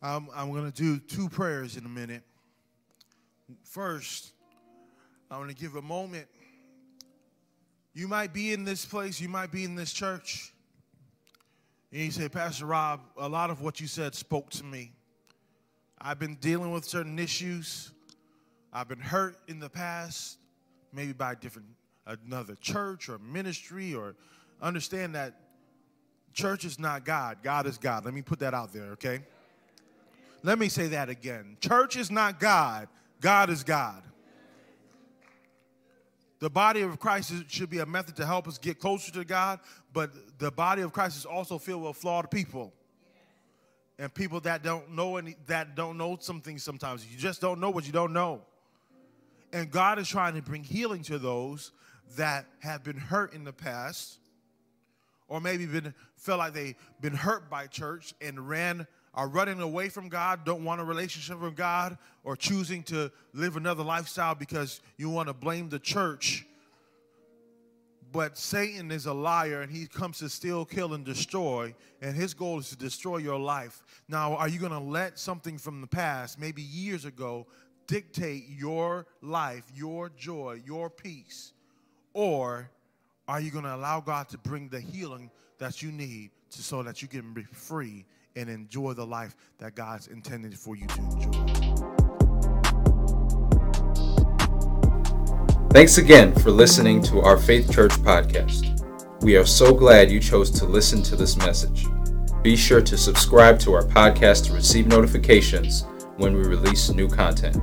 I'm, 0.00 0.28
I'm 0.32 0.52
going 0.52 0.70
to 0.70 0.70
do 0.70 1.00
two 1.00 1.28
prayers 1.28 1.76
in 1.76 1.84
a 1.84 1.88
minute. 1.88 2.22
First, 3.64 4.34
I 5.32 5.36
want 5.36 5.48
to 5.48 5.56
give 5.56 5.74
a 5.74 5.82
moment. 5.82 6.28
You 7.92 8.06
might 8.06 8.32
be 8.32 8.52
in 8.52 8.62
this 8.62 8.84
place, 8.84 9.20
you 9.20 9.28
might 9.28 9.50
be 9.50 9.64
in 9.64 9.74
this 9.74 9.92
church, 9.92 10.53
and 11.94 12.02
you 12.02 12.10
say, 12.10 12.28
Pastor 12.28 12.66
Rob, 12.66 13.02
a 13.16 13.28
lot 13.28 13.50
of 13.50 13.60
what 13.60 13.80
you 13.80 13.86
said 13.86 14.16
spoke 14.16 14.50
to 14.50 14.64
me. 14.64 14.90
I've 16.00 16.18
been 16.18 16.34
dealing 16.34 16.72
with 16.72 16.84
certain 16.84 17.20
issues. 17.20 17.92
I've 18.72 18.88
been 18.88 18.98
hurt 18.98 19.36
in 19.46 19.60
the 19.60 19.68
past, 19.68 20.38
maybe 20.92 21.12
by 21.12 21.32
a 21.32 21.36
different 21.36 21.68
another 22.04 22.56
church 22.56 23.08
or 23.08 23.18
ministry, 23.18 23.94
or 23.94 24.16
understand 24.60 25.14
that 25.14 25.34
church 26.32 26.64
is 26.64 26.80
not 26.80 27.04
God. 27.04 27.38
God 27.44 27.64
is 27.64 27.78
God. 27.78 28.04
Let 28.04 28.12
me 28.12 28.22
put 28.22 28.40
that 28.40 28.54
out 28.54 28.72
there, 28.72 28.90
okay? 28.94 29.20
Let 30.42 30.58
me 30.58 30.68
say 30.68 30.88
that 30.88 31.08
again. 31.08 31.56
Church 31.60 31.96
is 31.96 32.10
not 32.10 32.40
God, 32.40 32.88
God 33.20 33.50
is 33.50 33.62
God. 33.62 34.02
The 36.44 36.50
body 36.50 36.82
of 36.82 37.00
Christ 37.00 37.32
should 37.48 37.70
be 37.70 37.78
a 37.78 37.86
method 37.86 38.16
to 38.16 38.26
help 38.26 38.46
us 38.46 38.58
get 38.58 38.78
closer 38.78 39.10
to 39.12 39.24
God, 39.24 39.60
but 39.94 40.10
the 40.38 40.50
body 40.50 40.82
of 40.82 40.92
Christ 40.92 41.16
is 41.16 41.24
also 41.24 41.56
filled 41.56 41.84
with 41.84 41.96
flawed 41.96 42.30
people. 42.30 42.70
And 43.98 44.12
people 44.12 44.40
that 44.40 44.62
don't 44.62 44.90
know 44.90 45.16
any 45.16 45.36
that 45.46 45.74
don't 45.74 45.96
know 45.96 46.18
some 46.20 46.42
things 46.42 46.62
sometimes. 46.62 47.06
You 47.10 47.16
just 47.16 47.40
don't 47.40 47.60
know 47.60 47.70
what 47.70 47.86
you 47.86 47.94
don't 47.94 48.12
know. 48.12 48.42
And 49.54 49.70
God 49.70 49.98
is 49.98 50.06
trying 50.06 50.34
to 50.34 50.42
bring 50.42 50.64
healing 50.64 51.02
to 51.04 51.18
those 51.18 51.72
that 52.18 52.44
have 52.58 52.84
been 52.84 52.98
hurt 52.98 53.32
in 53.32 53.44
the 53.44 53.54
past, 53.54 54.18
or 55.28 55.40
maybe 55.40 55.64
been 55.64 55.94
felt 56.16 56.40
like 56.40 56.52
they've 56.52 56.76
been 57.00 57.14
hurt 57.14 57.48
by 57.48 57.68
church 57.68 58.12
and 58.20 58.46
ran 58.50 58.86
are 59.14 59.28
running 59.28 59.60
away 59.60 59.88
from 59.88 60.08
God, 60.08 60.44
don't 60.44 60.64
want 60.64 60.80
a 60.80 60.84
relationship 60.84 61.40
with 61.40 61.54
God, 61.54 61.96
or 62.24 62.36
choosing 62.36 62.82
to 62.84 63.12
live 63.32 63.56
another 63.56 63.84
lifestyle 63.84 64.34
because 64.34 64.80
you 64.96 65.08
want 65.08 65.28
to 65.28 65.34
blame 65.34 65.68
the 65.68 65.78
church. 65.78 66.46
But 68.10 68.38
Satan 68.38 68.90
is 68.90 69.06
a 69.06 69.12
liar 69.12 69.62
and 69.62 69.72
he 69.72 69.86
comes 69.86 70.18
to 70.18 70.28
steal, 70.28 70.64
kill, 70.64 70.94
and 70.94 71.04
destroy. 71.04 71.74
And 72.00 72.14
his 72.14 72.32
goal 72.32 72.60
is 72.60 72.70
to 72.70 72.76
destroy 72.76 73.16
your 73.16 73.38
life. 73.38 73.82
Now, 74.08 74.36
are 74.36 74.48
you 74.48 74.60
going 74.60 74.72
to 74.72 74.78
let 74.78 75.18
something 75.18 75.58
from 75.58 75.80
the 75.80 75.86
past, 75.86 76.38
maybe 76.38 76.62
years 76.62 77.04
ago, 77.04 77.46
dictate 77.86 78.44
your 78.48 79.06
life, 79.20 79.64
your 79.74 80.10
joy, 80.10 80.62
your 80.64 80.90
peace? 80.90 81.52
Or 82.12 82.70
are 83.26 83.40
you 83.40 83.50
going 83.50 83.64
to 83.64 83.74
allow 83.74 84.00
God 84.00 84.28
to 84.28 84.38
bring 84.38 84.68
the 84.68 84.80
healing 84.80 85.30
that 85.58 85.82
you 85.82 85.90
need 85.90 86.30
to, 86.50 86.62
so 86.62 86.82
that 86.84 87.02
you 87.02 87.08
can 87.08 87.34
be 87.34 87.42
free 87.42 88.04
and 88.36 88.48
enjoy 88.48 88.92
the 88.92 89.06
life 89.06 89.36
that 89.58 89.74
God's 89.74 90.08
intended 90.08 90.58
for 90.58 90.76
you 90.76 90.86
to 90.86 91.00
enjoy. 91.00 91.74
Thanks 95.74 95.98
again 95.98 96.32
for 96.36 96.52
listening 96.52 97.02
to 97.02 97.20
our 97.20 97.36
Faith 97.36 97.72
Church 97.72 97.92
podcast. 97.92 98.80
We 99.22 99.36
are 99.36 99.44
so 99.44 99.74
glad 99.74 100.10
you 100.10 100.20
chose 100.20 100.50
to 100.52 100.66
listen 100.66 101.02
to 101.02 101.16
this 101.16 101.36
message. 101.36 101.86
Be 102.42 102.56
sure 102.56 102.80
to 102.82 102.96
subscribe 102.96 103.58
to 103.60 103.72
our 103.72 103.82
podcast 103.82 104.46
to 104.46 104.52
receive 104.52 104.86
notifications 104.86 105.86
when 106.18 106.36
we 106.36 106.44
release 106.44 106.90
new 106.90 107.08
content. 107.08 107.56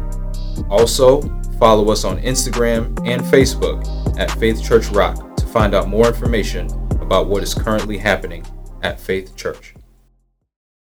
Also, 0.69 1.21
follow 1.57 1.89
us 1.89 2.03
on 2.03 2.19
Instagram 2.21 2.87
and 3.07 3.21
Facebook 3.21 3.87
at 4.19 4.31
Faith 4.31 4.61
Church 4.61 4.87
Rock 4.87 5.37
to 5.37 5.45
find 5.45 5.73
out 5.73 5.87
more 5.87 6.07
information 6.07 6.65
about 6.99 7.27
what 7.27 7.43
is 7.43 7.53
currently 7.53 7.97
happening 7.97 8.45
at 8.81 8.99
Faith 8.99 9.35
Church. 9.35 9.73